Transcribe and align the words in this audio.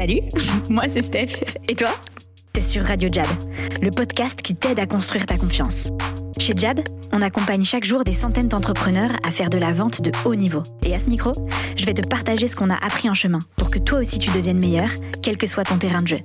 Salut, 0.00 0.22
moi 0.70 0.84
c'est 0.88 1.02
Steph. 1.02 1.44
Et 1.68 1.74
toi? 1.74 1.90
T'es 2.54 2.62
sur 2.62 2.82
Radio 2.82 3.10
Jab, 3.12 3.26
le 3.82 3.90
podcast 3.90 4.40
qui 4.40 4.54
t'aide 4.54 4.78
à 4.78 4.86
construire 4.86 5.26
ta 5.26 5.36
confiance. 5.36 5.90
Chez 6.38 6.54
Jab, 6.56 6.80
on 7.12 7.20
accompagne 7.20 7.64
chaque 7.64 7.84
jour 7.84 8.02
des 8.02 8.14
centaines 8.14 8.48
d'entrepreneurs 8.48 9.10
à 9.28 9.30
faire 9.30 9.50
de 9.50 9.58
la 9.58 9.74
vente 9.74 10.00
de 10.00 10.10
haut 10.24 10.36
niveau. 10.36 10.62
Et 10.86 10.94
à 10.94 10.98
ce 10.98 11.10
micro, 11.10 11.32
je 11.76 11.84
vais 11.84 11.92
te 11.92 12.08
partager 12.08 12.48
ce 12.48 12.56
qu'on 12.56 12.70
a 12.70 12.76
appris 12.76 13.10
en 13.10 13.14
chemin 13.14 13.40
pour 13.58 13.70
que 13.70 13.78
toi 13.78 13.98
aussi 13.98 14.18
tu 14.18 14.30
deviennes 14.30 14.58
meilleur, 14.58 14.88
quel 15.22 15.36
que 15.36 15.46
soit 15.46 15.64
ton 15.64 15.76
terrain 15.76 16.00
de 16.00 16.08
jeu. 16.08 16.18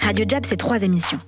Radio 0.00 0.24
Jab, 0.28 0.46
c'est 0.46 0.56
trois 0.56 0.84
émissions. 0.84 1.18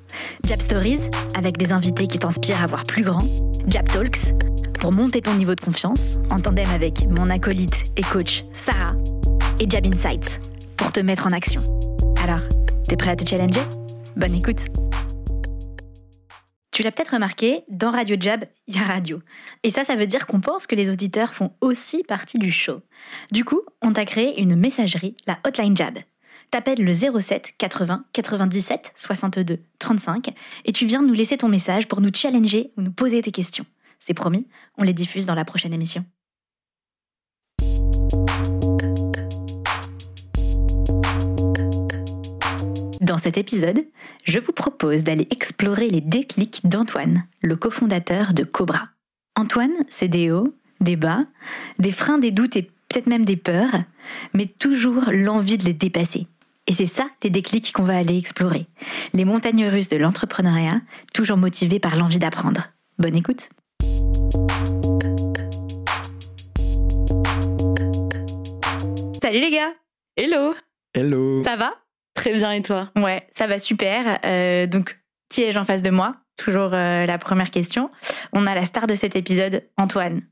Jab 0.44 0.60
Stories, 0.60 1.10
avec 1.36 1.56
des 1.56 1.72
invités 1.72 2.06
qui 2.06 2.20
t'inspirent 2.20 2.62
à 2.62 2.66
voir 2.66 2.84
plus 2.84 3.02
grand. 3.02 3.18
Jab 3.66 3.88
Talks, 3.88 4.34
pour 4.78 4.92
monter 4.92 5.20
ton 5.20 5.34
niveau 5.34 5.56
de 5.56 5.60
confiance, 5.60 6.18
en 6.30 6.38
tandem 6.38 6.70
avec 6.72 7.08
mon 7.18 7.28
acolyte 7.28 7.82
et 7.96 8.02
coach 8.02 8.44
Sarah. 8.52 8.94
Et 9.58 9.68
Jab 9.68 9.84
Insights, 9.84 10.40
pour 10.76 10.92
te 10.92 11.00
mettre 11.00 11.26
en 11.26 11.30
action. 11.30 11.60
Alors, 12.22 12.40
t'es 12.88 12.96
prêt 12.96 13.10
à 13.10 13.16
te 13.16 13.28
challenger? 13.28 13.60
Bonne 14.16 14.34
écoute 14.34 14.60
Tu 16.70 16.82
l'as 16.82 16.92
peut-être 16.92 17.14
remarqué, 17.14 17.64
dans 17.68 17.90
Radio 17.90 18.16
Jab, 18.18 18.44
il 18.66 18.76
y 18.76 18.78
a 18.78 18.82
radio. 18.82 19.20
Et 19.62 19.70
ça, 19.70 19.84
ça 19.84 19.96
veut 19.96 20.06
dire 20.06 20.26
qu'on 20.26 20.40
pense 20.40 20.66
que 20.66 20.74
les 20.74 20.90
auditeurs 20.90 21.34
font 21.34 21.52
aussi 21.60 22.02
partie 22.02 22.38
du 22.38 22.50
show. 22.50 22.80
Du 23.32 23.44
coup, 23.44 23.62
on 23.82 23.92
t'a 23.92 24.04
créé 24.04 24.40
une 24.40 24.56
messagerie, 24.56 25.16
la 25.26 25.38
Hotline 25.46 25.76
Jab. 25.76 25.98
T'appelles 26.50 26.84
le 26.84 26.92
07 26.92 27.54
80 27.58 28.04
97 28.12 28.92
62 28.94 29.58
35 29.78 30.34
et 30.64 30.72
tu 30.72 30.86
viens 30.86 31.02
nous 31.02 31.14
laisser 31.14 31.36
ton 31.36 31.48
message 31.48 31.88
pour 31.88 32.00
nous 32.00 32.10
challenger 32.14 32.72
ou 32.76 32.82
nous 32.82 32.92
poser 32.92 33.22
tes 33.22 33.32
questions. 33.32 33.66
C'est 33.98 34.14
promis, 34.14 34.46
on 34.78 34.82
les 34.82 34.92
diffuse 34.92 35.26
dans 35.26 35.34
la 35.34 35.44
prochaine 35.44 35.72
émission. 35.72 36.04
Dans 43.04 43.18
cet 43.18 43.36
épisode, 43.36 43.80
je 44.24 44.38
vous 44.38 44.52
propose 44.52 45.04
d'aller 45.04 45.28
explorer 45.30 45.90
les 45.90 46.00
déclics 46.00 46.66
d'Antoine, 46.66 47.26
le 47.42 47.54
cofondateur 47.54 48.32
de 48.32 48.44
Cobra. 48.44 48.88
Antoine, 49.36 49.74
c'est 49.90 50.08
des 50.08 50.30
hauts, 50.30 50.54
des 50.80 50.96
bas, 50.96 51.26
des 51.78 51.92
freins, 51.92 52.16
des 52.16 52.30
doutes 52.30 52.56
et 52.56 52.62
peut-être 52.62 53.06
même 53.06 53.26
des 53.26 53.36
peurs, 53.36 53.82
mais 54.32 54.46
toujours 54.46 55.04
l'envie 55.12 55.58
de 55.58 55.66
les 55.66 55.74
dépasser. 55.74 56.28
Et 56.66 56.72
c'est 56.72 56.86
ça 56.86 57.06
les 57.22 57.28
déclics 57.28 57.74
qu'on 57.74 57.82
va 57.82 57.98
aller 57.98 58.16
explorer. 58.16 58.68
Les 59.12 59.26
montagnes 59.26 59.66
russes 59.66 59.90
de 59.90 59.98
l'entrepreneuriat, 59.98 60.80
toujours 61.12 61.36
motivés 61.36 61.80
par 61.80 61.96
l'envie 61.96 62.18
d'apprendre. 62.18 62.68
Bonne 62.98 63.16
écoute. 63.16 63.50
Salut 69.22 69.40
les 69.40 69.50
gars 69.50 69.74
Hello 70.16 70.54
Hello 70.94 71.42
Ça 71.42 71.56
va? 71.56 71.83
Très 72.24 72.32
bien, 72.32 72.52
et 72.52 72.62
toi? 72.62 72.90
Ouais, 72.96 73.26
ça 73.32 73.46
va 73.46 73.58
super. 73.58 74.18
Euh, 74.24 74.66
donc, 74.66 74.98
qui 75.28 75.42
ai-je 75.42 75.58
en 75.58 75.64
face 75.64 75.82
de 75.82 75.90
moi? 75.90 76.16
Toujours 76.38 76.72
euh, 76.72 77.04
la 77.04 77.18
première 77.18 77.50
question. 77.50 77.90
On 78.32 78.46
a 78.46 78.54
la 78.54 78.64
star 78.64 78.86
de 78.86 78.94
cet 78.94 79.14
épisode, 79.14 79.62
Antoine, 79.76 80.22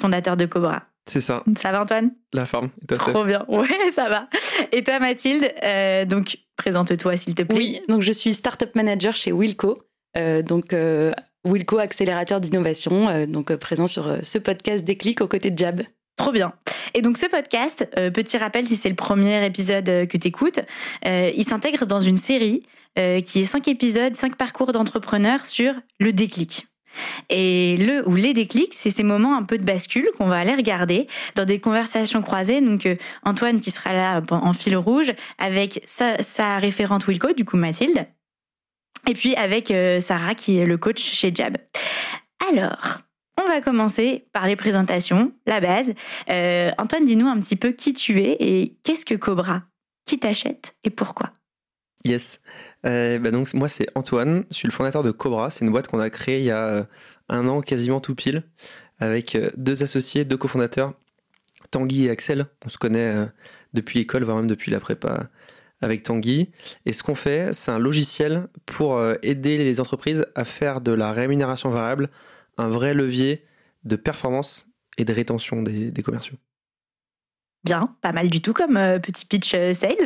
fondateur 0.00 0.38
de 0.38 0.46
Cobra. 0.46 0.84
C'est 1.06 1.20
ça, 1.20 1.44
Ça 1.58 1.70
va 1.70 1.82
Antoine? 1.82 2.12
La 2.32 2.46
forme. 2.46 2.70
Et 2.80 2.86
toi, 2.86 2.96
Trop 2.96 3.24
bien. 3.26 3.44
Ouais, 3.48 3.68
ça 3.90 4.08
va. 4.08 4.28
Et 4.72 4.82
toi 4.82 4.98
Mathilde, 4.98 5.52
euh, 5.62 6.06
donc 6.06 6.38
présente-toi 6.56 7.18
s'il 7.18 7.34
te 7.34 7.42
plaît. 7.42 7.54
Oui, 7.54 7.80
donc 7.86 8.00
je 8.00 8.12
suis 8.12 8.32
Startup 8.32 8.74
Manager 8.74 9.14
chez 9.14 9.30
Wilco. 9.30 9.82
Euh, 10.16 10.40
donc, 10.40 10.72
euh, 10.72 11.12
Wilco, 11.44 11.76
accélérateur 11.76 12.40
d'innovation, 12.40 13.10
euh, 13.10 13.26
donc 13.26 13.50
euh, 13.50 13.58
présent 13.58 13.86
sur 13.86 14.06
euh, 14.06 14.18
ce 14.22 14.38
podcast 14.38 14.84
Déclic 14.84 15.20
aux 15.20 15.28
côtés 15.28 15.50
de 15.50 15.58
Jab. 15.58 15.82
Trop 16.16 16.32
bien. 16.32 16.52
Et 16.94 17.02
donc 17.02 17.18
ce 17.18 17.26
podcast, 17.26 17.88
euh, 17.96 18.10
petit 18.10 18.36
rappel 18.36 18.66
si 18.66 18.76
c'est 18.76 18.88
le 18.88 18.94
premier 18.94 19.44
épisode 19.44 19.88
euh, 19.88 20.06
que 20.06 20.16
tu 20.16 20.28
écoutes, 20.28 20.60
il 21.04 21.44
s'intègre 21.44 21.86
dans 21.86 22.00
une 22.00 22.16
série 22.16 22.62
euh, 22.98 23.22
qui 23.22 23.40
est 23.40 23.44
cinq 23.44 23.68
épisodes, 23.68 24.14
cinq 24.14 24.36
parcours 24.36 24.72
d'entrepreneurs 24.72 25.46
sur 25.46 25.72
le 25.98 26.12
déclic. 26.12 26.66
Et 27.30 27.76
le 27.78 28.06
ou 28.06 28.16
les 28.16 28.34
déclics, 28.34 28.74
c'est 28.74 28.90
ces 28.90 29.02
moments 29.02 29.36
un 29.36 29.44
peu 29.44 29.56
de 29.56 29.64
bascule 29.64 30.10
qu'on 30.18 30.26
va 30.26 30.38
aller 30.38 30.54
regarder 30.54 31.06
dans 31.34 31.46
des 31.46 31.58
conversations 31.58 32.20
croisées. 32.20 32.60
Donc 32.60 32.86
euh, 32.86 32.96
Antoine 33.24 33.60
qui 33.60 33.70
sera 33.70 33.94
là 33.94 34.18
euh, 34.18 34.34
en 34.34 34.52
fil 34.52 34.76
rouge 34.76 35.12
avec 35.38 35.82
sa, 35.86 36.20
sa 36.20 36.58
référente 36.58 37.06
Wilco, 37.06 37.32
du 37.32 37.44
coup 37.44 37.56
Mathilde, 37.56 38.06
et 39.08 39.14
puis 39.14 39.34
avec 39.36 39.70
euh, 39.70 40.00
Sarah 40.00 40.34
qui 40.34 40.58
est 40.58 40.66
le 40.66 40.76
coach 40.76 41.00
chez 41.00 41.32
Jab. 41.34 41.56
Alors, 42.50 42.98
va 43.52 43.60
commencer 43.60 44.26
par 44.32 44.46
les 44.46 44.56
présentations, 44.56 45.32
la 45.46 45.60
base. 45.60 45.92
Euh, 46.30 46.70
Antoine, 46.78 47.04
dis-nous 47.04 47.26
un 47.26 47.38
petit 47.38 47.56
peu 47.56 47.72
qui 47.72 47.92
tu 47.92 48.20
es 48.20 48.36
et 48.40 48.76
qu'est-ce 48.82 49.04
que 49.04 49.14
Cobra? 49.14 49.64
Qui 50.06 50.18
t'achète 50.18 50.74
et 50.84 50.90
pourquoi? 50.90 51.32
Yes. 52.04 52.40
Euh, 52.86 53.18
bah 53.18 53.30
donc, 53.30 53.52
moi, 53.54 53.68
c'est 53.68 53.86
Antoine. 53.94 54.44
Je 54.50 54.56
suis 54.56 54.68
le 54.68 54.72
fondateur 54.72 55.02
de 55.02 55.10
Cobra. 55.10 55.50
C'est 55.50 55.64
une 55.64 55.70
boîte 55.70 55.88
qu'on 55.88 56.00
a 56.00 56.10
créée 56.10 56.38
il 56.38 56.44
y 56.44 56.50
a 56.50 56.66
euh, 56.66 56.84
un 57.28 57.46
an, 57.46 57.60
quasiment 57.60 58.00
tout 58.00 58.14
pile, 58.14 58.42
avec 58.98 59.38
deux 59.56 59.82
associés, 59.82 60.24
deux 60.24 60.36
cofondateurs, 60.36 60.94
Tanguy 61.70 62.06
et 62.06 62.10
Axel. 62.10 62.46
On 62.64 62.68
se 62.68 62.78
connaît 62.78 63.14
depuis 63.74 63.98
l'école, 63.98 64.24
voire 64.24 64.36
même 64.36 64.48
depuis 64.48 64.70
la 64.70 64.80
prépa 64.80 65.28
avec 65.80 66.02
Tanguy. 66.02 66.50
Et 66.86 66.92
ce 66.92 67.02
qu'on 67.02 67.14
fait, 67.14 67.52
c'est 67.52 67.70
un 67.70 67.78
logiciel 67.78 68.48
pour 68.66 69.00
aider 69.22 69.58
les 69.58 69.80
entreprises 69.80 70.26
à 70.34 70.44
faire 70.44 70.80
de 70.80 70.92
la 70.92 71.12
rémunération 71.12 71.70
variable 71.70 72.10
un 72.58 72.68
vrai 72.68 72.94
levier 72.94 73.44
de 73.84 73.96
performance 73.96 74.68
et 74.98 75.04
de 75.04 75.12
rétention 75.12 75.62
des, 75.62 75.90
des 75.90 76.02
commerciaux. 76.02 76.36
Bien, 77.64 77.94
pas 78.00 78.12
mal 78.12 78.28
du 78.28 78.40
tout 78.42 78.52
comme 78.52 78.76
euh, 78.76 78.98
petit 78.98 79.24
pitch 79.24 79.54
euh, 79.54 79.72
sales. 79.74 79.96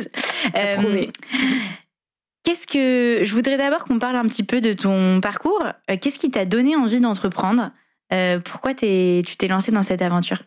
Euh. 0.55 1.05
Qu'est-ce 2.43 2.67
que 2.67 3.25
je 3.25 3.33
voudrais 3.33 3.57
d'abord 3.57 3.83
qu'on 3.83 3.99
parle 3.99 4.15
un 4.15 4.25
petit 4.27 4.43
peu 4.43 4.61
de 4.61 4.71
ton 4.73 5.19
parcours. 5.21 5.65
Euh, 5.89 5.97
Qu'est-ce 5.99 6.19
qui 6.19 6.31
t'a 6.31 6.45
donné 6.45 6.75
envie 6.75 7.01
d'entreprendre? 7.01 7.71
Euh, 8.13 8.39
Pourquoi 8.39 8.73
t'es- 8.73 9.21
tu 9.25 9.35
t'es 9.35 9.47
lancé 9.47 9.71
dans 9.71 9.81
cette 9.81 10.01
aventure? 10.01 10.43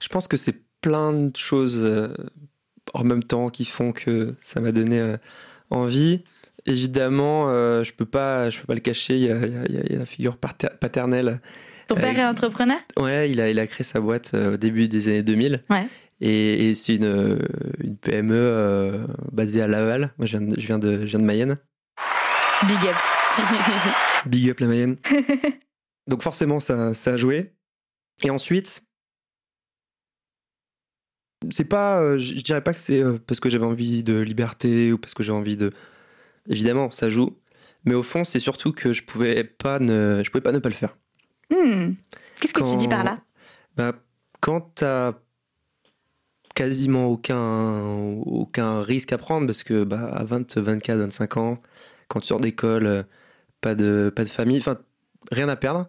Je 0.00 0.08
pense 0.08 0.28
que 0.28 0.36
c'est 0.36 0.56
plein 0.80 1.12
de 1.12 1.36
choses 1.36 1.78
euh, 1.82 2.14
en 2.94 3.04
même 3.04 3.22
temps 3.24 3.50
qui 3.50 3.64
font 3.64 3.92
que 3.92 4.34
ça 4.40 4.60
m'a 4.60 4.72
donné 4.72 4.98
euh, 5.00 5.16
envie. 5.70 6.24
Évidemment, 6.68 7.48
euh, 7.48 7.82
je 7.82 7.92
peux 7.92 8.04
pas, 8.06 8.50
je 8.50 8.60
peux 8.60 8.66
pas 8.66 8.74
le 8.74 8.80
cacher. 8.80 9.14
Il 9.16 9.22
y 9.24 9.30
a, 9.32 9.36
il 9.46 9.52
y 9.52 9.56
a- 9.78 9.82
il 9.86 9.92
y 9.92 9.96
a 9.96 9.98
la 9.98 10.06
figure 10.06 10.36
pater- 10.36 10.68
paternelle. 10.80 11.40
Ton 11.88 11.94
père 11.94 12.18
est 12.18 12.24
entrepreneur? 12.26 12.76
Ouais, 12.98 13.30
il 13.30 13.40
a, 13.40 13.48
il 13.50 13.58
a 13.58 13.66
créé 13.66 13.84
sa 13.84 14.00
boîte 14.00 14.32
euh, 14.34 14.54
au 14.54 14.56
début 14.58 14.86
des 14.88 15.08
années 15.08 15.22
2000. 15.22 15.64
Ouais. 15.70 15.86
Et, 16.20 16.68
et 16.70 16.74
c'est 16.74 16.96
une, 16.96 17.38
une 17.82 17.96
PME 17.96 18.34
euh, 18.36 19.06
basée 19.32 19.62
à 19.62 19.66
Laval. 19.68 20.12
Moi, 20.18 20.26
je 20.26 20.36
viens 20.36 20.46
de, 20.46 20.60
je 20.60 20.66
viens 20.66 20.78
de, 20.78 21.00
je 21.00 21.06
viens 21.06 21.18
de 21.20 21.24
Mayenne. 21.24 21.56
Big 22.66 22.86
up. 22.88 22.96
Big 24.26 24.50
up 24.50 24.60
la 24.60 24.66
Mayenne. 24.66 24.96
Donc 26.08 26.22
forcément, 26.22 26.60
ça, 26.60 26.92
ça 26.92 27.14
a 27.14 27.16
joué. 27.16 27.52
Et 28.24 28.30
ensuite, 28.30 28.82
c'est 31.50 31.64
pas, 31.64 32.18
je 32.18 32.34
dirais 32.34 32.62
pas 32.62 32.72
que 32.74 32.80
c'est 32.80 33.02
parce 33.26 33.40
que 33.40 33.48
j'avais 33.48 33.64
envie 33.64 34.02
de 34.02 34.18
liberté 34.18 34.92
ou 34.92 34.98
parce 34.98 35.14
que 35.14 35.22
j'ai 35.22 35.32
envie 35.32 35.56
de. 35.56 35.72
Évidemment, 36.48 36.90
ça 36.90 37.10
joue. 37.10 37.36
Mais 37.84 37.94
au 37.94 38.02
fond, 38.02 38.24
c'est 38.24 38.40
surtout 38.40 38.72
que 38.72 38.92
je 38.92 39.02
pouvais 39.02 39.44
pas 39.44 39.78
ne, 39.78 40.22
je 40.24 40.30
pouvais 40.30 40.42
pas 40.42 40.52
ne 40.52 40.58
pas 40.58 40.68
le 40.68 40.74
faire. 40.74 40.96
Hmm. 41.50 41.92
Qu'est-ce 42.40 42.52
que 42.52 42.70
tu 42.70 42.76
dis 42.76 42.88
par 42.88 43.04
là? 43.04 43.20
Bah, 43.76 43.94
quand 44.40 44.72
t'as 44.74 45.14
quasiment 46.54 47.06
aucun, 47.06 47.80
aucun 48.26 48.82
risque 48.82 49.12
à 49.12 49.18
prendre, 49.18 49.46
parce 49.46 49.62
que 49.62 49.84
bah, 49.84 50.10
à 50.12 50.24
20, 50.24 50.58
24, 50.58 50.98
25 50.98 51.36
ans, 51.36 51.62
quand 52.08 52.20
tu 52.20 52.26
sors 52.26 52.40
d'école, 52.40 53.06
pas 53.60 53.74
de, 53.74 54.12
pas 54.14 54.24
de 54.24 54.28
famille, 54.28 54.58
enfin, 54.58 54.78
rien 55.30 55.48
à 55.48 55.56
perdre. 55.56 55.88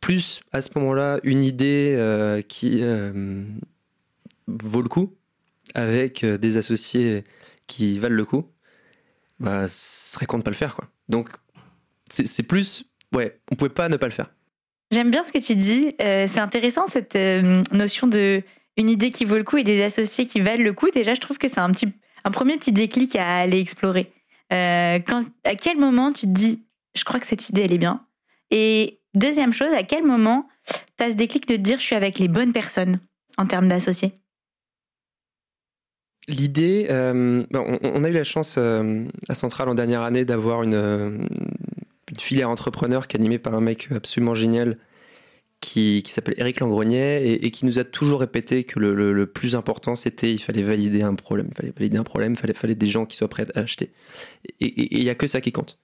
Plus 0.00 0.40
à 0.52 0.62
ce 0.62 0.70
moment-là, 0.76 1.18
une 1.22 1.42
idée 1.42 1.94
euh, 1.96 2.42
qui 2.42 2.80
euh, 2.82 3.44
vaut 4.46 4.82
le 4.82 4.88
coup, 4.88 5.14
avec 5.74 6.22
euh, 6.22 6.38
des 6.38 6.56
associés 6.56 7.24
qui 7.66 7.98
valent 7.98 8.14
le 8.14 8.24
coup, 8.24 8.46
bah, 9.38 9.68
ce 9.68 10.12
serait 10.12 10.26
con 10.26 10.38
de 10.38 10.42
pas 10.42 10.50
le 10.50 10.56
faire, 10.56 10.74
quoi. 10.74 10.88
Donc, 11.08 11.30
c'est 12.10 12.42
plus, 12.42 12.84
ouais, 13.14 13.40
on 13.50 13.56
pouvait 13.56 13.70
pas 13.70 13.88
ne 13.88 13.96
pas 13.96 14.06
le 14.06 14.12
faire. 14.12 14.30
J'aime 14.92 15.10
bien 15.10 15.24
ce 15.24 15.32
que 15.32 15.38
tu 15.38 15.56
dis. 15.56 15.94
Euh, 16.00 16.26
c'est 16.28 16.40
intéressant 16.40 16.86
cette 16.86 17.16
euh, 17.16 17.62
notion 17.72 18.06
de 18.06 18.42
une 18.76 18.88
idée 18.88 19.10
qui 19.10 19.24
vaut 19.24 19.36
le 19.36 19.44
coup 19.44 19.56
et 19.56 19.64
des 19.64 19.82
associés 19.82 20.26
qui 20.26 20.40
valent 20.40 20.62
le 20.62 20.72
coup. 20.72 20.90
Déjà, 20.90 21.14
je 21.14 21.20
trouve 21.20 21.38
que 21.38 21.48
c'est 21.48 21.60
un 21.60 21.70
petit, 21.70 21.88
un 22.24 22.30
premier 22.30 22.56
petit 22.56 22.72
déclic 22.72 23.16
à 23.16 23.38
aller 23.38 23.58
explorer. 23.58 24.12
Euh, 24.52 25.00
à 25.44 25.54
quel 25.56 25.78
moment 25.78 26.12
tu 26.12 26.26
te 26.26 26.32
dis, 26.32 26.62
je 26.94 27.04
crois 27.04 27.18
que 27.18 27.26
cette 27.26 27.48
idée 27.48 27.62
elle 27.62 27.72
est 27.72 27.78
bien? 27.78 28.04
Et 28.50 29.00
deuxième 29.14 29.52
chose, 29.52 29.72
à 29.72 29.82
quel 29.82 30.04
moment 30.04 30.46
tu 30.98 31.04
as 31.04 31.10
ce 31.10 31.16
déclic 31.16 31.48
de 31.48 31.56
te 31.56 31.60
dire, 31.60 31.78
je 31.78 31.84
suis 31.84 31.96
avec 31.96 32.18
les 32.18 32.28
bonnes 32.28 32.52
personnes 32.52 33.00
en 33.38 33.46
termes 33.46 33.68
d'associés? 33.68 34.12
L'idée, 36.28 36.88
euh, 36.90 37.44
ben, 37.50 37.78
on, 37.82 38.02
a 38.02 38.08
eu 38.08 38.12
la 38.12 38.24
chance 38.24 38.56
euh, 38.58 39.04
à 39.28 39.36
Centrale 39.36 39.68
en 39.68 39.74
dernière 39.74 40.02
année 40.02 40.24
d'avoir 40.24 40.64
une, 40.64 40.74
euh, 40.74 41.18
une 42.10 42.18
filière 42.18 42.50
entrepreneur 42.50 43.06
qui 43.06 43.16
est 43.16 43.20
animée 43.20 43.38
par 43.38 43.54
un 43.54 43.60
mec 43.60 43.88
absolument 43.92 44.34
génial 44.34 44.78
qui, 45.60 46.02
s'appelle 46.06 46.34
Eric 46.36 46.60
Langrenier 46.60 47.32
et, 47.32 47.50
qui 47.52 47.64
nous 47.64 47.78
a 47.78 47.84
toujours 47.84 48.20
répété 48.20 48.64
que 48.64 48.78
le, 48.78 49.26
plus 49.26 49.54
important 49.54 49.96
c'était 49.96 50.32
il 50.32 50.38
fallait 50.38 50.62
valider 50.62 51.02
un 51.02 51.14
problème, 51.14 51.48
il 51.50 51.56
fallait 51.56 51.72
valider 51.76 51.96
un 51.96 52.04
problème, 52.04 52.32
il 52.32 52.38
fallait, 52.38 52.54
fallait 52.54 52.74
des 52.74 52.86
gens 52.86 53.06
qui 53.06 53.16
soient 53.16 53.28
prêts 53.28 53.46
à 53.54 53.60
acheter. 53.60 53.92
Et 54.60 54.96
il 54.96 55.02
n'y 55.02 55.10
a 55.10 55.14
que 55.14 55.26
ça 55.26 55.40
qui 55.40 55.52
compte. 55.52 55.78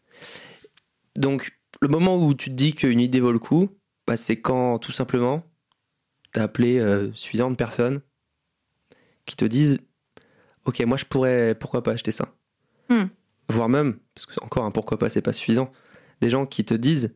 Donc 1.16 1.52
le 1.80 1.88
moment 1.88 2.16
où 2.16 2.34
tu 2.34 2.50
te 2.50 2.54
dis 2.54 2.74
qu'une 2.74 3.00
idée 3.00 3.20
vaut 3.20 3.32
le 3.32 3.38
coup, 3.38 3.70
bah, 4.06 4.16
c'est 4.16 4.40
quand 4.40 4.78
tout 4.78 4.92
simplement 4.92 5.44
tu 6.34 6.40
as 6.40 6.42
appelé 6.42 6.84
suffisamment 7.14 7.52
de 7.52 7.56
personnes 7.56 8.02
qui 9.24 9.36
te 9.36 9.44
disent 9.44 9.78
ok 10.64 10.80
moi 10.80 10.96
je 10.96 11.04
pourrais 11.04 11.54
pourquoi 11.54 11.82
pas 11.82 11.92
acheter 11.92 12.12
ça. 12.12 12.34
Hmm. 12.88 13.04
Voire 13.48 13.68
même, 13.68 13.98
parce 14.14 14.26
que 14.26 14.44
encore 14.44 14.64
un 14.64 14.70
pourquoi 14.70 14.98
pas 14.98 15.10
c'est 15.10 15.22
pas 15.22 15.32
suffisant, 15.32 15.72
des 16.20 16.30
gens 16.30 16.46
qui 16.46 16.64
te 16.64 16.74
disent 16.74 17.14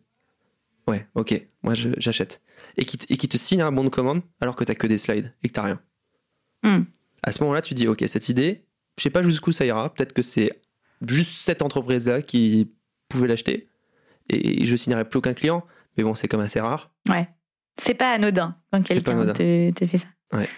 ouais 0.88 1.06
ok 1.14 1.46
moi 1.62 1.74
j'achète 1.74 2.42
et 2.76 2.84
qui, 2.84 2.98
et 3.08 3.16
qui 3.16 3.28
te 3.28 3.36
signent 3.36 3.62
un 3.62 3.72
bon 3.72 3.84
de 3.84 3.88
commande 3.88 4.22
alors 4.40 4.56
que 4.56 4.64
t'as 4.64 4.74
que 4.74 4.86
des 4.86 4.98
slides 4.98 5.34
et 5.42 5.48
que 5.48 5.52
t'as 5.52 5.62
rien. 5.62 5.80
Hmm. 6.62 6.84
À 7.22 7.32
ce 7.32 7.42
moment-là 7.42 7.62
tu 7.62 7.74
dis 7.74 7.88
ok 7.88 8.04
cette 8.06 8.28
idée, 8.28 8.66
je 8.98 9.02
sais 9.02 9.10
pas 9.10 9.22
jusqu'où 9.22 9.52
ça 9.52 9.64
ira, 9.64 9.92
peut-être 9.92 10.12
que 10.12 10.22
c'est 10.22 10.60
juste 11.06 11.44
cette 11.44 11.62
entreprise-là 11.62 12.22
qui 12.22 12.72
pouvait 13.08 13.28
l'acheter 13.28 13.68
et 14.28 14.66
je 14.66 14.76
signerai 14.76 15.08
plus 15.08 15.18
aucun 15.18 15.34
client, 15.34 15.64
mais 15.96 16.04
bon 16.04 16.14
c'est 16.14 16.28
comme 16.28 16.40
assez 16.40 16.60
rare. 16.60 16.92
Ouais. 17.08 17.28
C'est 17.78 17.94
pas 17.94 18.12
anodin 18.12 18.56
quand 18.72 18.82
quelqu'un 18.82 19.32
te, 19.32 19.70
te 19.70 19.86
fait 19.86 19.98
ça. 19.98 20.08
Ouais. 20.32 20.48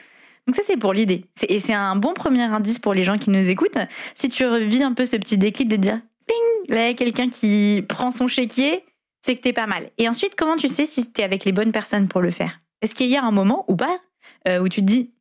Donc 0.48 0.56
ça, 0.56 0.62
c'est 0.64 0.78
pour 0.78 0.94
l'idée. 0.94 1.26
Et 1.46 1.60
c'est 1.60 1.74
un 1.74 1.94
bon 1.94 2.14
premier 2.14 2.40
indice 2.40 2.78
pour 2.78 2.94
les 2.94 3.04
gens 3.04 3.18
qui 3.18 3.28
nous 3.28 3.50
écoutent. 3.50 3.76
Si 4.14 4.30
tu 4.30 4.46
revis 4.46 4.82
un 4.82 4.94
peu 4.94 5.04
ce 5.04 5.16
petit 5.16 5.36
déclic 5.36 5.68
de 5.68 5.76
dire, 5.76 6.00
ping, 6.26 6.74
là, 6.74 6.94
quelqu'un 6.94 7.28
qui 7.28 7.84
prend 7.86 8.10
son 8.10 8.28
chéquier, 8.28 8.82
c'est 9.20 9.36
que 9.36 9.42
t'es 9.42 9.52
pas 9.52 9.66
mal. 9.66 9.90
Et 9.98 10.08
ensuite, 10.08 10.36
comment 10.36 10.56
tu 10.56 10.66
sais 10.66 10.86
si 10.86 11.12
t'es 11.12 11.22
avec 11.22 11.44
les 11.44 11.52
bonnes 11.52 11.70
personnes 11.70 12.08
pour 12.08 12.22
le 12.22 12.30
faire? 12.30 12.60
Est-ce 12.80 12.94
qu'il 12.94 13.08
y 13.08 13.16
a 13.16 13.22
un 13.22 13.30
moment 13.30 13.66
ou 13.68 13.76
pas 13.76 13.98
euh, 14.48 14.58
où 14.60 14.70
tu 14.70 14.80
te 14.80 14.86
dis, 14.86 15.12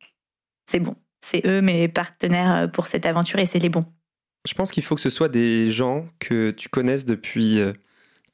c'est 0.64 0.80
bon, 0.80 0.96
c'est 1.20 1.46
eux 1.46 1.60
mes 1.60 1.88
partenaires 1.88 2.62
euh, 2.62 2.66
pour 2.66 2.86
cette 2.86 3.04
aventure 3.04 3.38
et 3.38 3.44
c'est 3.44 3.58
les 3.58 3.68
bons? 3.68 3.84
Je 4.46 4.54
pense 4.54 4.70
qu'il 4.70 4.82
faut 4.82 4.94
que 4.94 5.02
ce 5.02 5.10
soit 5.10 5.28
des 5.28 5.70
gens 5.70 6.06
que 6.20 6.52
tu 6.52 6.70
connaisses 6.70 7.04
depuis 7.04 7.58
euh, 7.58 7.74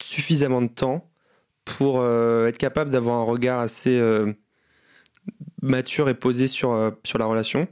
suffisamment 0.01 0.63
de 0.63 0.69
temps 0.69 1.11
pour 1.65 2.05
être 2.05 2.59
capable 2.59 2.91
d'avoir 2.91 3.17
un 3.17 3.25
regard 3.25 3.59
assez 3.59 3.99
mature 5.65 6.09
et 6.09 6.15
posé 6.15 6.47
sur, 6.47 6.73
euh, 6.73 6.91
sur 7.05 7.19
la 7.19 7.27
relation. 7.27 7.67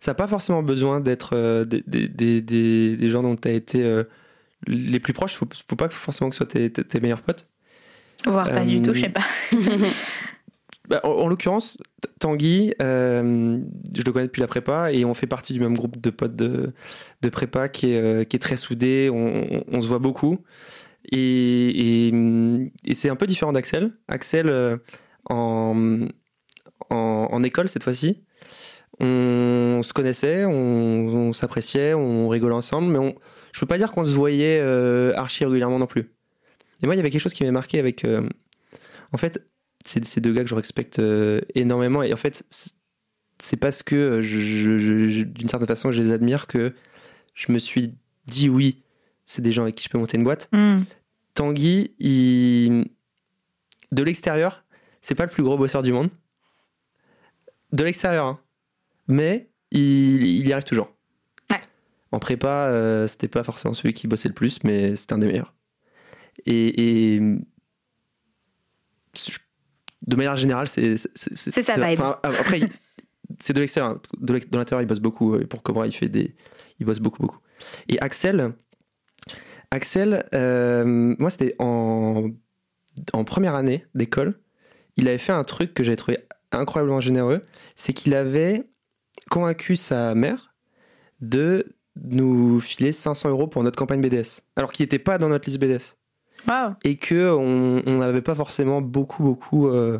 Ça 0.00 0.10
n'a 0.12 0.14
pas 0.16 0.28
forcément 0.28 0.62
besoin 0.62 1.00
d'être 1.00 1.30
euh, 1.34 1.64
des, 1.64 1.82
des, 1.86 2.08
des, 2.08 2.96
des- 2.96 3.10
gens 3.10 3.22
dont 3.22 3.36
tu 3.36 3.48
as 3.48 3.52
été 3.52 3.82
euh, 3.84 4.04
les 4.66 5.00
plus 5.00 5.12
proches. 5.12 5.34
Il 5.34 5.36
faut, 5.38 5.48
faut 5.68 5.76
pas 5.76 5.88
forcément 5.88 6.30
que 6.30 6.34
ce 6.36 6.38
soit 6.38 6.46
tes, 6.46 6.70
tes- 6.70 6.84
tes 6.84 7.00
meilleurs 7.00 7.22
potes. 7.22 7.46
Voire 8.26 8.48
pas 8.50 8.64
du 8.64 8.82
tout, 8.82 8.94
je 8.94 9.00
sais 9.00 9.08
pas. 9.08 9.24
Bah, 10.88 11.00
en, 11.04 11.10
en 11.10 11.28
l'occurrence, 11.28 11.76
Tanguy, 12.18 12.72
euh, 12.80 13.60
je 13.94 14.02
le 14.02 14.10
connais 14.12 14.24
depuis 14.26 14.40
la 14.40 14.46
prépa 14.46 14.90
et 14.90 15.04
on 15.04 15.12
fait 15.12 15.26
partie 15.26 15.52
du 15.52 15.60
même 15.60 15.74
groupe 15.76 16.00
de 16.00 16.08
potes 16.08 16.34
de, 16.34 16.72
de 17.20 17.28
prépa 17.28 17.68
qui 17.68 17.90
est, 17.92 18.00
euh, 18.00 18.24
qui 18.24 18.36
est 18.36 18.38
très 18.38 18.56
soudé, 18.56 19.10
on, 19.12 19.44
on- 19.58 19.64
on 19.70 19.82
se 19.82 19.86
voit 19.88 19.98
beaucoup. 19.98 20.38
Et, 21.12 22.08
et- 22.08 22.12
et 22.86 22.94
c'est 22.94 23.10
un 23.10 23.16
peu 23.16 23.26
différent 23.26 23.52
d'Axel. 23.52 23.92
Axel, 24.08 24.48
euh, 24.48 24.78
en, 25.28 26.06
en, 26.90 27.28
en 27.30 27.42
école 27.42 27.68
cette 27.68 27.82
fois-ci, 27.84 28.22
on 29.00 29.80
se 29.84 29.92
connaissait, 29.92 30.44
on, 30.44 30.50
on 31.08 31.32
s'appréciait, 31.32 31.94
on 31.94 32.28
rigolait 32.28 32.54
ensemble, 32.54 32.88
mais 32.92 32.98
on, 32.98 33.14
je 33.52 33.60
peux 33.60 33.66
pas 33.66 33.78
dire 33.78 33.92
qu'on 33.92 34.04
se 34.06 34.12
voyait 34.14 34.58
euh, 34.60 35.12
archi 35.16 35.44
régulièrement 35.44 35.78
non 35.78 35.86
plus. 35.86 36.10
Et 36.82 36.86
moi, 36.86 36.94
il 36.94 36.98
y 36.98 37.00
avait 37.00 37.10
quelque 37.10 37.20
chose 37.20 37.32
qui 37.34 37.42
m'avait 37.42 37.52
marqué 37.52 37.78
avec. 37.78 38.04
euh, 38.04 38.28
en 39.12 39.16
fait, 39.18 39.46
c'est 39.84 40.04
ces 40.04 40.20
deux 40.20 40.32
gars 40.32 40.42
que 40.44 40.50
je 40.50 40.54
respecte 40.54 40.98
euh, 40.98 41.40
énormément. 41.54 42.02
Et 42.02 42.12
en 42.12 42.16
fait, 42.16 42.44
c'est- 42.50 43.56
parce 43.56 43.82
que 43.82 44.20
je, 44.20 44.38
je- 44.40 44.78
je- 44.78 45.10
je- 45.10 45.22
d'une 45.24 45.48
certaine 45.48 45.68
façon, 45.68 45.90
je 45.92 46.00
les 46.02 46.10
admire 46.12 46.46
que 46.46 46.74
je 47.34 47.52
me 47.52 47.58
suis 47.58 47.94
dit 48.26 48.48
oui, 48.48 48.82
c'est 49.24 49.42
des 49.42 49.52
gens 49.52 49.62
avec 49.62 49.74
qui 49.76 49.84
je 49.84 49.90
peux 49.90 49.98
monter 49.98 50.16
une 50.18 50.24
boîte. 50.24 50.48
Hmm. 50.52 50.80
Tanguy, 51.34 51.92
il... 52.00 52.86
de 53.92 54.02
l'extérieur, 54.02 54.64
c'est 55.02 55.14
pas 55.14 55.24
le 55.24 55.30
plus 55.30 55.42
gros 55.44 55.56
bosseur 55.56 55.82
du 55.82 55.92
monde. 55.92 56.10
De 57.72 57.84
l'extérieur, 57.84 58.26
hein. 58.26 58.40
mais 59.06 59.50
il, 59.70 60.24
il 60.24 60.48
y 60.48 60.52
arrive 60.52 60.64
toujours. 60.64 60.94
Ouais. 61.50 61.60
En 62.12 62.18
prépa, 62.18 62.66
euh, 62.68 63.06
c'était 63.06 63.28
pas 63.28 63.42
forcément 63.44 63.74
celui 63.74 63.92
qui 63.94 64.06
bossait 64.08 64.28
le 64.28 64.34
plus, 64.34 64.62
mais 64.64 64.96
c'était 64.96 65.12
un 65.14 65.18
des 65.18 65.26
meilleurs. 65.26 65.54
Et, 66.46 67.14
et 67.16 67.20
de 70.06 70.16
manière 70.16 70.36
générale, 70.36 70.68
c'est 70.68 70.96
C'est 71.14 71.62
sa 71.62 71.74
vibe. 71.74 72.00
enfin, 72.00 72.18
après, 72.22 72.60
c'est 73.40 73.52
de 73.52 73.60
l'extérieur. 73.60 73.92
hein. 73.92 74.00
De 74.20 74.32
l'intérieur, 74.56 74.80
il 74.82 74.86
bosse 74.86 75.00
beaucoup. 75.00 75.34
euh, 75.34 75.46
Pour 75.46 75.62
Cobra, 75.62 75.86
il 75.86 75.92
fait 75.92 76.08
des, 76.08 76.34
il 76.78 76.86
bosse 76.86 77.00
beaucoup, 77.00 77.20
beaucoup. 77.20 77.38
Et 77.88 78.00
Axel, 78.00 78.52
Axel, 79.70 80.26
euh, 80.34 80.84
moi, 81.18 81.30
c'était 81.30 81.54
en, 81.58 82.30
en 83.12 83.24
première 83.24 83.54
année 83.54 83.84
d'école. 83.94 84.40
Il 84.96 85.08
avait 85.08 85.18
fait 85.18 85.32
un 85.32 85.44
truc 85.44 85.74
que 85.74 85.84
j'avais 85.84 85.96
trouvé 85.96 86.18
incroyablement 86.52 87.00
généreux. 87.00 87.42
C'est 87.76 87.92
qu'il 87.92 88.14
avait 88.14 88.64
convaincu 89.30 89.76
sa 89.76 90.14
mère 90.14 90.54
de 91.20 91.66
nous 92.00 92.60
filer 92.60 92.92
500 92.92 93.28
euros 93.30 93.48
pour 93.48 93.62
notre 93.64 93.76
campagne 93.76 94.00
BDS. 94.00 94.42
Alors 94.56 94.72
qu'il 94.72 94.84
n'était 94.84 94.98
pas 95.00 95.18
dans 95.18 95.28
notre 95.28 95.46
liste 95.46 95.58
BDS. 95.60 95.96
Et 96.84 96.96
que 96.96 97.30
on 97.32 97.82
on 97.86 97.98
n'avait 97.98 98.22
pas 98.22 98.34
forcément 98.34 98.80
beaucoup, 98.80 99.22
beaucoup 99.22 99.68
euh, 99.68 99.98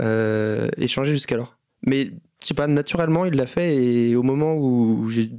euh, 0.00 0.68
échangé 0.78 1.12
jusqu'alors. 1.12 1.56
Mais, 1.86 2.06
je 2.42 2.46
sais 2.48 2.54
pas, 2.54 2.66
naturellement, 2.66 3.24
il 3.26 3.34
l'a 3.34 3.46
fait. 3.46 3.76
Et 3.76 4.16
au 4.16 4.22
moment 4.22 4.54
où 4.56 5.08
j'ai- 5.10 5.30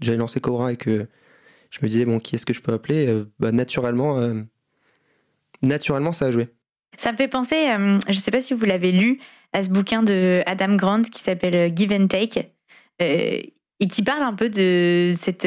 j'avais 0.00 0.16
lancé 0.18 0.40
Cobra 0.40 0.72
et 0.72 0.76
que 0.76 1.08
je 1.70 1.78
me 1.82 1.88
disais, 1.88 2.04
bon, 2.04 2.18
qui 2.20 2.36
est-ce 2.36 2.46
que 2.46 2.54
je 2.54 2.60
peux 2.60 2.72
appeler 2.72 3.06
euh, 3.08 3.24
bah, 3.40 3.50
Naturellement, 3.52 4.18
euh, 4.18 4.42
naturellement, 5.62 6.12
ça 6.12 6.26
a 6.26 6.30
joué. 6.30 6.48
Ça 6.98 7.10
me 7.12 7.16
fait 7.16 7.28
penser, 7.28 7.68
euh, 7.70 7.98
je 8.06 8.12
ne 8.12 8.16
sais 8.18 8.30
pas 8.30 8.40
si 8.40 8.52
vous 8.54 8.64
l'avez 8.66 8.92
lu, 8.92 9.18
à 9.52 9.62
ce 9.62 9.68
bouquin 9.68 10.02
de 10.02 10.42
Adam 10.46 10.76
Grant 10.76 11.02
qui 11.02 11.20
s'appelle 11.20 11.54
euh, 11.54 11.70
Give 11.74 11.92
and 11.92 12.06
Take, 12.08 12.52
euh, 13.00 13.40
et 13.80 13.86
qui 13.88 14.02
parle 14.02 14.22
un 14.22 14.34
peu 14.34 14.48
de 14.48 15.12
cette... 15.14 15.46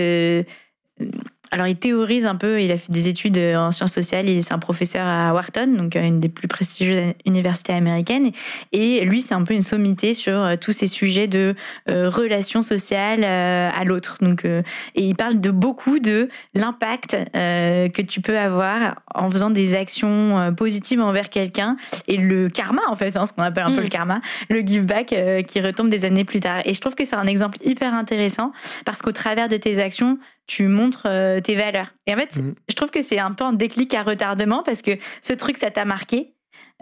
alors, 1.55 1.67
il 1.67 1.77
théorise 1.77 2.25
un 2.25 2.35
peu, 2.35 2.61
il 2.61 2.69
a 2.69 2.77
fait 2.77 2.91
des 2.91 3.07
études 3.07 3.37
euh, 3.37 3.55
en 3.55 3.71
sciences 3.71 3.93
sociales, 3.93 4.27
et 4.27 4.41
c'est 4.41 4.53
un 4.53 4.59
professeur 4.59 5.07
à 5.07 5.33
Wharton, 5.33 5.67
donc 5.67 5.95
euh, 5.95 6.03
une 6.03 6.19
des 6.19 6.27
plus 6.27 6.49
prestigieuses 6.49 7.13
universités 7.25 7.71
américaines. 7.71 8.31
Et 8.73 9.05
lui, 9.05 9.21
c'est 9.21 9.35
un 9.35 9.43
peu 9.45 9.53
une 9.53 9.61
sommité 9.61 10.13
sur 10.15 10.33
euh, 10.33 10.55
tous 10.59 10.73
ces 10.73 10.87
sujets 10.87 11.27
de 11.27 11.55
euh, 11.89 12.09
relations 12.09 12.61
sociales 12.61 13.23
euh, 13.23 13.69
à 13.73 13.85
l'autre. 13.85 14.17
Donc, 14.19 14.43
euh, 14.43 14.63
et 14.95 15.03
il 15.03 15.15
parle 15.15 15.39
de 15.39 15.49
beaucoup 15.49 15.99
de 15.99 16.27
l'impact 16.55 17.15
euh, 17.37 17.87
que 17.87 18.01
tu 18.01 18.19
peux 18.19 18.37
avoir 18.37 18.95
en 19.13 19.31
faisant 19.31 19.49
des 19.49 19.75
actions 19.75 20.53
positives 20.57 20.99
envers 20.99 21.29
quelqu'un 21.29 21.77
et 22.09 22.17
le 22.17 22.49
karma 22.49 22.81
en 22.89 22.95
fait, 22.95 23.15
hein, 23.15 23.25
ce 23.25 23.31
qu'on 23.31 23.43
appelle 23.43 23.63
un 23.63 23.71
peu 23.71 23.79
Mm. 23.79 23.83
le 23.83 23.87
karma, 23.87 24.21
le 24.49 24.59
give 24.59 24.85
back 24.85 25.15
qui 25.47 25.61
retombe 25.61 25.89
des 25.89 26.03
années 26.03 26.25
plus 26.25 26.41
tard. 26.41 26.61
Et 26.65 26.73
je 26.73 26.81
trouve 26.81 26.95
que 26.95 27.05
c'est 27.05 27.15
un 27.15 27.27
exemple 27.27 27.57
hyper 27.63 27.93
intéressant 27.93 28.51
parce 28.83 29.01
qu'au 29.01 29.13
travers 29.13 29.47
de 29.47 29.55
tes 29.55 29.81
actions, 29.81 30.17
tu 30.47 30.67
montres 30.67 31.05
euh, 31.07 31.39
tes 31.41 31.55
valeurs. 31.55 31.93
Et 32.07 32.13
en 32.13 32.17
fait, 32.17 32.35
Mhm. 32.37 32.55
je 32.69 32.75
trouve 32.75 32.91
que 32.91 33.01
c'est 33.01 33.19
un 33.19 33.31
peu 33.31 33.43
un 33.43 33.53
déclic 33.53 33.93
à 33.93 34.03
retardement 34.03 34.61
parce 34.63 34.81
que 34.81 34.91
ce 35.21 35.33
truc, 35.33 35.57
ça 35.57 35.71
t'a 35.71 35.85
marqué. 35.85 36.33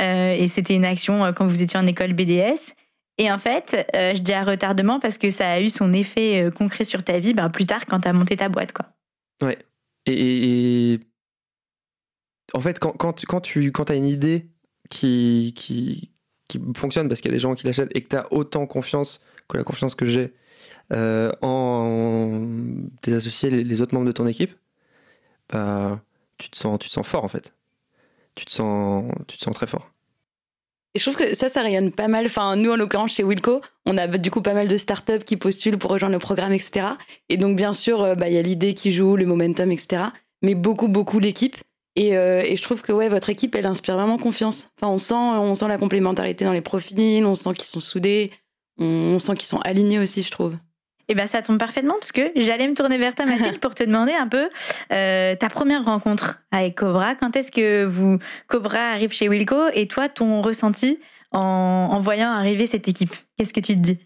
Euh, 0.02 0.34
et 0.34 0.48
c'était 0.48 0.74
une 0.76 0.86
action 0.86 1.24
euh, 1.24 1.32
quand 1.32 1.46
vous 1.48 1.62
étiez 1.62 1.78
en 1.80 1.86
école 1.88 2.14
BDS. 2.14 2.74
Et 3.20 3.32
en 3.32 3.38
fait, 3.38 3.76
je 3.94 4.20
dis 4.20 4.34
à 4.34 4.42
retardement 4.44 5.00
parce 5.00 5.20
que 5.20 5.30
ça 5.30 5.52
a 5.52 5.60
eu 5.62 5.70
son 5.70 5.94
effet 5.94 6.50
concret 6.58 6.84
sur 6.84 7.04
ta 7.04 7.20
vie 7.20 7.36
ben, 7.36 7.50
plus 7.52 7.68
tard 7.68 7.86
quand 7.86 8.00
tu 8.00 8.08
as 8.08 8.14
monté 8.14 8.36
ta 8.36 8.50
boîte. 8.50 8.74
Quoi. 8.74 8.88
Et, 10.08 10.12
et- 10.12 10.94
et- 10.94 11.00
en 12.56 12.60
fait, 12.60 12.80
quand, 12.80 12.92
quand 12.94 13.14
tu, 13.14 13.26
quand 13.28 13.42
tu 13.42 13.72
quand 13.72 13.90
as 13.92 13.96
une 13.96 14.06
idée 14.06 14.48
qui, 14.90 15.54
qui, 15.56 16.12
qui 16.48 16.60
fonctionne 16.76 17.08
parce 17.08 17.22
qu'il 17.22 17.30
y 17.32 17.34
a 17.34 17.38
des 17.38 17.40
gens 17.40 17.54
qui 17.56 17.66
l'achètent 17.68 17.96
et 17.96 18.02
que 18.02 18.10
tu 18.10 18.16
as 18.16 18.32
autant 18.34 18.66
confiance 18.66 19.22
que 19.48 19.58
la 19.58 19.64
confiance 19.64 19.94
que 19.96 20.06
j'ai 20.06 20.34
euh, 20.92 21.32
en 21.42 22.46
tes 23.02 23.14
associés, 23.14 23.50
les, 23.50 23.82
autres 23.82 23.94
membres 23.94 24.08
de 24.08 24.12
ton 24.12 24.28
équipe, 24.28 24.52
bah, 25.50 26.02
tu, 26.38 26.50
te 26.50 26.58
sens, 26.58 26.78
tu 26.80 26.90
te 26.90 26.94
sens 26.94 27.08
fort 27.08 27.24
en 27.24 27.30
fait. 27.30 27.54
Tu 28.36 28.46
te 28.46 28.52
sens, 28.52 29.06
tu 29.28 29.38
te 29.38 29.44
sens 29.44 29.56
très 29.56 29.68
fort. 29.68 29.90
Et 30.96 31.00
je 31.00 31.04
trouve 31.04 31.16
que 31.16 31.34
ça, 31.36 31.50
ça 31.50 31.62
rayonne 31.62 31.92
pas 31.92 32.08
mal. 32.08 32.26
Enfin, 32.26 32.56
nous, 32.56 32.72
en 32.72 32.76
l'occurrence, 32.76 33.14
chez 33.14 33.24
Wilco, 33.24 33.62
on 33.86 33.98
a 33.98 34.08
du 34.08 34.30
coup 34.30 34.42
pas 34.42 34.54
mal 34.54 34.68
de 34.68 34.78
startups 34.78 35.24
qui 35.26 35.38
postulent 35.38 35.78
pour 35.78 35.90
rejoindre 35.90 36.14
le 36.14 36.20
programme, 36.20 36.54
etc. 36.54 36.88
Et 37.30 37.38
donc, 37.38 37.56
bien 37.56 37.74
sûr, 37.74 38.04
euh, 38.04 38.16
bah, 38.16 38.30
il 38.30 38.36
y 38.36 38.38
a 38.38 38.44
l'idée 38.44 38.74
qui 38.76 38.92
joue, 38.92 39.16
le 39.16 39.26
momentum, 39.26 39.72
etc. 39.72 40.04
Mais 40.44 40.54
beaucoup, 40.54 40.88
beaucoup 40.88 41.20
l'équipe. 41.20 41.56
Et, 41.96 42.16
euh, 42.16 42.42
et 42.42 42.56
je 42.58 42.64
trouve 42.64 42.82
que 42.82 42.92
ouais, 42.92 43.10
votre 43.10 43.30
équipe, 43.30 43.56
elle 43.56 43.66
inspire 43.66 43.96
vraiment 43.96 44.18
confiance. 44.18 44.70
Enfin, 44.78 44.92
on 44.92 44.98
sent, 44.98 45.14
on 45.14 45.56
sent 45.56 45.68
la 45.68 45.78
complémentarité 45.78 46.46
dans 46.46 46.52
les 46.52 46.62
profils, 46.62 47.26
on 47.26 47.36
sent 47.36 47.54
qu'ils 47.54 47.68
sont 47.68 47.82
soudés, 47.82 48.32
on 48.78 49.20
sent 49.20 49.36
qu'ils 49.36 49.48
sont 49.48 49.62
alignés 49.62 50.00
aussi, 50.00 50.22
je 50.22 50.32
trouve. 50.32 50.58
Eh 51.14 51.16
ben, 51.16 51.28
ça 51.28 51.44
tombe 51.44 51.60
parfaitement 51.60 51.94
parce 51.94 52.12
que 52.12 52.32
j'allais 52.36 52.68
me 52.68 52.74
tourner 52.74 52.98
vers 52.98 53.14
toi, 53.14 53.26
Mathilde, 53.26 53.60
pour 53.60 53.76
te 53.76 53.84
demander 53.84 54.14
un 54.14 54.28
peu 54.28 54.50
euh, 54.92 55.36
ta 55.36 55.48
première 55.48 55.86
rencontre 55.86 56.40
avec 56.52 56.76
Cobra. 56.76 57.14
Quand 57.14 57.36
est-ce 57.36 57.52
que 57.52 57.86
vous, 57.86 58.18
Cobra 58.48 58.80
arrive 58.80 59.12
chez 59.12 59.30
Wilco 59.30 59.70
et 59.74 59.88
toi, 59.88 60.10
ton 60.10 60.42
ressenti 60.42 61.00
en, 61.32 62.00
voyant 62.00 62.32
arriver 62.32 62.66
cette 62.66 62.88
équipe? 62.88 63.14
Qu'est-ce 63.38 63.54
que 63.54 63.60
tu 63.60 63.76
te 63.76 63.80
dis? 63.80 64.00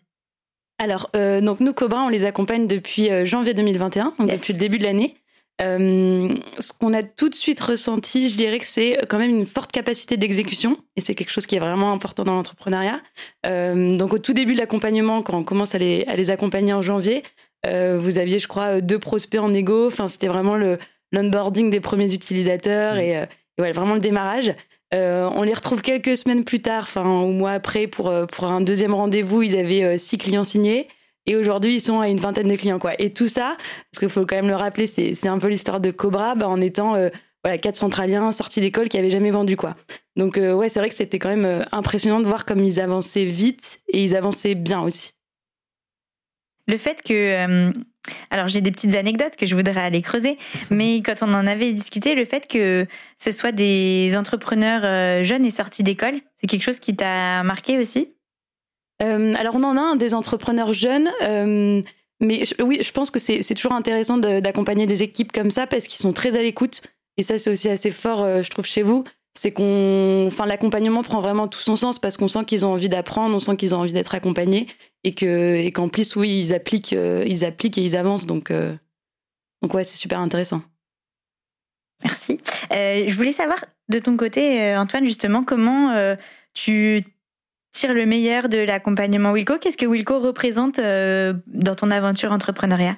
Alors, 0.79 1.09
euh, 1.15 1.39
donc 1.39 1.61
nous, 1.61 1.71
Cobra, 1.71 2.03
on 2.03 2.09
les 2.09 2.25
accompagne 2.25 2.67
depuis 2.67 3.09
euh, 3.09 3.23
janvier 3.23 3.53
2021, 3.53 4.13
donc 4.19 4.29
depuis 4.29 4.51
le 4.51 4.59
début 4.59 4.77
de 4.77 4.83
l'année. 4.83 5.15
Euh, 5.61 6.35
ce 6.59 6.71
qu'on 6.71 6.93
a 6.93 7.01
tout 7.01 7.29
de 7.29 7.35
suite 7.35 7.59
ressenti, 7.59 8.29
je 8.29 8.37
dirais 8.37 8.59
que 8.59 8.65
c'est 8.65 8.99
quand 9.09 9.17
même 9.17 9.31
une 9.31 9.45
forte 9.45 9.71
capacité 9.71 10.15
d'exécution, 10.15 10.77
et 10.95 11.01
c'est 11.01 11.15
quelque 11.15 11.31
chose 11.31 11.47
qui 11.47 11.55
est 11.55 11.59
vraiment 11.59 11.91
important 11.91 12.23
dans 12.23 12.35
l'entrepreneuriat. 12.35 13.01
Euh, 13.45 13.97
donc 13.97 14.13
au 14.13 14.19
tout 14.19 14.33
début 14.33 14.53
de 14.53 14.59
l'accompagnement, 14.59 15.23
quand 15.23 15.35
on 15.35 15.43
commence 15.43 15.73
à 15.73 15.79
les, 15.79 16.05
à 16.07 16.15
les 16.15 16.29
accompagner 16.29 16.73
en 16.73 16.83
janvier, 16.83 17.23
euh, 17.65 17.97
vous 17.99 18.19
aviez, 18.19 18.37
je 18.37 18.47
crois, 18.47 18.81
deux 18.81 18.99
prospects 18.99 19.39
en 19.39 19.53
égo. 19.53 19.87
Enfin, 19.87 20.07
c'était 20.07 20.27
vraiment 20.27 20.55
le 20.55 20.77
l'onboarding 21.13 21.69
des 21.69 21.79
premiers 21.79 22.13
utilisateurs 22.13 22.95
mmh. 22.95 22.99
et, 22.99 23.25
et 23.57 23.61
ouais, 23.61 23.71
vraiment 23.71 23.93
le 23.93 24.01
démarrage. 24.01 24.53
on 24.91 25.41
les 25.41 25.53
retrouve 25.53 25.81
quelques 25.81 26.17
semaines 26.17 26.43
plus 26.43 26.61
tard, 26.61 26.83
enfin 26.83 27.05
au 27.21 27.31
mois 27.31 27.51
après, 27.51 27.87
pour, 27.87 28.13
pour 28.27 28.45
un 28.45 28.59
deuxième 28.59 28.93
rendez-vous. 28.93 29.41
Ils 29.41 29.57
avaient 29.57 29.97
six 29.97 30.17
clients 30.17 30.43
signés. 30.43 30.89
Et 31.27 31.35
aujourd'hui, 31.35 31.75
ils 31.75 31.81
sont 31.81 31.99
à 31.99 32.07
une 32.07 32.19
vingtaine 32.19 32.47
de 32.47 32.55
clients, 32.55 32.79
quoi. 32.79 32.93
Et 32.99 33.13
tout 33.13 33.27
ça, 33.27 33.57
parce 33.91 33.99
qu'il 33.99 34.09
faut 34.09 34.25
quand 34.25 34.37
même 34.37 34.47
le 34.47 34.55
rappeler, 34.55 34.87
c'est 34.87 35.27
un 35.27 35.37
peu 35.37 35.47
l'histoire 35.47 35.81
de 35.81 35.91
Cobra, 35.91 36.35
bah, 36.35 36.47
en 36.47 36.61
étant 36.61 36.95
euh, 36.95 37.09
voilà 37.43 37.57
quatre 37.57 37.75
centraliens 37.75 38.31
sortis 38.31 38.61
d'école 38.61 38.87
qui 38.87 38.97
avaient 38.97 39.11
jamais 39.11 39.31
vendu, 39.31 39.57
quoi. 39.57 39.75
Donc 40.15 40.37
euh, 40.37 40.53
ouais, 40.53 40.69
c'est 40.69 40.79
vrai 40.79 40.89
que 40.89 40.95
c'était 40.95 41.19
quand 41.19 41.29
même 41.29 41.45
euh, 41.45 41.65
impressionnant 41.73 42.21
de 42.21 42.25
voir 42.25 42.45
comme 42.45 42.59
ils 42.59 42.79
avançaient 42.79 43.25
vite 43.25 43.81
et 43.89 44.01
ils 44.03 44.15
avançaient 44.15 44.55
bien 44.55 44.81
aussi. 44.81 45.11
Le 46.69 46.77
fait 46.77 47.01
que 47.01 47.71
alors 48.29 48.47
j'ai 48.49 48.59
des 48.59 48.71
petites 48.71 48.95
anecdotes 48.95 49.37
que 49.37 49.45
je 49.45 49.55
voudrais 49.55 49.81
aller 49.81 50.01
creuser, 50.01 50.37
mais 50.69 51.01
quand 51.01 51.15
on 51.21 51.33
en 51.33 51.47
avait 51.47 51.71
discuté, 51.71 52.13
le 52.13 52.25
fait 52.25 52.45
que 52.47 52.85
ce 53.17 53.31
soit 53.31 53.53
des 53.53 54.15
entrepreneurs 54.17 55.23
jeunes 55.23 55.45
et 55.45 55.49
sortis 55.49 55.83
d'école, 55.83 56.15
c'est 56.35 56.47
quelque 56.47 56.63
chose 56.63 56.81
qui 56.81 56.93
t'a 56.93 57.43
marqué 57.43 57.77
aussi? 57.77 58.09
euh, 58.09 58.16
alors 58.99 59.55
on 59.55 59.63
en 59.63 59.77
a 59.77 59.81
un 59.81 59.95
des 59.95 60.13
entrepreneurs 60.13 60.73
jeunes. 60.73 61.09
Euh, 61.21 61.81
mais 62.19 62.43
oui, 62.59 62.79
je 62.81 62.91
pense 62.91 63.11
que 63.11 63.19
c'est 63.19 63.53
toujours 63.53 63.73
intéressant 63.73 64.17
d'accompagner 64.17 64.87
des 64.87 65.03
équipes 65.03 65.31
comme 65.31 65.51
ça 65.51 65.67
parce 65.67 65.85
qu'ils 65.85 65.99
sont 65.99 66.13
très 66.13 66.35
à 66.35 66.41
l'écoute. 66.41 66.81
Et 67.17 67.23
ça, 67.23 67.37
c'est 67.37 67.49
aussi 67.49 67.69
assez 67.69 67.91
fort, 67.91 68.23
euh, 68.23 68.41
je 68.41 68.49
trouve, 68.49 68.65
chez 68.65 68.83
vous. 68.83 69.03
C'est 69.35 69.51
qu'on, 69.51 70.25
enfin, 70.27 70.47
l'accompagnement 70.47 71.03
prend 71.03 71.21
vraiment 71.21 71.47
tout 71.47 71.59
son 71.59 71.75
sens 71.75 71.99
parce 71.99 72.17
qu'on 72.17 72.27
sent 72.27 72.45
qu'ils 72.45 72.65
ont 72.65 72.73
envie 72.73 72.89
d'apprendre, 72.89 73.35
on 73.35 73.39
sent 73.39 73.55
qu'ils 73.55 73.75
ont 73.75 73.79
envie 73.79 73.93
d'être 73.93 74.15
accompagnés 74.15 74.65
et 75.03 75.13
que, 75.13 75.55
et 75.55 75.71
qu'en 75.71 75.89
plus, 75.89 76.15
oui, 76.15 76.39
ils 76.39 76.53
appliquent, 76.55 76.93
ils 76.93 77.45
appliquent 77.45 77.77
et 77.77 77.83
ils 77.83 77.95
avancent. 77.95 78.25
Donc, 78.25 78.51
donc 79.61 79.73
ouais, 79.75 79.83
c'est 79.83 79.97
super 79.97 80.19
intéressant. 80.19 80.63
Merci. 82.03 82.39
je 82.71 83.13
voulais 83.13 83.31
savoir 83.31 83.63
de 83.89 83.99
ton 83.99 84.17
côté, 84.17 84.75
Antoine, 84.75 85.05
justement, 85.05 85.43
comment 85.43 86.15
tu 86.55 87.03
le 87.85 88.05
meilleur 88.05 88.49
de 88.49 88.57
l'accompagnement 88.57 89.31
Wilco. 89.31 89.59
Qu'est-ce 89.59 89.77
que 89.77 89.85
Wilco 89.85 90.19
représente 90.19 90.79
euh, 90.79 91.33
dans 91.47 91.75
ton 91.75 91.91
aventure 91.91 92.31
entrepreneuriale? 92.31 92.97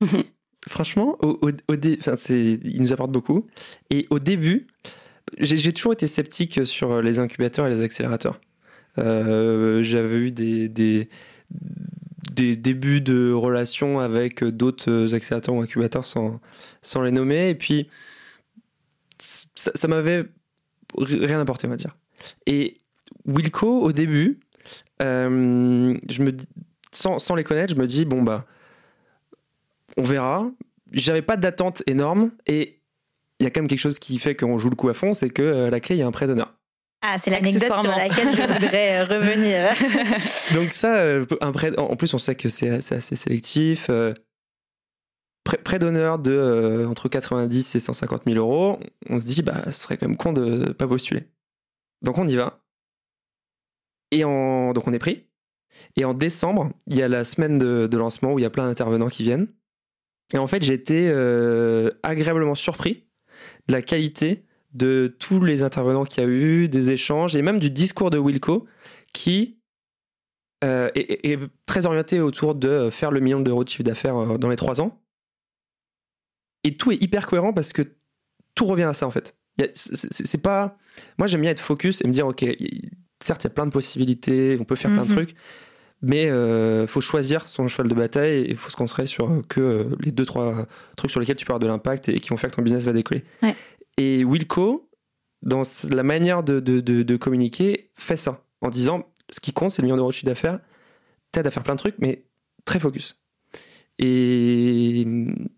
Franchement, 0.68 1.16
au, 1.22 1.38
il 1.48 2.76
nous 2.80 2.92
apporte 2.92 3.12
beaucoup. 3.12 3.46
Et 3.88 4.06
au 4.10 4.18
début, 4.18 4.66
j'ai 5.38 5.72
toujours 5.72 5.94
été 5.94 6.06
sceptique 6.06 6.66
sur 6.66 7.00
les 7.00 7.18
incubateurs 7.18 7.66
et 7.66 7.70
les 7.70 7.80
accélérateurs. 7.80 8.38
Euh, 8.98 9.82
j'avais 9.82 10.16
eu 10.16 10.32
des, 10.32 10.68
des, 10.68 11.08
débuts 12.56 13.00
de 13.00 13.32
relations 13.32 14.00
avec 14.00 14.44
d'autres 14.44 15.14
accélérateurs 15.14 15.54
ou 15.54 15.62
incubateurs 15.62 16.04
sans, 16.04 16.40
sans 16.82 17.02
les 17.02 17.12
nommer. 17.12 17.48
Et 17.48 17.54
puis, 17.54 17.88
ça, 19.18 19.70
ça 19.74 19.88
m'avait 19.88 20.26
rien 20.98 21.40
apporté, 21.40 21.66
on 21.66 21.70
va 21.70 21.76
dire. 21.76 21.96
Et 22.46 22.79
Wilco, 23.26 23.80
au 23.80 23.92
début, 23.92 24.40
euh, 25.02 25.96
je 26.08 26.22
me 26.22 26.36
sans, 26.92 27.18
sans, 27.18 27.34
les 27.34 27.44
connaître, 27.44 27.74
je 27.74 27.78
me 27.78 27.86
dis, 27.86 28.04
bon, 28.04 28.22
bah, 28.22 28.46
on 29.96 30.02
verra. 30.02 30.50
J'avais 30.92 31.22
pas 31.22 31.36
d'attente 31.36 31.82
énorme 31.86 32.32
et 32.46 32.80
il 33.38 33.44
y 33.44 33.46
a 33.46 33.50
quand 33.50 33.60
même 33.60 33.68
quelque 33.68 33.78
chose 33.78 34.00
qui 34.00 34.18
fait 34.18 34.34
qu'on 34.34 34.58
joue 34.58 34.70
le 34.70 34.76
coup 34.76 34.88
à 34.88 34.94
fond, 34.94 35.14
c'est 35.14 35.30
que 35.30 35.42
euh, 35.42 35.70
la 35.70 35.80
clé, 35.80 35.96
il 35.96 35.98
y 36.00 36.02
a 36.02 36.06
un 36.06 36.10
prêt 36.10 36.26
d'honneur. 36.26 36.54
Ah, 37.02 37.16
c'est 37.16 37.30
l'anecdote 37.30 37.76
sur 37.76 37.90
laquelle 37.90 38.36
je 38.36 38.42
voudrais 38.42 39.00
euh, 39.00 39.04
revenir. 39.04 39.70
Donc 40.54 40.72
ça, 40.72 41.02
un 41.40 41.52
prêt, 41.52 41.78
en 41.78 41.96
plus, 41.96 42.12
on 42.12 42.18
sait 42.18 42.34
que 42.34 42.48
c'est 42.48 42.70
assez 42.70 43.16
sélectif. 43.16 43.88
prêt 45.44 45.78
d'honneur 45.78 46.18
de 46.18 46.86
entre 46.90 47.08
90 47.08 47.76
et 47.76 47.80
150 47.80 48.24
000 48.26 48.36
euros, 48.36 48.80
on 49.08 49.20
se 49.20 49.24
dit, 49.24 49.42
bah, 49.42 49.62
ce 49.66 49.72
serait 49.72 49.96
quand 49.96 50.08
même 50.08 50.16
con 50.16 50.32
de 50.32 50.44
ne 50.44 50.72
pas 50.72 50.88
postuler. 50.88 51.28
Donc 52.02 52.18
on 52.18 52.26
y 52.26 52.36
va. 52.36 52.60
Et 54.10 54.24
en... 54.24 54.72
donc 54.72 54.86
on 54.86 54.92
est 54.92 54.98
pris. 54.98 55.26
Et 55.96 56.04
en 56.04 56.14
décembre, 56.14 56.70
il 56.86 56.96
y 56.96 57.02
a 57.02 57.08
la 57.08 57.24
semaine 57.24 57.58
de, 57.58 57.96
lancement 57.96 58.32
où 58.34 58.38
il 58.38 58.42
y 58.42 58.46
a 58.46 58.50
plein 58.50 58.66
d'intervenants 58.66 59.08
qui 59.08 59.22
viennent. 59.22 59.48
Et 60.32 60.38
en 60.38 60.46
fait, 60.46 60.62
j'ai 60.62 60.74
été 60.74 61.08
euh, 61.08 61.90
agréablement 62.02 62.54
surpris 62.54 63.06
de 63.66 63.72
la 63.72 63.82
qualité 63.82 64.44
de 64.72 65.14
tous 65.18 65.42
les 65.42 65.62
intervenants 65.62 66.04
qu'il 66.04 66.22
y 66.22 66.26
a 66.26 66.28
eu, 66.28 66.68
des 66.68 66.90
échanges 66.90 67.34
et 67.34 67.42
même 67.42 67.58
du 67.58 67.70
discours 67.70 68.10
de 68.10 68.18
Wilco 68.18 68.66
qui 69.12 69.58
euh, 70.62 70.90
est, 70.94 71.38
très 71.66 71.86
orienté 71.86 72.20
autour 72.20 72.54
de 72.54 72.90
faire 72.90 73.10
le 73.10 73.20
million 73.20 73.40
d'euros 73.40 73.64
de 73.64 73.68
chiffre 73.68 73.82
d'affaires 73.82 74.16
euh, 74.16 74.38
dans 74.38 74.48
les 74.48 74.56
trois 74.56 74.80
ans. 74.80 75.02
Et 76.62 76.74
tout 76.74 76.92
est 76.92 77.02
hyper 77.02 77.26
cohérent 77.26 77.52
parce 77.52 77.72
que 77.72 77.82
tout 78.54 78.66
revient 78.66 78.84
à 78.84 78.92
ça 78.92 79.06
en 79.06 79.10
fait. 79.10 79.36
C'est 79.74 80.40
pas. 80.40 80.78
Moi, 81.18 81.26
j'aime 81.26 81.40
bien 81.42 81.50
être 81.50 81.60
focus 81.60 82.02
et 82.02 82.06
me 82.06 82.12
dire, 82.12 82.26
ok, 82.26 82.44
certes, 83.22 83.44
il 83.44 83.46
y 83.46 83.50
a 83.50 83.54
plein 83.54 83.66
de 83.66 83.72
possibilités, 83.72 84.56
on 84.60 84.64
peut 84.64 84.76
faire 84.76 84.90
plein 84.90 85.04
de 85.04 85.10
mhm. 85.10 85.16
trucs, 85.16 85.34
mais 86.02 86.24
il 86.24 86.30
euh, 86.30 86.86
faut 86.86 87.00
choisir 87.00 87.46
son 87.46 87.68
cheval 87.68 87.88
de 87.88 87.94
bataille 87.94 88.32
et 88.32 88.50
il 88.50 88.56
faut 88.56 88.70
se 88.70 88.76
concentrer 88.76 89.06
sur 89.06 89.30
euh, 89.30 89.42
que 89.48 89.60
euh, 89.60 89.96
les 90.00 90.12
deux, 90.12 90.24
trois 90.24 90.66
trucs 90.96 91.10
sur 91.10 91.20
lesquels 91.20 91.36
tu 91.36 91.44
peux 91.44 91.52
avoir 91.52 91.60
de 91.60 91.66
l'impact 91.66 92.08
et 92.08 92.20
qui 92.20 92.30
vont 92.30 92.36
faire 92.36 92.50
que 92.50 92.56
ton 92.56 92.62
business 92.62 92.84
va 92.84 92.92
décoller. 92.92 93.24
Et 93.98 94.24
Wilco, 94.24 94.88
dans 95.42 95.62
la 95.90 96.02
manière 96.02 96.42
de, 96.42 96.60
de, 96.60 96.80
de, 96.80 97.16
communiquer, 97.16 97.90
fait 97.96 98.16
ça 98.16 98.42
en 98.62 98.70
disant 98.70 99.06
ce 99.30 99.40
qui 99.40 99.52
compte, 99.52 99.70
c'est 99.70 99.82
le 99.82 99.86
million 99.86 99.96
d'euros 99.96 100.10
de 100.10 100.14
chiffre 100.14 100.26
d'affaires, 100.26 100.60
t'aide 101.32 101.46
à 101.46 101.50
faire 101.50 101.62
plein 101.62 101.74
de 101.74 101.78
trucs, 101.78 101.96
mais 101.98 102.24
très 102.64 102.80
focus. 102.80 103.19
Et, 104.02 105.06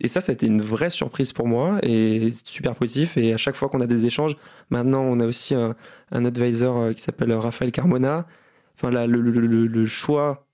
et, 0.00 0.08
ça, 0.08 0.20
ça 0.20 0.32
a 0.32 0.34
été 0.34 0.48
une 0.48 0.60
vraie 0.60 0.90
surprise 0.90 1.32
pour 1.32 1.46
moi 1.46 1.78
et 1.84 2.30
super 2.44 2.74
positif. 2.74 3.16
Et 3.16 3.32
à 3.32 3.36
chaque 3.36 3.54
fois 3.54 3.68
qu'on 3.68 3.80
a 3.80 3.86
des 3.86 4.04
échanges, 4.04 4.36
maintenant 4.68 5.02
on 5.02 5.20
a 5.20 5.26
aussi 5.26 5.54
un, 5.54 5.76
un 6.10 6.24
advisor 6.24 6.76
euh, 6.76 6.92
qui 6.92 7.02
s'appelle 7.02 7.32
Raphaël 7.32 7.70
Carmona. 7.70 8.26
Enfin, 8.74 8.90
là, 8.90 9.06
le, 9.06 9.20
le, 9.20 9.66
le, 9.66 9.86
choix 9.86 10.48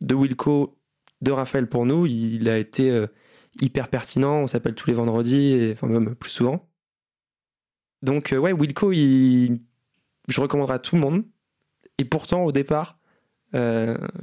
de 0.00 0.14
Wilco, 0.14 0.78
de 1.20 1.32
Raphaël 1.32 1.68
pour 1.68 1.84
nous, 1.84 2.06
il 2.06 2.48
a 2.48 2.58
été 2.58 2.88
euh, 2.92 3.08
hyper 3.60 3.88
pertinent. 3.88 4.42
On 4.42 4.46
s'appelle 4.46 4.76
tous 4.76 4.86
les 4.86 4.94
vendredis, 4.94 5.54
et, 5.54 5.72
enfin 5.72 5.88
même 5.88 6.14
plus 6.14 6.30
souvent. 6.30 6.68
Donc 8.02 8.32
euh, 8.32 8.38
ouais, 8.38 8.52
Wilco, 8.52 8.92
il, 8.92 9.62
je 10.28 10.40
recommanderais 10.40 10.76
à 10.76 10.78
tout 10.78 10.94
le 10.94 11.00
monde. 11.00 11.24
Et 11.98 12.04
pourtant, 12.04 12.44
au 12.44 12.52
départ, 12.52 13.00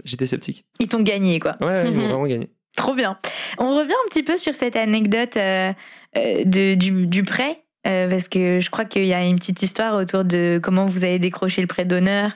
j'étais 0.06 0.26
sceptique. 0.26 0.66
Ils 0.80 0.88
t'ont 0.88 1.04
gagné, 1.04 1.40
quoi. 1.40 1.58
Ouais, 1.60 1.92
ils 1.92 1.98
m'ont 1.98 2.08
vraiment 2.08 2.28
gagné. 2.28 2.50
Trop 2.78 2.94
bien. 2.94 3.18
On 3.58 3.76
revient 3.76 3.92
un 3.92 4.10
petit 4.10 4.24
peu 4.24 4.38
sur 4.38 4.56
cette 4.56 4.76
anecdote 4.76 5.36
euh, 5.36 5.74
euh, 6.16 6.44
de, 6.46 6.76
du, 6.76 7.24
prêt, 7.24 7.64
euh, 7.88 8.08
parce 8.08 8.30
que 8.30 8.60
je 8.62 8.70
crois 8.70 8.86
qu'il 8.86 9.06
y 9.06 9.14
a 9.14 9.26
une 9.26 9.40
petite 9.40 9.62
histoire 9.64 9.96
autour 9.96 10.24
de 10.24 10.60
comment 10.62 10.86
vous 10.86 11.04
avez 11.04 11.20
décroché 11.20 11.60
le 11.60 11.68
prêt 11.68 11.86
d'honneur. 11.86 12.32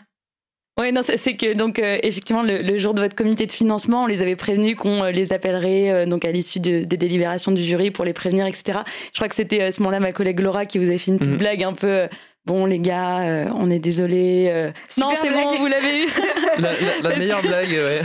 Oui, 0.79 0.91
non, 0.91 1.01
c'est 1.03 1.35
que 1.35 1.53
donc 1.53 1.79
effectivement 1.79 2.41
le, 2.41 2.77
jour 2.77 2.95
de 2.95 3.01
votre 3.01 3.15
comité 3.15 3.45
de 3.45 3.51
financement, 3.51 4.05
on 4.05 4.07
les 4.07 4.21
avait 4.21 4.37
prévenus 4.37 4.75
qu'on 4.77 5.03
les 5.03 5.31
appellerait 5.31 6.07
donc 6.07 6.25
à 6.25 6.31
l'issue 6.31 6.59
des 6.59 6.85
délibérations 6.85 7.51
du 7.51 7.61
jury 7.61 7.91
pour 7.91 8.03
les 8.03 8.13
prévenir, 8.13 8.47
etc. 8.47 8.79
Je 9.11 9.17
crois 9.19 9.27
que 9.27 9.35
c'était 9.35 9.61
à 9.61 9.71
ce 9.71 9.81
moment-là 9.81 9.99
ma 9.99 10.13
collègue 10.13 10.39
Laura 10.39 10.65
qui 10.65 10.79
vous 10.79 10.85
avait 10.85 10.97
fait 10.97 11.11
une 11.11 11.19
petite 11.19 11.33
mhm. 11.33 11.37
blague 11.37 11.63
un 11.63 11.73
peu 11.73 12.07
Bon, 12.45 12.65
les 12.65 12.79
gars, 12.79 13.19
euh, 13.19 13.49
on 13.55 13.69
est 13.69 13.77
désolé. 13.77 14.47
Euh. 14.49 14.71
non, 14.97 15.09
c'est 15.21 15.29
bon, 15.29 15.57
vous 15.59 15.67
l'avez 15.67 16.05
eu. 16.05 16.07
la, 17.03 17.15
meilleure 17.15 17.43
blague, 17.43 17.69
ouais. 17.69 18.01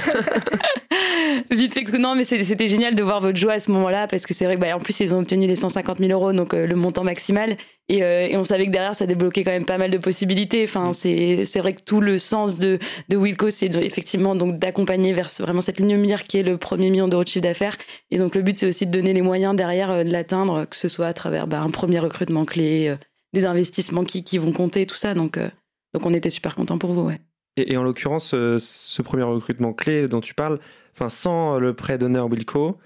Vite 1.57 1.73
fait, 1.73 1.99
non, 1.99 2.15
mais 2.15 2.25
c'était 2.25 2.69
génial 2.69 2.95
de 2.95 3.03
voir 3.03 3.23
votre 3.23 3.39
joie 3.39 3.55
à 3.55 3.61
ce 3.61 3.71
moment-là, 3.71 4.07
parce 4.07 4.27
que 4.27 4.35
c'est 4.35 4.45
vrai 4.45 4.57
que, 4.57 4.61
bah, 4.61 4.77
en 4.77 4.79
plus, 4.79 5.01
ils 5.01 5.15
ont 5.15 5.21
obtenu 5.21 5.47
les 5.47 5.57
150 5.57 5.99
000 5.99 6.13
euros, 6.13 6.35
donc 6.35 6.53
euh, 6.53 6.67
le 6.67 6.75
montant 6.75 7.03
maximal. 7.03 7.57
Et, 7.89 7.99
et, 7.99 8.37
on 8.37 8.45
savait 8.45 8.67
que 8.67 8.73
derrière, 8.73 8.95
ça 8.95 9.07
débloquait 9.07 9.43
quand 9.43 9.53
même 9.53 9.65
pas 9.65 9.79
mal 9.79 9.91
de 9.91 9.99
possibilités. 9.99 10.65
Enfin, 10.65 10.91
mm. 10.91 11.45
c'est 11.45 11.59
vrai 11.61 11.73
que 11.73 11.83
tout 11.83 12.03
le 12.03 12.19
sens 12.19 12.59
de, 12.59 12.79
de 13.09 13.17
Wilco, 13.17 13.49
c'est 13.49 13.75
effectivement 13.77 14.35
donc 14.35 14.59
d'accompagner 14.59 15.15
vers 15.15 15.31
vraiment 15.39 15.63
cette 15.63 15.79
ligne 15.79 15.97
mire 15.97 16.25
qui 16.25 16.39
est 16.39 16.43
le 16.43 16.59
premier 16.59 16.91
million 16.91 17.09
d'euros 17.09 17.25
de 17.25 17.29
chiffre 17.29 17.45
d'affaires. 17.45 17.79
Et 18.11 18.19
donc, 18.19 18.35
le 18.35 18.43
but, 18.43 18.57
c'est 18.57 18.67
aussi 18.67 18.87
de 18.87 18.91
donner 18.91 19.15
les 19.15 19.23
moyens 19.23 19.57
derrière 19.57 20.05
de 20.05 20.11
l'atteindre, 20.11 20.67
que 20.67 20.77
ce 20.77 20.89
soit 20.89 21.07
à 21.07 21.15
travers 21.15 21.47
bah, 21.47 21.61
un 21.61 21.71
premier 21.71 22.01
recrutement 22.01 22.45
clé 22.45 22.97
des 23.37 23.45
investissements 23.45 24.05
qui, 24.05 24.25
qui 24.25 24.39
vont 24.39 24.53
compter, 24.53 24.87
tout 24.87 24.97
ça. 24.97 25.15
Donc, 25.15 25.37
euh, 25.37 25.49
donc 25.95 26.05
on 26.07 26.15
était 26.15 26.31
super 26.31 26.55
contents 26.55 26.79
pour 26.79 26.93
vous, 26.93 27.03
ouais. 27.03 27.21
Et, 27.57 27.73
et 27.73 27.77
en 27.77 27.83
l'occurrence, 27.83 28.33
euh, 28.35 28.59
ce 28.59 29.03
premier 29.03 29.23
recrutement 29.23 29.73
clé 29.73 30.09
dont 30.09 30.21
tu 30.21 30.35
parles, 30.35 30.59
enfin, 30.95 31.09
sans 31.09 31.59
le 31.59 31.75
prêt 31.75 31.99
d'honneur 31.99 32.27
Wilco, 32.31 32.79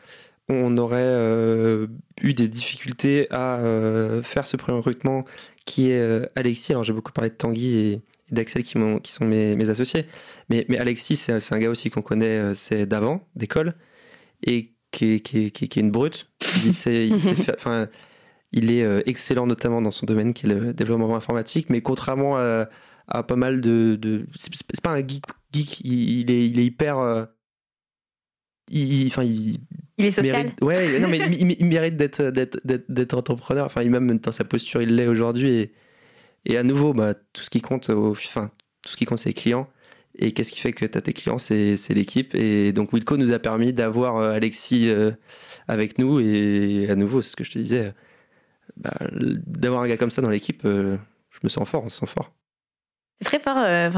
on 0.49 0.77
aurait 0.77 0.99
euh, 1.03 1.87
eu 2.21 2.35
des 2.35 2.49
difficultés 2.49 3.29
à 3.31 3.59
euh, 3.59 4.23
faire 4.23 4.47
ce 4.47 4.57
premier 4.57 4.77
recrutement 4.79 5.25
qui 5.65 5.91
est 5.91 6.01
euh, 6.01 6.27
Alexis. 6.35 6.73
Alors 6.73 6.83
j'ai 6.85 6.93
beaucoup 6.93 7.13
parlé 7.13 7.31
de 7.31 7.37
Tanguy 7.37 7.77
et, 7.77 7.93
et 7.93 8.01
d'Axel 8.33 8.65
qui, 8.65 8.73
sont 8.73 9.25
mes, 9.25 9.55
mes 9.55 9.69
associés. 9.71 10.07
Mais, 10.49 10.67
mais 10.69 10.79
Alexis, 10.79 11.15
c'est 11.17 11.53
un 11.53 11.59
gars 11.61 11.71
aussi 11.71 11.91
qu'on 11.91 12.03
connaît, 12.03 12.55
c'est 12.55 12.85
d'avant, 12.87 13.29
d'école, 13.37 13.75
et 14.45 14.73
qui 14.91 15.15
est, 15.15 15.21
qui 15.21 15.47
est- 15.47 15.51
qui 15.69 15.81
une 15.81 15.93
brute. 15.93 16.29
Il, 16.65 16.75
sait- 16.75 17.07
il 17.07 17.21
sait 17.21 17.35
faire- 17.57 17.89
il 18.53 18.71
est 18.73 18.83
euh, 18.83 19.03
excellent 19.07 19.47
notamment 19.47 19.81
dans 19.83 19.91
son 19.91 20.07
domaine 20.07 20.33
qui 20.35 20.47
est 20.47 20.49
le 20.49 20.73
développement 20.73 21.15
informatique, 21.17 21.71
mais 21.71 21.81
contrairement 21.83 22.37
à, 22.37 22.69
à 23.09 23.23
pas 23.23 23.37
mal 23.37 23.61
de... 23.61 23.97
de 23.97 24.27
c'est 24.39 24.81
pas 24.83 24.91
un 24.91 25.07
geek, 25.07 25.25
geek 25.53 25.81
il, 25.81 26.21
il 26.21 26.31
est, 26.31 26.49
il 26.49 26.59
est 26.59 26.65
hyper... 26.65 26.99
euh, 26.99 27.25
il, 28.71 29.07
enfin, 29.09 29.25
il, 29.25 29.59
Il 29.99 30.05
est 30.07 30.11
social. 30.11 30.45
mérite, 30.45 30.63
ouais, 30.63 31.01
non, 31.01 31.09
mais 31.09 31.19
il, 31.19 31.67
mérite 31.67 31.97
d'être, 31.97 32.23
d'être, 32.31 32.61
d'être, 32.65 33.15
entrepreneur. 33.15 33.67
Enfin, 33.67 33.83
il- 33.83 33.91
même 33.91 34.19
dans 34.19 34.33
sa 34.33 34.45
posture, 34.45 34.81
il 34.81 34.95
l'est 34.95 35.09
aujourd'hui. 35.09 35.51
Et, 35.51 35.73
et 36.47 36.57
à 36.57 36.63
nouveau, 36.63 36.95
bah, 36.95 37.15
tout 37.33 37.43
ce 37.43 37.51
qui 37.51 37.61
compte, 37.61 37.91
au, 37.91 38.13
enfin, 38.13 38.51
tout 38.85 38.93
ce 38.93 38.97
qui 38.97 39.05
compte, 39.07 39.19
c'est 39.19 39.31
les 39.31 39.35
clients. 39.35 39.69
Et 40.19 40.33
qu'est-ce 40.33 40.53
qui 40.53 40.61
fait 40.61 40.73
que 40.73 40.85
tu 40.85 40.97
as 40.99 41.01
tes 41.01 41.13
clients 41.13 41.39
C'est, 41.39 41.77
l'équipe. 41.91 42.35
Et 42.35 42.73
donc, 42.73 42.93
Wilco 42.93 43.17
nous 43.17 43.33
a 43.33 43.39
permis 43.41 43.73
d'avoir 43.73 44.19
euh, 44.19 44.33
Alexis 44.33 44.89
euh, 44.89 45.11
avec 45.67 45.99
nous. 45.99 46.21
Et 46.21 46.87
à 46.91 46.95
nouveau, 46.95 47.23
c'est 47.23 47.31
ce 47.31 47.37
que 47.37 47.45
je 47.45 47.53
te 47.53 47.59
disais, 47.59 47.93
bah, 48.77 48.93
d'avoir 49.11 49.83
un 49.83 49.89
gars 49.89 49.97
comme 49.97 50.11
ça 50.11 50.23
dans 50.23 50.31
l'équipe, 50.31 50.63
euh, 50.65 50.97
je 51.31 51.39
me 51.43 51.49
sens 51.49 51.69
fort, 51.69 51.85
on 51.85 51.89
se 51.89 51.99
sent 51.99 52.07
fort. 52.07 52.33
C'est 53.19 53.25
très 53.27 53.39
fort, 53.39 53.59
euh, 53.59 53.91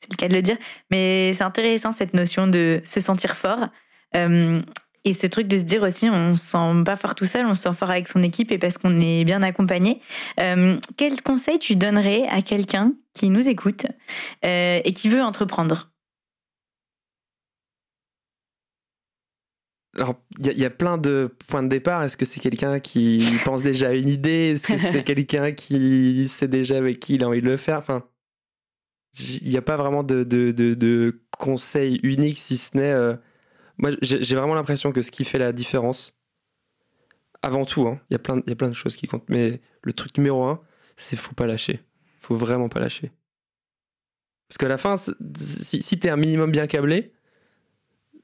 c'est 0.00 0.10
le 0.10 0.16
cas 0.16 0.28
de 0.28 0.34
le 0.34 0.42
dire, 0.42 0.56
mais 0.90 1.32
c'est 1.34 1.44
intéressant 1.44 1.90
cette 1.90 2.14
notion 2.14 2.46
de 2.46 2.80
se 2.84 3.00
sentir 3.00 3.36
fort. 3.36 3.68
Euh, 4.16 4.62
et 5.04 5.14
ce 5.14 5.26
truc 5.26 5.48
de 5.48 5.56
se 5.58 5.64
dire 5.64 5.82
aussi, 5.82 6.08
on 6.10 6.34
se 6.34 6.44
sent 6.44 6.84
pas 6.84 6.96
fort 6.96 7.14
tout 7.14 7.24
seul, 7.24 7.46
on 7.46 7.54
se 7.54 7.62
sent 7.62 7.74
fort 7.74 7.90
avec 7.90 8.08
son 8.08 8.22
équipe 8.22 8.52
et 8.52 8.58
parce 8.58 8.78
qu'on 8.78 9.00
est 9.00 9.24
bien 9.24 9.42
accompagné. 9.42 10.00
Quel 10.36 11.22
conseil 11.24 11.58
tu 11.58 11.76
donnerais 11.76 12.26
à 12.28 12.42
quelqu'un 12.42 12.92
qui 13.14 13.30
nous 13.30 13.48
écoute 13.48 13.86
et 14.42 14.92
qui 14.94 15.08
veut 15.08 15.22
entreprendre? 15.22 15.90
Alors, 19.98 20.14
il 20.38 20.46
y, 20.46 20.48
a- 20.50 20.52
il 20.52 20.58
y 20.60 20.64
a 20.64 20.70
plein 20.70 20.96
de 20.96 21.30
points 21.48 21.62
de 21.62 21.68
départ. 21.68 22.02
Est-ce 22.04 22.16
que 22.16 22.24
c'est 22.24 22.40
quelqu'un 22.40 22.78
qui 22.80 23.26
pense 23.44 23.62
déjà 23.62 23.88
à 23.88 23.92
une 23.92 24.08
idée? 24.08 24.52
Est-ce 24.54 24.66
que 24.68 24.78
c'est 24.78 25.02
quelqu'un 25.04 25.52
qui 25.52 26.28
sait 26.28 26.48
déjà 26.48 26.78
avec 26.78 27.00
qui 27.00 27.16
il 27.16 27.24
a 27.24 27.28
envie 27.28 27.42
de 27.42 27.46
le 27.46 27.56
faire? 27.56 27.78
Enfin, 27.78 28.04
il 29.18 29.48
n'y 29.48 29.56
a 29.56 29.62
pas 29.62 29.76
vraiment 29.76 30.02
de, 30.04 30.22
de, 30.24 30.52
de, 30.52 30.74
de 30.74 31.20
conseil 31.38 31.98
unique, 32.02 32.38
si 32.38 32.56
ce 32.56 32.76
n'est. 32.76 32.92
euh, 32.92 33.16
moi, 33.78 33.90
j'ai 34.02 34.34
vraiment 34.36 34.54
l'impression 34.54 34.92
que 34.92 35.02
ce 35.02 35.10
qui 35.10 35.24
fait 35.24 35.38
la 35.38 35.52
différence, 35.52 36.16
avant 37.42 37.64
tout, 37.64 37.86
hein, 37.86 38.00
il 38.10 38.14
y, 38.14 38.16
a 38.16 38.18
plein 38.18 38.40
y 38.46 38.52
a 38.52 38.56
plein 38.56 38.68
de 38.68 38.74
choses 38.74 38.96
qui 38.96 39.06
comptent, 39.06 39.28
mais 39.28 39.60
le 39.82 39.92
truc 39.92 40.16
numéro 40.18 40.44
un, 40.44 40.60
c'est 40.96 41.16
faut 41.16 41.34
pas 41.34 41.46
lâcher. 41.46 41.80
faut 42.20 42.34
vraiment 42.36 42.68
pas 42.68 42.80
lâcher. 42.80 43.12
Parce 44.48 44.58
qu'à 44.58 44.68
la 44.68 44.78
fin, 44.78 44.96
si, 44.96 45.82
si 45.82 45.98
tu 46.00 46.06
es 46.06 46.10
un 46.10 46.16
minimum 46.16 46.50
bien 46.50 46.66
câblé, 46.66 47.12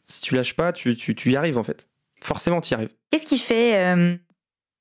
si 0.07 0.23
tu 0.23 0.35
lâches 0.35 0.55
pas, 0.55 0.73
tu, 0.73 0.95
tu, 0.97 1.15
tu 1.15 1.33
y 1.33 1.37
arrives 1.37 1.59
en 1.59 1.65
fait. 1.65 1.89
Forcément, 2.23 2.61
tu 2.61 2.73
y 2.73 2.75
arrives. 2.75 2.91
Qu'est-ce 3.11 3.27
qui 3.27 3.39
fait 3.39 3.77
euh, 3.77 4.17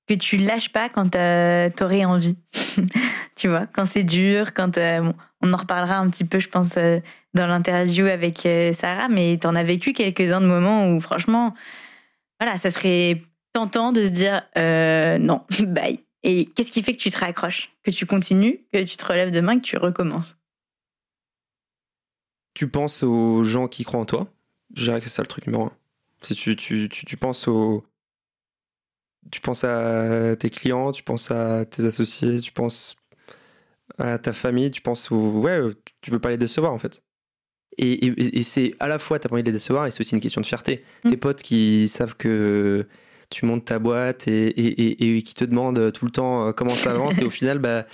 que 0.08 0.14
tu 0.14 0.38
lâches 0.38 0.72
pas 0.72 0.90
quand 0.90 1.16
euh, 1.16 1.70
t'aurais 1.70 2.06
envie? 2.06 2.38
Tu 3.36 3.48
vois, 3.48 3.66
quand 3.66 3.86
c'est 3.86 4.04
dur, 4.04 4.54
quand 4.54 4.78
euh, 4.78 5.02
bon, 5.02 5.16
on 5.42 5.52
en 5.54 5.58
reparlera 5.58 5.98
un 5.98 6.08
petit 6.08 6.24
peu, 6.24 6.38
je 6.38 6.48
pense, 6.48 6.76
dans 7.34 7.48
l'interview 7.48 8.06
avec 8.06 8.48
Sarah, 8.74 9.10
mais 9.10 9.38
t'en 9.38 9.56
as 9.56 9.64
vécu 9.64 9.92
quelques-uns 9.92 10.40
de 10.40 10.46
moments 10.46 10.88
où, 10.88 11.02
franchement, 11.02 11.56
voilà, 12.40 12.58
ça 12.58 12.70
serait 12.70 13.24
tentant 13.54 13.92
de 13.92 14.06
se 14.06 14.12
dire 14.12 14.44
euh, 14.58 15.18
non, 15.18 15.44
bye. 15.68 16.00
Et 16.24 16.46
qu'est-ce 16.46 16.72
qui 16.72 16.84
fait 16.84 16.94
que 16.94 17.02
tu 17.02 17.12
te 17.12 17.18
raccroches, 17.18 17.72
que 17.84 17.92
tu 17.92 18.06
continues, 18.06 18.66
que 18.74 18.84
tu 18.84 18.98
te 18.98 19.06
relèves 19.06 19.32
demain, 19.32 19.58
que 19.58 19.64
tu 19.64 19.78
recommences? 19.78 20.38
Tu 22.54 22.68
penses 22.68 23.04
aux 23.04 23.44
gens 23.44 23.68
qui 23.68 23.84
croient 23.84 24.02
en 24.02 24.06
toi? 24.06 24.28
Je 24.74 24.84
dirais 24.84 25.00
que 25.00 25.06
c'est 25.06 25.12
ça 25.12 25.22
le 25.22 25.28
truc 25.28 25.48
numéro 25.48 25.66
un. 25.66 25.74
Si 26.22 26.36
tu, 26.36 26.56
tu, 26.56 26.90
tu, 26.90 27.06
tu 27.06 27.18
penses 27.18 27.48
aux. 27.48 27.86
Tu 29.32 29.40
penses 29.40 29.64
à 29.64 30.36
tes 30.38 30.50
clients, 30.50 30.92
tu 30.92 31.04
penses 31.04 31.32
à 31.32 31.66
tes 31.66 31.86
associés, 31.86 32.40
tu 32.40 32.52
penses 32.52 32.96
à 33.98 34.18
ta 34.18 34.34
famille, 34.34 34.72
tu 34.72 34.82
penses 34.82 35.12
au. 35.12 35.42
Ouais, 35.42 35.60
tu 36.02 36.12
veux 36.12 36.20
pas 36.20 36.30
les 36.30 36.38
décevoir 36.38 36.74
en 36.74 36.80
fait. 36.80 37.04
Et, 37.78 38.06
et, 38.06 38.38
et 38.40 38.44
c'est 38.44 38.76
à 38.80 38.88
la 38.88 39.00
fois, 39.00 39.20
t'as 39.20 39.30
pas 39.30 39.36
envie 39.36 39.44
de 39.44 39.48
les 39.48 39.54
décevoir 39.54 39.88
et 39.88 39.92
c'est 39.92 40.02
aussi 40.02 40.14
une 40.16 40.22
question 40.22 40.42
de 40.42 40.46
fierté. 40.46 40.84
Mm. 41.04 41.10
Tes 41.10 41.18
potes 41.18 41.42
qui 41.42 41.88
savent 41.88 42.16
que 42.16 42.88
tu 43.30 43.46
montes 43.46 43.66
ta 43.66 43.80
boîte 43.80 44.28
et, 44.28 44.48
et, 44.48 45.18
et, 45.18 45.22
qui 45.24 45.34
te 45.34 45.46
demandent 45.46 45.92
tout 45.92 46.06
le 46.06 46.12
temps 46.12 46.48
euh, 46.48 46.52
comment 46.52 46.76
ça 46.76 46.92
avance 46.92 47.18
et 47.20 47.24
au 47.24 47.30
final, 47.32 47.60
bah, 47.60 47.88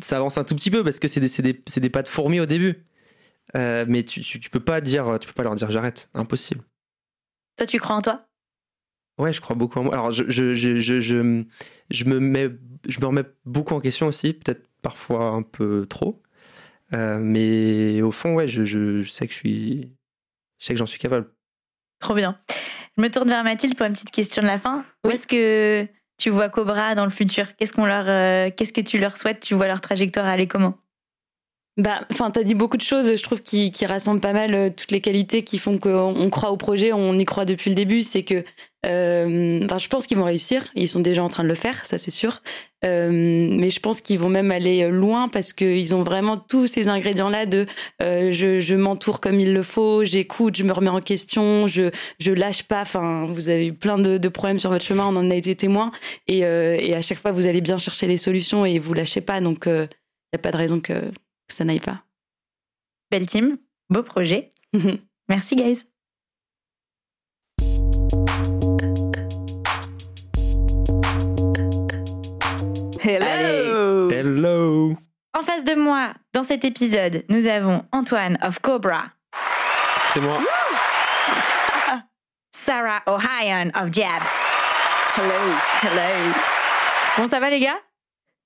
ça 0.00 0.16
avance 0.16 0.36
un 0.36 0.44
tout 0.44 0.54
petit 0.54 0.70
peu 0.70 0.84
parce 0.84 0.98
que 0.98 1.08
c'est 1.08 1.20
des, 1.20 1.52
des, 1.54 1.80
des 1.80 1.90
pas 1.90 2.02
de 2.02 2.08
fourmis 2.08 2.40
au 2.40 2.46
début. 2.46 2.84
Euh, 3.56 3.84
mais 3.88 4.02
tu, 4.02 4.20
tu, 4.20 4.40
tu 4.40 4.50
peux 4.50 4.60
pas 4.60 4.80
dire, 4.80 5.18
tu 5.20 5.28
peux 5.28 5.34
pas 5.34 5.42
leur 5.42 5.54
dire 5.54 5.70
j'arrête, 5.70 6.10
impossible. 6.14 6.64
Toi, 7.56 7.66
tu 7.66 7.78
crois 7.78 7.96
en 7.96 8.00
toi? 8.00 8.26
Ouais, 9.18 9.32
je 9.32 9.40
crois 9.40 9.54
beaucoup 9.54 9.78
en 9.78 9.84
moi. 9.84 9.94
Alors, 9.94 10.10
je, 10.10 10.24
je, 10.28 10.54
je, 10.54 10.78
je, 10.80 11.00
je, 11.00 11.44
je 11.90 12.04
me 12.06 12.18
mets, 12.18 12.48
je 12.88 13.00
me 13.00 13.06
remets 13.06 13.24
beaucoup 13.44 13.74
en 13.74 13.80
question 13.80 14.06
aussi, 14.06 14.32
peut-être 14.32 14.66
parfois 14.80 15.26
un 15.26 15.42
peu 15.42 15.86
trop. 15.88 16.22
Euh, 16.94 17.18
mais 17.18 18.00
au 18.02 18.10
fond, 18.10 18.34
ouais, 18.34 18.48
je, 18.48 18.64
je, 18.64 19.02
je 19.02 19.10
sais 19.10 19.26
que 19.26 19.32
je 19.32 19.38
suis, 19.38 19.92
je 20.58 20.66
sais 20.66 20.72
que 20.72 20.78
j'en 20.78 20.86
suis 20.86 20.98
capable. 20.98 21.30
Trop 22.00 22.14
bien. 22.14 22.36
Je 22.96 23.02
me 23.02 23.08
tourne 23.10 23.28
vers 23.28 23.44
Mathilde 23.44 23.76
pour 23.76 23.86
une 23.86 23.92
petite 23.92 24.10
question 24.10 24.42
de 24.42 24.46
la 24.46 24.58
fin. 24.58 24.84
Où 25.04 25.10
est-ce 25.10 25.26
que 25.26 25.86
tu 26.18 26.30
vois 26.30 26.48
Cobra 26.48 26.94
dans 26.94 27.04
le 27.04 27.10
futur? 27.10 27.54
Qu'est-ce 27.56 27.72
qu'on 27.72 27.86
leur, 27.86 28.08
euh, 28.08 28.50
qu'est-ce 28.54 28.72
que 28.72 28.80
tu 28.80 28.98
leur 28.98 29.16
souhaites? 29.16 29.40
Tu 29.40 29.54
vois 29.54 29.66
leur 29.66 29.80
trajectoire 29.80 30.26
aller 30.26 30.46
comment? 30.46 30.78
Bah, 31.78 32.06
enfin, 32.12 32.30
t'as 32.30 32.42
dit 32.42 32.54
beaucoup 32.54 32.76
de 32.76 32.82
choses, 32.82 33.16
je 33.16 33.22
trouve, 33.22 33.40
qui, 33.40 33.70
qui 33.70 33.86
rassemblent 33.86 34.20
pas 34.20 34.34
mal 34.34 34.54
euh, 34.54 34.68
toutes 34.68 34.90
les 34.90 35.00
qualités 35.00 35.42
qui 35.42 35.56
font 35.58 35.78
qu'on 35.78 36.14
on 36.14 36.28
croit 36.28 36.50
au 36.50 36.58
projet, 36.58 36.92
on 36.92 37.14
y 37.18 37.24
croit 37.24 37.46
depuis 37.46 37.70
le 37.70 37.74
début. 37.74 38.02
C'est 38.02 38.24
que, 38.24 38.44
euh, 38.84 39.60
enfin, 39.64 39.78
je 39.78 39.88
pense 39.88 40.06
qu'ils 40.06 40.18
vont 40.18 40.24
réussir. 40.24 40.66
Ils 40.74 40.86
sont 40.86 41.00
déjà 41.00 41.24
en 41.24 41.30
train 41.30 41.44
de 41.44 41.48
le 41.48 41.54
faire, 41.54 41.86
ça 41.86 41.96
c'est 41.96 42.10
sûr. 42.10 42.42
Euh, 42.84 43.08
mais 43.10 43.70
je 43.70 43.80
pense 43.80 44.02
qu'ils 44.02 44.18
vont 44.18 44.28
même 44.28 44.50
aller 44.50 44.86
loin 44.90 45.28
parce 45.30 45.54
qu'ils 45.54 45.94
ont 45.94 46.02
vraiment 46.02 46.36
tous 46.36 46.66
ces 46.66 46.88
ingrédients-là 46.88 47.46
de 47.46 47.64
je, 48.00 48.74
m'entoure 48.74 49.20
comme 49.20 49.40
il 49.40 49.54
le 49.54 49.62
faut, 49.62 50.04
j'écoute, 50.04 50.56
je 50.56 50.64
me 50.64 50.72
remets 50.72 50.90
en 50.90 51.00
question, 51.00 51.68
je 51.68 51.90
je 52.18 52.32
lâche 52.32 52.64
pas. 52.64 52.82
Enfin, 52.82 53.24
vous 53.30 53.48
avez 53.48 53.68
eu 53.68 53.72
plein 53.72 53.96
de, 53.96 54.28
problèmes 54.28 54.58
sur 54.58 54.68
votre 54.68 54.84
chemin, 54.84 55.06
on 55.06 55.16
en 55.16 55.30
a 55.30 55.34
été 55.34 55.56
témoin. 55.56 55.90
Et, 56.28 56.40
et 56.40 56.94
à 56.94 57.00
chaque 57.00 57.18
fois, 57.18 57.32
vous 57.32 57.46
allez 57.46 57.62
bien 57.62 57.78
chercher 57.78 58.06
les 58.06 58.18
solutions 58.18 58.66
et 58.66 58.78
vous 58.78 58.92
lâchez 58.92 59.22
pas. 59.22 59.40
Donc, 59.40 59.62
il 59.66 59.88
n'y 60.34 60.36
a 60.36 60.38
pas 60.38 60.50
de 60.50 60.58
raison 60.58 60.78
que 60.78 61.10
que 61.52 61.58
ça 61.58 61.64
n'aille 61.64 61.80
pas. 61.80 62.02
Belle 63.10 63.26
team, 63.26 63.58
beau 63.90 64.02
projet. 64.02 64.54
Merci, 65.28 65.54
guys. 65.54 65.82
Hello 73.04 74.10
Hello 74.10 74.96
En 75.36 75.42
face 75.42 75.64
de 75.64 75.74
moi, 75.74 76.14
dans 76.32 76.42
cet 76.42 76.64
épisode, 76.64 77.24
nous 77.28 77.46
avons 77.46 77.84
Antoine 77.92 78.38
of 78.42 78.60
Cobra, 78.60 79.04
C'est 80.06 80.20
moi. 80.20 80.38
Sarah 82.52 83.02
O'Hayan 83.06 83.70
of 83.74 83.92
Jab. 83.92 84.22
Hello 85.16 85.54
Hello. 85.82 86.32
Bon, 87.18 87.28
ça 87.28 87.40
va 87.40 87.50
les 87.50 87.60
gars? 87.60 87.78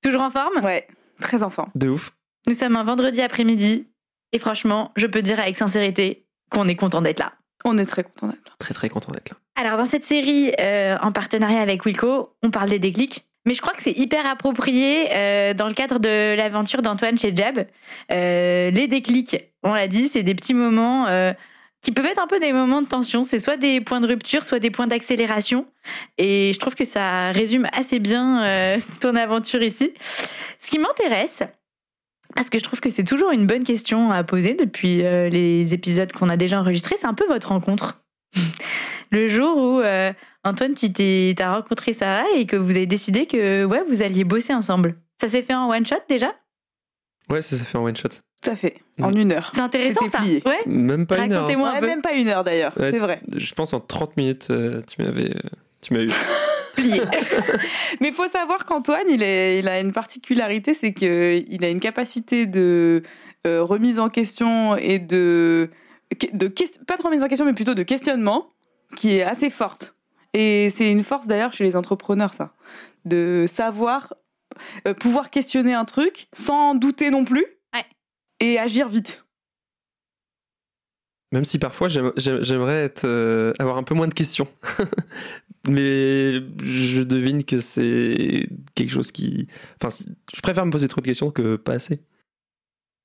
Toujours 0.03 0.23
en 0.23 0.31
forme? 0.31 0.65
Ouais, 0.65 0.89
très 1.21 1.43
enfant. 1.43 1.69
De 1.75 1.91
ouf. 1.91 2.13
Nous 2.49 2.55
sommes 2.55 2.77
un 2.77 2.85
vendredi 2.85 3.21
après-midi 3.23 3.87
et 4.33 4.39
franchement, 4.39 4.93
je 4.97 5.07
peux 5.07 5.23
dire 5.23 5.41
avec 5.41 5.57
sincérité 5.57 6.27
qu'on 6.51 6.69
est 6.69 6.77
content 6.77 7.03
d'être 7.03 7.19
là. 7.19 7.33
On 7.65 7.77
est 7.79 7.87
très 7.87 8.05
content 8.05 8.29
d'être 8.29 8.45
là. 8.47 8.53
Très 8.59 8.75
très 8.75 8.89
content 8.89 9.13
d'être 9.13 9.31
là. 9.31 9.37
Alors 9.57 9.79
dans 9.79 9.87
cette 9.87 10.05
série, 10.05 10.53
euh, 10.61 10.97
en 11.03 11.13
partenariat 11.13 11.61
avec 11.61 11.85
Wilco, 11.85 12.37
on 12.43 12.51
parle 12.51 12.69
des 12.69 12.79
déclics. 12.79 13.27
Mais 13.47 13.55
je 13.55 13.63
crois 13.63 13.73
que 13.73 13.83
c'est 13.83 13.97
hyper 13.97 14.27
approprié 14.27 15.09
euh, 15.13 15.55
dans 15.55 15.69
le 15.69 15.75
cadre 15.75 16.01
de 16.01 16.35
l'aventure 16.37 16.83
d'Antoine 16.83 17.19
chez 17.19 17.35
Jab. 17.35 17.65
Euh, 18.13 18.71
les 18.71 18.89
déclics, 18.89 19.37
on 19.63 19.73
l'a 19.73 19.87
dit, 19.87 20.09
c'est 20.09 20.25
des 20.25 20.35
petits 20.35 20.55
moments 20.55 21.07
euh, 21.07 21.33
qui 21.81 21.93
peuvent 21.93 22.07
être 22.07 22.21
un 22.21 22.27
peu 22.27 22.41
des 22.41 22.53
moments 22.53 22.83
de 22.83 22.89
tension. 22.89 23.23
C'est 23.23 23.39
soit 23.39 23.57
des 23.57 23.81
points 23.81 24.01
de 24.01 24.09
rupture, 24.09 24.45
soit 24.45 24.59
des 24.59 24.71
points 24.71 24.89
d'accélération. 24.89 25.67
Et 26.19 26.53
je 26.53 26.59
trouve 26.59 26.75
que 26.75 26.85
ça 26.85 27.31
résume 27.31 27.69
assez 27.73 28.01
bien 28.01 28.43
euh, 28.43 28.79
ton 29.01 29.15
aventure 29.15 29.63
ici. 29.63 29.93
Ce 30.59 30.69
qui 30.69 30.81
m'intéresse, 30.81 31.45
parce 32.37 32.51
que 32.51 32.59
je 32.59 32.65
trouve 32.65 32.81
que 32.81 32.91
c'est 32.91 33.03
toujours 33.05 33.33
une 33.33 33.47
bonne 33.47 33.65
question 33.65 34.13
à 34.13 34.23
poser 34.23 34.55
depuis 34.55 35.05
euh, 35.05 35.29
les 35.29 35.75
épisodes 35.75 36.13
qu'on 36.13 36.29
a 36.29 36.37
déjà 36.37 36.61
enregistrés, 36.61 36.97
c'est 36.97 37.07
un 37.07 37.15
peu 37.15 37.27
votre 37.27 37.49
rencontre. 37.49 38.01
Le 39.11 39.29
jour 39.29 39.57
où 39.57 39.81
euh, 39.81 40.13
Antoine, 40.45 40.75
tu 40.75 40.93
t'es, 40.93 41.35
t'as 41.37 41.55
rencontré 41.55 41.93
Sarah 41.93 42.25
et 42.37 42.47
que 42.47 42.57
vous 42.57 42.77
avez 42.77 42.87
décidé 42.87 43.27
que 43.27 43.65
ouais, 43.65 43.83
vous 43.89 44.03
alliez 44.03 44.25
bosser 44.25 44.53
ensemble. 44.55 44.97
Ça 45.21 45.29
s'est 45.29 45.43
fait 45.43 45.55
en 45.55 45.69
one 45.71 45.87
shot 45.87 45.97
déjà? 46.09 46.35
Ouais, 47.31 47.43
ça, 47.43 47.57
ça 47.57 47.65
fait 47.65 47.79
en 47.79 47.85
one 47.85 47.97
shot. 47.97 48.09
Tout 48.43 48.51
à 48.51 48.57
fait. 48.57 48.77
Mm. 48.99 49.05
En 49.05 49.13
une 49.13 49.33
heure. 49.33 49.51
C'est 49.55 49.61
intéressant 49.61 50.07
ça. 50.09 50.19
plié. 50.19 50.43
Ouais. 50.45 50.59
Même 50.67 51.07
pas 51.07 51.19
une 51.25 51.33
heure. 51.33 51.49
hein. 51.49 51.55
Ouais, 51.57 51.81
même 51.81 52.03
pas 52.03 52.13
une 52.13 52.29
heure 52.29 52.45
d'ailleurs, 52.45 52.73
Ouais, 52.79 52.91
c'est 52.91 52.99
vrai. 52.99 53.21
Je 53.37 53.55
pense 53.55 53.73
en 53.73 53.81
30 53.81 54.17
minutes, 54.17 54.49
euh, 54.51 54.83
tu 54.87 55.03
m'avais, 55.03 55.31
euh, 55.31 55.41
tu 55.81 55.95
m'as 55.95 56.01
eu. 56.01 56.11
Plié. 56.77 57.01
Mais 58.01 58.09
il 58.09 58.15
faut 58.15 58.29
savoir 58.29 58.65
qu'Antoine, 58.67 59.07
il, 59.09 59.23
est, 59.23 59.59
il 59.59 59.69
a 59.69 59.81
une 59.81 59.93
particularité, 59.93 60.75
c'est 60.75 60.93
qu'il 60.93 61.65
a 61.65 61.69
une 61.69 61.81
capacité 61.81 62.47
de 62.47 63.03
euh, 63.47 63.63
remise 63.63 63.99
en 63.99 64.09
question 64.09 64.77
et 64.77 64.99
de, 64.99 65.71
pas 66.87 66.97
de 66.97 67.03
remise 67.03 67.23
en 67.23 67.29
question, 67.29 67.45
mais 67.47 67.53
plutôt 67.55 67.75
de 67.75 67.83
questionnement, 67.83 68.51
qui 68.97 69.17
est 69.17 69.23
assez 69.23 69.51
forte. 69.51 69.95
Et 70.35 70.69
c'est 70.71 70.91
une 70.91 71.03
force 71.03 71.27
d'ailleurs 71.27 71.53
chez 71.53 71.65
les 71.65 71.77
entrepreneurs, 71.77 72.35
ça, 72.35 72.53
de 73.05 73.47
savoir 73.49 74.15
euh, 74.87 74.95
pouvoir 74.95 75.31
questionner 75.31 75.75
un 75.75 75.85
truc 75.85 76.27
sans 76.33 76.75
douter 76.75 77.11
non 77.11 77.25
plus 77.25 77.47
Ouais. 77.75 77.85
et 78.41 78.59
agir 78.59 78.89
vite. 78.89 79.25
Même 81.33 81.45
si 81.45 81.59
parfois 81.59 81.89
j'aime- 81.89 82.13
j'aime- 82.17 82.43
j'aimerais 82.43 82.93
euh, 83.05 83.53
avoir 83.59 83.77
un 83.79 83.83
peu 83.83 83.95
moins 83.95 84.07
de 84.09 84.15
questions. 84.15 84.47
Mais 85.69 86.35
je 86.63 87.03
devine 87.03 87.45
que 87.45 87.61
c'est 87.61 88.49
quelque 88.75 88.91
chose 88.91 89.13
qui. 89.13 89.49
Enfin, 89.81 89.95
je 90.35 90.41
préfère 90.41 90.67
me 90.67 90.71
poser 90.71 90.89
trop 90.89 91.01
de 91.01 91.07
questions 91.07 91.31
que 91.31 91.57
pas 91.57 91.75
assez. 91.75 92.01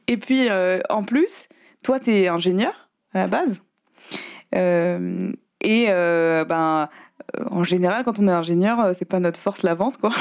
Et 0.07 0.17
puis, 0.17 0.49
euh, 0.49 0.79
en 0.89 1.03
plus, 1.03 1.47
toi, 1.83 1.99
tu 1.99 2.11
es 2.11 2.27
ingénieur 2.27 2.89
à 3.13 3.19
la 3.19 3.27
base. 3.27 3.61
Euh, 4.55 5.31
et 5.61 5.85
euh, 5.89 6.43
ben, 6.45 6.89
en 7.49 7.63
général, 7.63 8.03
quand 8.03 8.19
on 8.19 8.27
est 8.27 8.31
ingénieur, 8.31 8.93
c'est 8.95 9.05
pas 9.05 9.19
notre 9.19 9.39
force 9.39 9.63
la 9.63 9.75
vente, 9.75 9.97
quoi. 9.97 10.11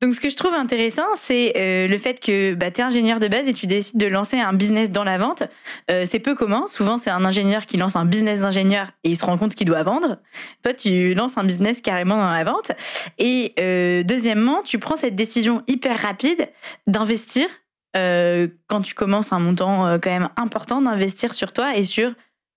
Donc, 0.00 0.14
ce 0.14 0.20
que 0.20 0.28
je 0.28 0.36
trouve 0.36 0.54
intéressant, 0.54 1.06
c'est 1.16 1.54
euh, 1.56 1.88
le 1.88 1.98
fait 1.98 2.20
que 2.20 2.54
bah, 2.54 2.70
tu 2.70 2.80
es 2.80 2.84
ingénieur 2.84 3.18
de 3.18 3.26
base 3.26 3.48
et 3.48 3.52
tu 3.52 3.66
décides 3.66 3.98
de 3.98 4.06
lancer 4.06 4.38
un 4.38 4.52
business 4.52 4.92
dans 4.92 5.02
la 5.02 5.18
vente. 5.18 5.42
Euh, 5.90 6.04
c'est 6.06 6.20
peu 6.20 6.36
commun. 6.36 6.68
Souvent, 6.68 6.98
c'est 6.98 7.10
un 7.10 7.24
ingénieur 7.24 7.66
qui 7.66 7.76
lance 7.78 7.96
un 7.96 8.04
business 8.04 8.40
d'ingénieur 8.40 8.92
et 9.02 9.10
il 9.10 9.16
se 9.16 9.24
rend 9.24 9.36
compte 9.36 9.56
qu'il 9.56 9.66
doit 9.66 9.82
vendre. 9.82 10.18
Toi, 10.62 10.72
tu 10.72 11.14
lances 11.14 11.36
un 11.36 11.42
business 11.42 11.80
carrément 11.80 12.16
dans 12.16 12.30
la 12.30 12.44
vente. 12.44 12.70
Et 13.18 13.54
euh, 13.58 14.04
deuxièmement, 14.04 14.62
tu 14.62 14.78
prends 14.78 14.96
cette 14.96 15.16
décision 15.16 15.64
hyper 15.66 15.98
rapide 15.98 16.48
d'investir 16.86 17.48
quand 17.94 18.80
tu 18.80 18.94
commences 18.94 19.32
un 19.32 19.40
montant 19.40 19.98
quand 19.98 20.10
même 20.10 20.28
important, 20.36 20.80
d'investir 20.80 21.34
sur 21.34 21.52
toi 21.52 21.76
et 21.76 21.82
sur 21.82 22.12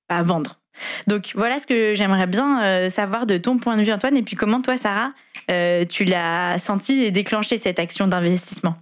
bah, 0.08 0.21
vendre. 0.21 0.61
Donc 1.08 1.32
voilà 1.36 1.60
ce 1.60 1.67
que 1.67 1.96
j'aimerais 1.96 2.28
bien 2.28 2.63
euh, 2.63 2.89
savoir 2.89 3.26
de 3.26 3.38
ton 3.38 3.58
point 3.58 3.78
de 3.78 3.84
vue 3.84 3.91
Antoine 3.91 4.17
et 4.17 4.24
puis 4.24 4.36
comment 4.36 4.62
toi 4.62 4.78
Sarah 4.78 5.13
euh, 5.50 5.86
tu 5.86 6.06
l'as 6.06 6.58
senti 6.58 7.04
et 7.04 7.12
déclenché 7.12 7.58
cette 7.58 7.80
action 7.80 8.08
d'investissement? 8.08 8.76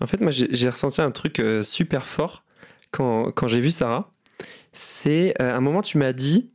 En 0.00 0.06
fait, 0.06 0.20
moi, 0.20 0.32
j'ai 0.32 0.68
ressenti 0.68 1.00
un 1.00 1.10
truc 1.10 1.38
euh, 1.38 1.62
super 1.62 2.06
fort 2.06 2.44
quand, 2.90 3.30
quand 3.32 3.48
j'ai 3.48 3.60
vu 3.60 3.70
Sarah. 3.70 4.12
C'est 4.72 5.40
à 5.40 5.56
un 5.56 5.60
moment, 5.60 5.82
tu 5.82 5.98
m'as 5.98 6.12
dit, 6.12 6.50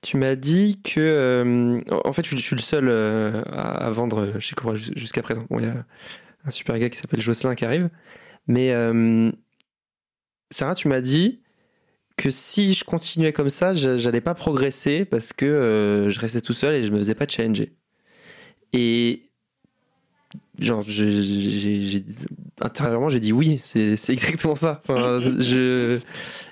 tu 0.00 0.16
m'as 0.16 0.36
dit 0.36 0.80
que, 0.82 1.82
en 2.04 2.12
fait, 2.12 2.24
je, 2.24 2.36
suis- 2.36 2.56
le 2.56 2.62
seul 2.62 2.88
à, 3.52 3.90
vendre 3.90 4.38
chez 4.38 4.54
Cobra 4.54 4.76
jus- 4.76 4.92
jusqu'à 4.96 5.22
présent. 5.22 5.44
Bon, 5.50 5.58
il 5.58 5.66
y 5.66 5.68
a 5.68 5.84
un 6.44 6.50
super 6.50 6.78
gars 6.78 6.88
qui 6.88 6.98
s'appelle 6.98 7.20
Jocelyn 7.20 7.54
qui 7.54 7.64
arrive, 7.64 7.90
mais 8.46 8.72
Sarah, 10.50 10.74
tu 10.74 10.88
m'as 10.88 11.00
dit 11.00 11.40
que 12.22 12.30
si 12.30 12.72
je 12.74 12.84
continuais 12.84 13.32
comme 13.32 13.50
ça, 13.50 13.74
j'allais 13.74 14.20
pas 14.20 14.34
progresser 14.34 15.04
parce 15.04 15.32
que 15.32 15.44
euh, 15.44 16.08
je 16.08 16.20
restais 16.20 16.40
tout 16.40 16.52
seul 16.52 16.74
et 16.76 16.82
je 16.84 16.92
me 16.92 16.98
faisais 16.98 17.16
pas 17.16 17.26
challenger. 17.28 17.72
Et 18.72 19.28
genre, 20.58 20.82
je- 20.82 22.00
intérieurement, 22.60 23.08
j'ai 23.08 23.18
dit 23.18 23.32
oui, 23.32 23.60
c'est, 23.64 23.92
exactement 24.08 24.54
ça. 24.54 24.82
Enfin, 24.84 25.20
je, 25.38 25.98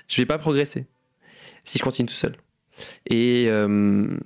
je 0.07 0.17
vais 0.17 0.25
pas 0.25 0.37
progresser 0.37 0.87
si 1.63 1.77
je 1.77 1.83
continue 1.83 2.07
tout 2.09 2.15
seul. 2.15 2.35
Et 3.09 3.45
euh, 3.47 4.17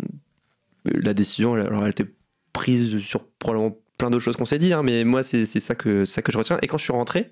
la 0.85 1.13
décision, 1.13 1.55
elle- 1.55 1.67
alors 1.67 1.83
elle 1.83 1.91
était 1.91 2.07
prise 2.53 2.97
sur 3.01 3.27
probablement 3.37 3.77
plein 3.99 4.09
d'autres 4.09 4.23
choses 4.23 4.35
qu'on 4.35 4.45
s'est 4.45 4.57
dit, 4.57 4.73
hein, 4.73 4.81
mais 4.81 5.03
moi, 5.03 5.21
c'est, 5.21 5.45
c'est 5.45 5.59
ça 5.59 5.75
que, 5.75 6.05
ça 6.05 6.21
que 6.23 6.31
je 6.31 6.37
retiens. 6.39 6.57
Et 6.63 6.67
quand 6.67 6.77
je 6.77 6.83
suis 6.83 6.93
rentré, 6.93 7.31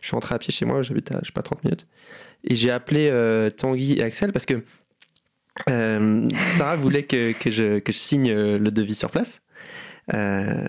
je 0.00 0.06
suis 0.06 0.14
rentré 0.14 0.34
à 0.34 0.38
pied 0.38 0.52
chez 0.52 0.64
moi, 0.64 0.80
j'habite 0.82 1.12
à, 1.12 1.18
je 1.22 1.26
sais 1.26 1.32
pas, 1.32 1.42
30 1.42 1.62
minutes, 1.64 1.86
et 2.44 2.54
j'ai 2.54 2.70
appelé 2.70 3.08
euh, 3.10 3.50
Tanguy 3.50 3.98
et 3.98 4.02
Axel 4.02 4.32
parce 4.32 4.46
que 4.46 4.62
euh, 5.68 6.28
Sarah 6.52 6.76
voulait 6.76 7.04
que, 7.04 7.32
que, 7.32 7.50
je, 7.50 7.78
que 7.78 7.92
je 7.92 7.98
signe 7.98 8.30
euh, 8.30 8.58
le 8.58 8.70
devis 8.70 8.94
sur 8.94 9.10
place. 9.10 9.42
Euh, 10.14 10.68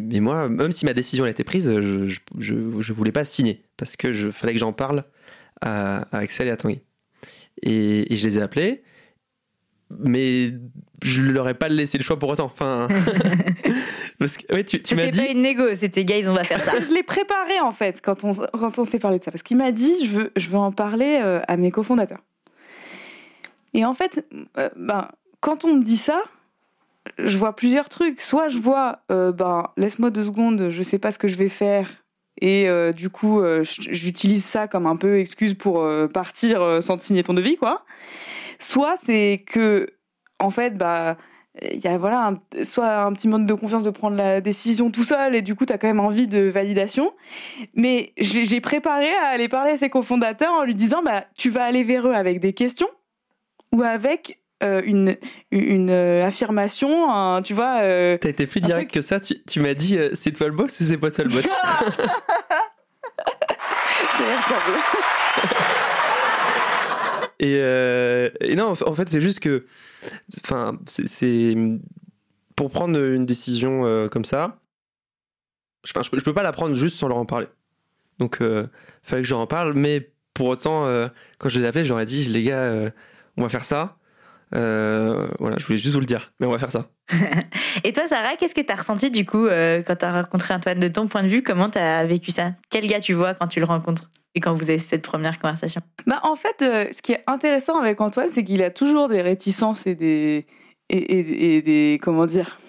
mais, 0.00 0.20
moi, 0.20 0.48
même 0.48 0.72
si 0.72 0.84
ma 0.84 0.94
décision 0.94 1.24
a 1.24 1.30
été 1.30 1.44
prise, 1.44 1.72
je, 1.80 2.18
je 2.38 2.92
voulais 2.92 3.12
pas 3.12 3.24
signer 3.24 3.62
parce 3.76 3.96
que 3.96 4.12
je 4.12 4.30
fallait 4.30 4.52
que 4.52 4.60
j'en 4.60 4.72
parle 4.72 5.04
à, 5.60 6.06
Axel 6.16 6.48
et 6.48 6.50
à 6.50 6.56
Tanguy. 6.56 6.80
Et, 7.62 8.14
je 8.14 8.24
les 8.24 8.38
ai 8.38 8.42
appelés, 8.42 8.82
mais 9.90 10.52
je 11.02 11.22
leur 11.22 11.48
ai 11.48 11.54
pas 11.54 11.68
laissé 11.68 11.98
le 11.98 12.04
choix 12.04 12.18
pour 12.18 12.28
autant. 12.28 12.44
Enfin, 12.44 12.88
parce 14.18 14.36
que 14.36 14.52
ouais, 14.52 14.64
tu, 14.64 14.80
tu 14.80 14.94
m'as 14.96 15.04
C'était 15.04 15.10
dit. 15.12 15.26
pas 15.26 15.32
une 15.32 15.42
négo, 15.42 15.74
c'était 15.74 16.04
guys, 16.04 16.28
on 16.28 16.34
va 16.34 16.44
faire 16.44 16.62
ça. 16.62 16.72
je 16.82 16.92
l'ai 16.92 17.02
préparé 17.02 17.60
en 17.60 17.70
fait 17.72 18.00
quand 18.02 18.24
on, 18.24 18.32
quand 18.32 18.78
on 18.78 18.84
s'est 18.84 18.98
parlé 18.98 19.18
de 19.18 19.24
ça. 19.24 19.30
Parce 19.30 19.42
qu'il 19.42 19.56
m'a 19.56 19.72
dit 19.72 20.06
je 20.06 20.10
veux, 20.16 20.32
je 20.36 20.48
veux 20.50 20.58
en 20.58 20.72
parler 20.72 21.20
euh, 21.22 21.40
à 21.48 21.56
mes 21.56 21.70
cofondateurs. 21.70 22.20
Et 23.74 23.84
en 23.84 23.94
fait, 23.94 24.26
euh, 24.56 24.70
ben, 24.76 25.08
quand 25.40 25.64
on 25.64 25.74
me 25.74 25.82
dit 25.82 25.96
ça, 25.98 26.22
je 27.18 27.36
vois 27.36 27.54
plusieurs 27.54 27.88
trucs. 27.88 28.20
Soit 28.20 28.48
je 28.48 28.58
vois, 28.58 29.00
euh, 29.10 29.32
ben, 29.32 29.64
laisse-moi 29.76 30.10
deux 30.10 30.24
secondes, 30.24 30.68
je 30.70 30.82
sais 30.82 30.98
pas 30.98 31.12
ce 31.12 31.18
que 31.18 31.28
je 31.28 31.36
vais 31.36 31.48
faire. 31.48 31.88
Et 32.40 32.68
euh, 32.68 32.92
du 32.92 33.10
coup, 33.10 33.40
euh, 33.40 33.62
j'utilise 33.64 34.44
ça 34.44 34.68
comme 34.68 34.86
un 34.86 34.96
peu 34.96 35.18
excuse 35.18 35.54
pour 35.54 35.80
euh, 35.82 36.06
partir 36.06 36.62
euh, 36.62 36.80
sans 36.80 36.96
te 36.96 37.02
signer 37.02 37.24
ton 37.24 37.34
devis, 37.34 37.56
quoi. 37.56 37.84
Soit 38.60 38.94
c'est 38.96 39.42
que, 39.46 39.88
en 40.38 40.50
fait, 40.50 40.78
bah, 40.78 41.16
il 41.62 41.78
y 41.80 41.86
a 41.88 41.98
voilà, 41.98 42.26
un- 42.28 42.64
soit 42.64 42.98
un 43.02 43.12
petit 43.12 43.28
mode 43.28 43.46
de 43.46 43.54
confiance 43.54 43.82
de 43.82 43.90
prendre 43.90 44.16
la 44.16 44.40
décision 44.40 44.90
tout 44.90 45.04
seul 45.04 45.34
et 45.34 45.42
du 45.42 45.54
coup, 45.54 45.66
tu 45.66 45.72
as 45.72 45.78
quand 45.78 45.86
même 45.88 46.00
envie 46.00 46.26
de 46.26 46.40
validation. 46.48 47.12
Mais 47.74 48.12
j'ai 48.18 48.60
préparé 48.60 49.12
à 49.14 49.26
aller 49.28 49.48
parler 49.48 49.72
à 49.72 49.76
ses 49.76 49.90
cofondateurs 49.90 50.52
en 50.52 50.64
lui 50.64 50.74
disant 50.74 51.02
bah, 51.02 51.24
tu 51.36 51.50
vas 51.50 51.64
aller 51.64 51.84
vers 51.84 52.06
eux 52.08 52.14
avec 52.14 52.40
des 52.40 52.52
questions 52.52 52.88
ou 53.72 53.82
avec 53.82 54.38
euh, 54.64 54.82
une, 54.84 55.16
une 55.52 55.90
euh, 55.90 56.26
affirmation, 56.26 57.40
tu 57.42 57.54
vois. 57.54 57.78
euh, 57.82 58.18
T'as 58.20 58.28
été 58.30 58.46
plus 58.46 58.60
direct 58.60 58.90
truc- 58.90 59.00
que 59.02 59.06
ça. 59.06 59.20
Tu, 59.20 59.42
tu 59.44 59.60
m'as 59.60 59.74
dit 59.74 59.96
euh, 59.98 60.10
c'est 60.14 60.32
toi 60.32 60.48
le 60.48 60.52
boss 60.54 60.80
ou 60.80 60.84
c'est 60.84 60.96
pas 60.98 61.10
toi 61.10 61.24
le 61.24 61.30
boss? 61.30 61.46
C'est. 64.16 64.97
Et, 67.40 67.58
euh, 67.60 68.30
et 68.40 68.56
non, 68.56 68.72
en 68.84 68.94
fait, 68.94 69.08
c'est 69.08 69.20
juste 69.20 69.40
que, 69.40 69.64
enfin, 70.44 70.78
c'est- 70.86 71.54
pour 72.56 72.70
prendre 72.70 72.98
une 72.98 73.26
décision 73.26 73.86
euh, 73.86 74.08
comme 74.08 74.24
ça. 74.24 74.58
Je, 75.84 75.92
je 75.94 76.24
peux 76.24 76.34
pas 76.34 76.42
la 76.42 76.52
prendre 76.52 76.74
juste 76.74 76.96
sans 76.96 77.06
leur 77.08 77.18
en 77.18 77.26
parler. 77.26 77.46
Donc, 78.18 78.40
euh, 78.42 78.66
fallait 79.02 79.22
que 79.22 79.28
je 79.28 79.32
leur 79.34 79.40
en 79.40 79.46
parle. 79.46 79.74
Mais 79.74 80.10
pour 80.34 80.48
autant, 80.48 80.86
euh, 80.86 81.08
quand 81.38 81.48
je 81.48 81.58
les 81.60 81.64
ai 81.64 81.68
appelés, 81.68 81.84
je 81.84 81.90
leur 81.90 82.00
ai 82.00 82.06
dit, 82.06 82.24
les 82.24 82.42
gars, 82.42 82.90
on 83.36 83.42
va 83.42 83.48
faire 83.48 83.64
ça. 83.64 83.96
Voilà, 84.50 85.56
je 85.58 85.64
voulais 85.66 85.78
juste 85.78 85.94
vous 85.94 86.00
le 86.00 86.06
dire, 86.06 86.32
mais 86.40 86.46
on 86.46 86.50
va 86.50 86.58
faire 86.58 86.72
ça. 86.72 86.90
Et 87.84 87.92
toi, 87.92 88.06
Sarah, 88.08 88.36
qu'est-ce 88.36 88.54
que 88.54 88.60
tu 88.60 88.72
as 88.72 88.76
ressenti 88.76 89.10
du 89.10 89.24
coup 89.24 89.46
quand 89.46 89.96
tu 89.96 90.04
as 90.04 90.22
rencontré 90.22 90.52
Antoine 90.54 90.80
de 90.80 90.88
ton 90.88 91.06
point 91.06 91.22
de 91.22 91.28
vue 91.28 91.42
Comment 91.44 91.70
tu 91.70 91.78
as 91.78 92.04
vécu 92.04 92.32
ça? 92.32 92.52
Quel 92.70 92.86
gars 92.88 93.00
tu 93.00 93.14
vois 93.14 93.34
quand 93.34 93.46
tu 93.46 93.60
le 93.60 93.66
rencontres? 93.66 94.02
Et 94.38 94.40
quand 94.40 94.54
vous 94.54 94.70
avez 94.70 94.78
cette 94.78 95.02
première 95.02 95.40
conversation 95.40 95.80
Bah, 96.06 96.20
en 96.22 96.36
fait, 96.36 96.62
euh, 96.62 96.86
ce 96.92 97.02
qui 97.02 97.10
est 97.12 97.24
intéressant 97.26 97.76
avec 97.78 98.00
Antoine, 98.00 98.28
c'est 98.28 98.44
qu'il 98.44 98.62
a 98.62 98.70
toujours 98.70 99.08
des 99.08 99.20
réticences 99.20 99.84
et 99.88 99.96
des. 99.96 100.46
Et, 100.88 100.96
et- 100.96 101.56
et 101.56 101.62
des. 101.62 101.98
Comment 102.00 102.24
dire? 102.24 102.60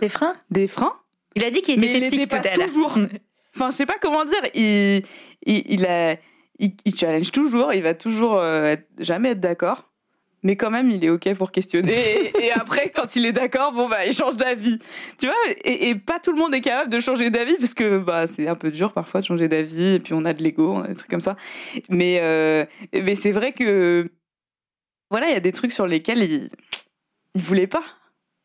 Des 0.00 0.10
freins? 0.10 0.36
Des 0.50 0.68
freins. 0.68 0.92
Il 1.34 1.44
a 1.44 1.50
dit 1.50 1.62
qu'il 1.62 1.74
était 1.82 1.86
Mais 1.86 1.92
il 1.98 2.02
sceptique 2.10 2.20
était 2.22 2.40
tout 2.40 2.48
à 2.48 2.56
l'heure. 2.56 2.66
toujours. 2.66 2.98
Enfin, 3.56 3.70
je 3.70 3.76
sais 3.76 3.86
pas 3.86 3.96
comment 4.00 4.24
dire. 4.24 4.38
Il, 4.54 5.02
il, 5.46 5.62
il 5.66 5.86
a, 5.86 6.12
il, 6.60 6.72
il 6.84 6.94
challenge 6.94 7.32
toujours. 7.32 7.72
Il 7.72 7.82
va 7.82 7.94
toujours 7.94 8.36
euh, 8.38 8.64
être- 8.74 8.86
jamais 9.00 9.30
être 9.30 9.40
d'accord. 9.40 9.87
Mais 10.44 10.54
quand 10.56 10.70
même, 10.70 10.90
il 10.90 11.04
est 11.04 11.08
ok 11.10 11.34
pour 11.34 11.50
questionner. 11.50 11.92
et, 12.40 12.46
et 12.46 12.52
après, 12.52 12.90
quand 12.94 13.16
il 13.16 13.26
est 13.26 13.32
d'accord, 13.32 13.72
bon 13.72 13.88
bah, 13.88 14.06
il 14.06 14.12
change 14.12 14.36
d'avis. 14.36 14.78
Tu 15.18 15.26
vois 15.26 15.34
et, 15.64 15.88
et 15.90 15.94
pas 15.96 16.20
tout 16.20 16.32
le 16.32 16.38
monde 16.38 16.54
est 16.54 16.60
capable 16.60 16.90
de 16.92 17.00
changer 17.00 17.30
d'avis 17.30 17.56
parce 17.58 17.74
que 17.74 17.98
bah, 17.98 18.26
c'est 18.26 18.46
un 18.48 18.54
peu 18.54 18.70
dur 18.70 18.92
parfois 18.92 19.20
de 19.20 19.26
changer 19.26 19.48
d'avis. 19.48 19.94
Et 19.94 19.98
puis 20.00 20.14
on 20.14 20.24
a 20.24 20.32
de 20.32 20.42
l'ego, 20.42 20.72
on 20.74 20.82
a 20.82 20.88
des 20.88 20.94
trucs 20.94 21.10
comme 21.10 21.20
ça. 21.20 21.36
Mais, 21.88 22.18
euh, 22.22 22.64
mais 22.92 23.14
c'est 23.16 23.32
vrai 23.32 23.52
que 23.52 24.10
voilà, 25.10 25.28
il 25.28 25.32
y 25.32 25.36
a 25.36 25.40
des 25.40 25.52
trucs 25.52 25.72
sur 25.72 25.86
lesquels 25.86 26.22
il, 26.22 26.48
il 27.34 27.40
voulait 27.42 27.66
pas. 27.66 27.82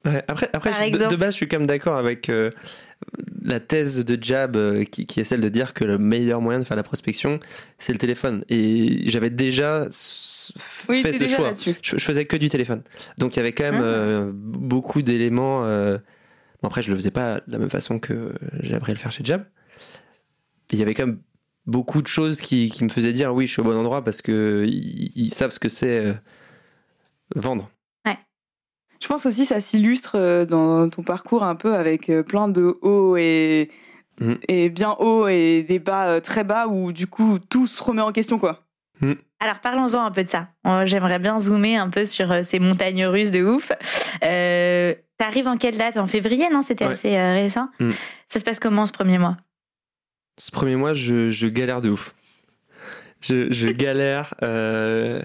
Ouais, 0.05 0.23
après, 0.27 0.49
après 0.53 0.91
je- 0.91 1.07
de 1.07 1.15
base, 1.15 1.31
je 1.33 1.37
suis 1.37 1.47
quand 1.47 1.59
même 1.59 1.67
d'accord 1.67 1.95
avec 1.97 2.29
euh, 2.29 2.49
la 3.43 3.59
thèse 3.59 4.03
de 4.05 4.17
Jab 4.21 4.55
euh, 4.55 4.83
qui, 4.85 5.05
qui 5.05 5.19
est 5.19 5.23
celle 5.23 5.41
de 5.41 5.49
dire 5.49 5.73
que 5.73 5.83
le 5.83 5.97
meilleur 5.97 6.41
moyen 6.41 6.59
de 6.59 6.63
faire 6.63 6.77
la 6.77 6.83
prospection, 6.83 7.39
c'est 7.77 7.91
le 7.93 7.99
téléphone. 7.99 8.43
Et 8.49 9.09
j'avais 9.09 9.29
déjà 9.29 9.87
Oui, 10.89 11.01
fait 11.01 11.13
ce 11.13 11.19
déjà 11.19 11.35
choix. 11.37 11.53
Je, 11.55 11.71
je 11.81 11.97
faisais 12.03 12.25
que 12.25 12.37
du 12.37 12.49
téléphone. 12.49 12.83
Donc 13.17 13.35
il 13.35 13.37
y 13.37 13.39
avait 13.41 13.51
quand 13.53 13.65
même 13.71 13.81
Ah. 13.81 13.85
euh, 13.85 14.31
beaucoup 14.33 15.01
d'éléments. 15.01 15.65
euh, 15.65 15.97
Bon, 16.61 16.67
après, 16.69 16.81
je 16.81 16.89
le 16.91 16.95
faisais 16.95 17.11
pas 17.11 17.41
de 17.45 17.51
la 17.51 17.57
même 17.57 17.69
façon 17.69 17.99
que 17.99 18.33
j'aimerais 18.61 18.93
le 18.93 18.97
faire 18.97 19.11
chez 19.11 19.25
Jab. 19.25 19.43
il 20.71 20.79
y 20.79 20.81
avait 20.81 20.93
quand 20.93 21.05
même 21.05 21.19
beaucoup 21.65 22.01
de 22.01 22.07
choses 22.07 22.39
qui, 22.39 22.69
qui, 22.69 22.83
me 22.85 22.89
faisaient 22.89 23.11
dire 23.13 23.33
oui, 23.33 23.47
je 23.47 23.51
suis 23.51 23.59
au 23.61 23.65
bon 23.65 23.75
endroit 23.77 24.01
parce 24.03 24.21
que 24.21 24.63
ils, 24.65 25.11
ils 25.15 25.33
savent 25.33 25.51
ce 25.51 25.59
que 25.59 25.67
c'est 25.69 25.99
euh, 26.05 26.13
vendre. 27.35 27.69
Je 29.03 29.07
pense 29.09 29.25
aussi 29.25 29.45
ça 29.45 29.59
s'illustre 29.59 30.15
euh, 30.15 30.45
dans 30.45 30.89
ton 30.89 31.03
parcours 31.03 31.43
un 31.43 31.55
peu 31.55 31.75
avec 31.75 32.09
euh, 32.09 32.23
plein 32.23 32.47
de 32.47 32.77
hauts 32.81 33.17
et, 33.17 33.69
Mm. 34.19 34.33
et 34.47 34.69
bien 34.69 34.91
hauts 34.99 35.27
et 35.27 35.65
des 35.67 35.79
bas 35.79 36.05
euh, 36.07 36.19
très 36.19 36.43
bas 36.43 36.67
où 36.67 36.91
du 36.91 37.07
coup 37.07 37.39
tout 37.49 37.65
se 37.65 37.83
remet 37.83 38.01
en 38.03 38.11
question 38.11 38.37
quoi. 38.39 38.63
Alors 39.39 39.59
parlons-en 39.61 40.05
un 40.05 40.11
peu 40.11 40.23
de 40.23 40.29
ça. 40.29 40.47
J'aimerais 40.85 41.17
bien 41.19 41.39
zoomer 41.39 41.75
un 41.77 41.89
peu 41.89 42.05
sur 42.05 42.31
ces 42.45 42.59
montagnes 42.59 43.05
russes 43.07 43.31
de 43.31 43.43
ouf. 43.43 43.71
Euh, 44.23 44.93
T'arrives 45.17 45.47
en 45.47 45.57
quelle 45.57 45.77
date? 45.77 45.97
En 45.97 46.05
février, 46.05 46.47
non? 46.51 46.61
C'était 46.61 46.85
Ouais. 46.85 46.91
assez 46.91 47.17
récent. 47.19 47.69
Mm. 47.79 47.89
Ça 48.29 48.39
se 48.39 48.43
passe 48.45 48.59
comment 48.59 48.85
ce 48.85 48.91
premier 48.93 49.17
mois? 49.17 49.35
Ce 50.39 50.51
premier 50.51 50.75
mois, 50.75 50.93
je, 50.93 51.29
je 51.31 51.47
galère 51.47 51.81
de 51.81 51.89
ouf. 51.89 52.13
Je, 53.19 53.51
je 53.51 53.69
galère 53.85 54.35
euh, 54.43 55.21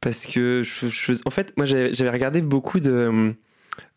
parce 0.00 0.26
que 0.26 0.62
je, 0.62 0.88
je- 0.88 1.20
en 1.24 1.30
fait, 1.30 1.52
moi 1.56 1.66
j'avais 1.66 2.10
regardé 2.10 2.40
beaucoup 2.42 2.80
de 2.80 3.34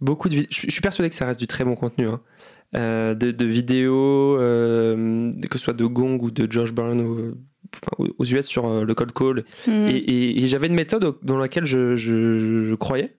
beaucoup 0.02 0.30
de 0.30 0.36
je, 0.50 0.56
suis- 0.56 0.68
je 0.68 0.72
suis 0.72 0.82
persuadé 0.82 1.10
que 1.10 1.16
ça 1.16 1.26
reste 1.26 1.40
du 1.40 1.48
très 1.48 1.64
bon 1.64 1.76
contenu 1.76 2.08
hein. 2.08 2.22
Euh, 2.76 3.14
de, 3.14 3.30
de 3.30 3.46
vidéos 3.46 4.36
euh, 4.40 5.32
que 5.50 5.60
ce 5.60 5.64
soit 5.66 5.74
de 5.76 5.86
Gong 5.86 6.18
ou 6.24 6.32
de 6.32 6.52
Josh 6.52 6.72
Brown 6.72 7.00
ou, 7.02 7.36
enfin, 7.76 8.12
aux 8.18 8.26
US 8.26 8.48
sur 8.48 8.66
euh, 8.66 8.84
le 8.84 8.96
cold 8.96 9.12
call 9.14 9.44
Mm. 9.68 9.88
et, 9.90 9.96
et- 9.96 10.44
et 10.44 10.48
j'avais 10.48 10.66
une 10.68 10.74
méthode 10.74 11.16
dans 11.22 11.38
laquelle 11.38 11.66
je, 11.66 12.74
croyais. 12.76 13.16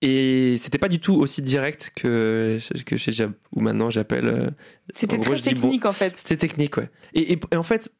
Et 0.00 0.56
c'était 0.58 0.78
pas 0.78 0.88
du 0.88 0.98
tout 0.98 1.14
aussi 1.14 1.42
direct 1.42 1.92
que, 1.94 2.58
que 2.86 2.96
chez 2.96 3.12
Jab, 3.12 3.32
où 3.52 3.60
maintenant 3.60 3.88
j'appelle. 3.90 4.52
C'était 4.94 5.16
gros, 5.16 5.34
très 5.34 5.54
bon, 5.54 5.60
technique 5.60 5.84
en 5.86 5.92
fait. 5.92 6.14
C'était 6.16 6.36
technique, 6.36 6.76
ouais. 6.76 6.90
Et, 7.14 7.32
et- 7.32 7.40
et 7.52 7.56
en 7.56 7.62
fait, 7.62 7.92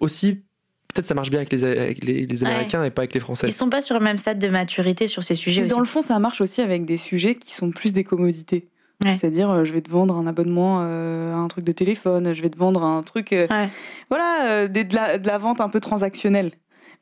aussi, 0.00 0.43
peut-être 0.94 1.06
ça 1.06 1.14
marche 1.14 1.30
bien 1.30 1.40
avec 1.40 1.52
les, 1.52 1.64
avec 1.64 2.04
les, 2.04 2.26
les 2.26 2.44
Américains 2.44 2.82
et 2.84 2.90
pas 2.90 3.02
avec 3.02 3.12
les 3.14 3.20
Français. 3.20 3.46
Ils 3.48 3.52
sont 3.52 3.68
pas 3.68 3.82
sur 3.82 3.98
le 3.98 4.04
même 4.04 4.18
stade 4.18 4.38
de 4.38 4.48
maturité 4.48 5.06
sur 5.08 5.22
ces 5.22 5.34
sujets 5.34 5.60
Et 5.62 5.64
aussi. 5.64 5.74
dans 5.74 5.80
le 5.80 5.86
fond, 5.86 6.00
ça 6.02 6.18
marche 6.18 6.40
aussi 6.40 6.60
avec 6.62 6.84
des 6.84 6.96
sujets 6.96 7.34
qui 7.34 7.52
sont 7.52 7.70
plus 7.70 7.92
des 7.92 8.04
commodités. 8.04 8.68
Ouais. 9.04 9.16
C'est-à-dire, 9.20 9.50
euh, 9.50 9.64
je 9.64 9.72
vais 9.72 9.80
te 9.82 9.90
vendre 9.90 10.16
un 10.16 10.26
abonnement 10.26 10.78
euh, 10.82 11.34
à 11.34 11.36
un 11.36 11.48
truc 11.48 11.64
de 11.64 11.72
téléphone, 11.72 12.32
je 12.32 12.40
vais 12.40 12.48
te 12.50 12.56
vendre 12.56 12.82
un 12.84 13.02
truc. 13.02 13.32
euh, 13.32 13.46
Ouais. 13.50 13.68
Voilà, 14.08 14.46
euh, 14.48 14.68
des- 14.68 14.84
de, 14.84 14.94
la, 14.94 15.18
de 15.18 15.26
la 15.26 15.36
vente 15.36 15.60
un 15.60 15.68
peu 15.68 15.80
transactionnelle. 15.80 16.52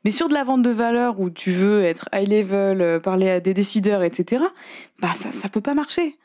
Mais 0.03 0.11
sur 0.11 0.27
de 0.27 0.33
la 0.33 0.43
vente 0.43 0.63
de 0.63 0.69
valeur 0.71 1.19
où 1.19 1.29
tu 1.29 1.51
veux 1.51 1.83
être 1.83 2.09
high 2.13 2.27
level, 2.27 2.81
euh, 2.81 2.99
parler 2.99 3.29
à 3.29 3.39
des 3.39 3.53
décideurs, 3.53 4.03
etc., 4.03 4.43
bah 4.99 5.09
ça, 5.17 5.31
ça 5.31 5.47
peut 5.49 5.61
pas 5.61 5.75
marcher. 5.75 6.17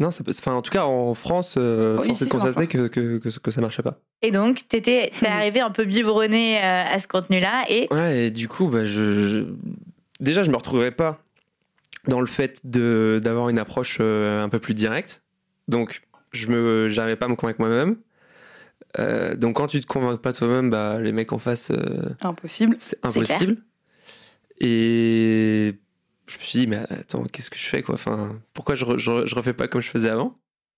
Non, 0.00 0.10
ça 0.10 0.22
peut, 0.24 0.32
enfin, 0.38 0.52
en 0.54 0.62
tout 0.62 0.70
cas, 0.70 0.84
en 0.84 1.14
France, 1.14 1.54
euh, 1.58 1.96
Oui, 2.00 2.10
est 2.10 2.24
de 2.24 2.30
constater 2.30 2.66
que, 2.66 2.86
que, 2.88 3.18
que, 3.18 3.28
que 3.38 3.50
ça 3.50 3.60
marchait 3.60 3.82
pas. 3.82 3.98
Et 4.22 4.30
donc, 4.30 4.66
t'étais 4.68 5.10
t'es 5.20 5.26
arrivé 5.26 5.60
un 5.60 5.70
peu 5.70 5.84
biberonné 5.84 6.58
euh, 6.58 6.84
à 6.84 6.98
ce 6.98 7.08
contenu-là 7.08 7.64
et 7.68 7.88
Ouais, 7.92 8.26
et 8.26 8.30
du 8.30 8.48
coup, 8.48 8.68
bah, 8.68 8.84
je, 8.84 9.26
je- 9.26 9.44
déjà, 10.20 10.42
je 10.42 10.50
me 10.50 10.56
retrouverais 10.56 10.90
pas 10.92 11.18
dans 12.06 12.20
le 12.20 12.26
fait 12.26 12.60
de 12.64 13.20
d'avoir 13.22 13.48
une 13.48 13.58
approche 13.58 13.98
euh, 14.00 14.42
un 14.42 14.48
peu 14.48 14.58
plus 14.58 14.74
directe. 14.74 15.22
Donc, 15.68 16.02
je 16.32 16.48
me, 16.48 16.88
j'arrivais 16.88 17.16
pas 17.16 17.26
à 17.26 17.28
me 17.28 17.34
convaincre 17.36 17.60
moi-même. 17.60 17.96
Euh, 18.98 19.34
donc, 19.36 19.56
quand 19.56 19.66
tu 19.66 19.80
te 19.80 19.86
convaincs 19.86 20.20
pas 20.20 20.32
toi-même, 20.32 20.70
bah, 20.70 21.00
les 21.00 21.12
mecs 21.12 21.32
en 21.32 21.38
face, 21.38 21.70
euh, 21.70 22.10
Impossible. 22.22 22.76
c'est 22.78 22.98
C'est 23.10 23.20
clair. 23.22 23.36
impossible. 23.38 23.62
Et 24.60 25.74
je 26.26 26.38
me 26.38 26.42
suis 26.42 26.58
dit, 26.60 26.66
mais 26.66 26.78
attends, 26.90 27.24
qu'est-ce 27.24 27.50
que 27.50 27.58
je 27.58 27.66
fais, 27.66 27.82
quoi? 27.82 27.94
Enfin, 27.94 28.38
pourquoi 28.52 28.74
je, 28.74 28.84
re- 28.84 28.98
je, 28.98 29.10
re- 29.10 29.26
je 29.26 29.34
refais 29.34 29.52
pas 29.54 29.68
comme 29.68 29.80
je 29.80 29.88
faisais 29.90 30.10
avant? 30.10 30.36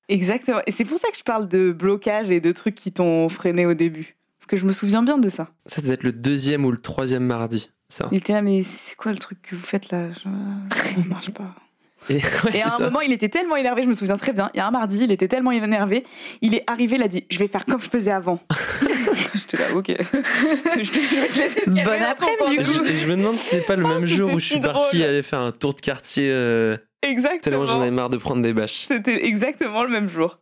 Exactement. 0.09 0.61
Et 0.67 0.73
c'est 0.73 0.85
pour 0.85 0.99
ça 0.99 1.11
que 1.11 1.17
je 1.17 1.23
parle 1.23 1.49
de 1.49 1.73
blocage 1.73 2.31
et 2.31 2.41
de 2.41 2.53
trucs 2.53 2.75
qui 2.75 2.93
t'ont 2.93 3.29
freiné 3.29 3.67
au 3.67 3.75
début. 3.75 4.17
Parce 4.39 4.47
que 4.47 4.57
je 4.57 4.65
me 4.67 4.73
souviens 4.73 5.03
bien 5.03 5.19
de 5.19 5.29
ça. 5.29 5.51
Ça 5.67 5.83
devait 5.83 5.95
être 5.95 6.05
le 6.05 6.13
deuxième 6.13 6.65
ou 6.65 6.71
le 6.71 6.81
troisième 6.81 7.25
mardi, 7.25 7.71
ça. 7.89 8.09
Il 8.13 8.19
était 8.19 8.33
là, 8.33 8.41
mais 8.43 8.63
c'est 8.63 8.95
quoi 8.97 9.13
le 9.13 9.19
truc 9.19 9.43
que 9.43 9.55
vous 9.57 9.63
faites 9.67 9.91
là? 9.91 10.11
Je- 10.13 10.21
Ça 10.23 11.09
marche 11.09 11.31
pas. 11.31 11.55
Et, 12.09 12.15
ouais, 12.17 12.21
Et 12.21 12.53
c'est 12.53 12.63
à 12.63 12.67
un 12.67 12.71
ça. 12.71 12.85
moment, 12.85 13.01
il 13.01 13.13
était 13.13 13.29
tellement 13.29 13.57
énervé, 13.57 13.83
je 13.83 13.89
me 13.89 13.95
souviens 13.95 14.17
très 14.17 14.33
bien. 14.33 14.51
Il 14.55 14.59
y 14.59 14.61
a 14.61 14.67
un 14.67 14.71
mardi, 14.71 15.05
il 15.05 15.13
était 15.13 15.29
tellement 15.29 15.51
énervé. 15.53 16.05
Il 16.43 16.55
est 16.55 16.65
arrivé, 16.67 16.97
il 16.97 17.03
a 17.03 17.09
dit 17.09 17.25
Je 17.31 17.39
vais 17.39 17.49
faire 17.49 17.65
comme 17.67 17.81
je 17.81 17.89
faisais 17.89 18.11
avant. 18.11 18.41
J'étais 19.35 19.57
là, 19.59 19.75
ok. 19.75 19.87
je, 19.99 20.93
vais 21.21 21.29
te 21.29 21.39
laisser 21.39 21.61
te 21.63 21.71
Bon 21.71 21.75
calmer 21.77 21.99
dans 22.01 22.05
ton 22.05 22.11
après-midi, 22.11 22.57
du 22.59 22.65
Je, 22.65 22.79
coup. 22.79 22.87
je 22.87 23.07
me 23.11 23.17
demande 23.17 23.35
si 23.35 23.49
c'est 23.51 23.61
pas 23.63 23.77
le 23.77 23.85
Oh, 23.85 23.89
même 23.89 24.07
jour 24.07 24.33
où 24.33 24.39
je 24.39 24.45
suis 24.47 24.55
si 24.57 24.61
parti 24.61 25.03
aller 25.05 25.23
faire 25.23 25.41
un 25.41 25.53
tour 25.53 25.75
de 25.75 25.81
quartier 25.81 26.31
euh, 26.33 26.77
Exactement. 27.03 27.41
tellement 27.41 27.67
j'en 27.67 27.81
avais 27.81 27.91
marre 27.91 28.11
de 28.11 28.17
prendre 28.17 28.43
des 28.43 28.53
bâches. 28.53 28.87
C'était 28.89 29.25
exactement 29.27 29.83
le 29.85 29.91
même 29.91 30.09
jour. 30.09 30.41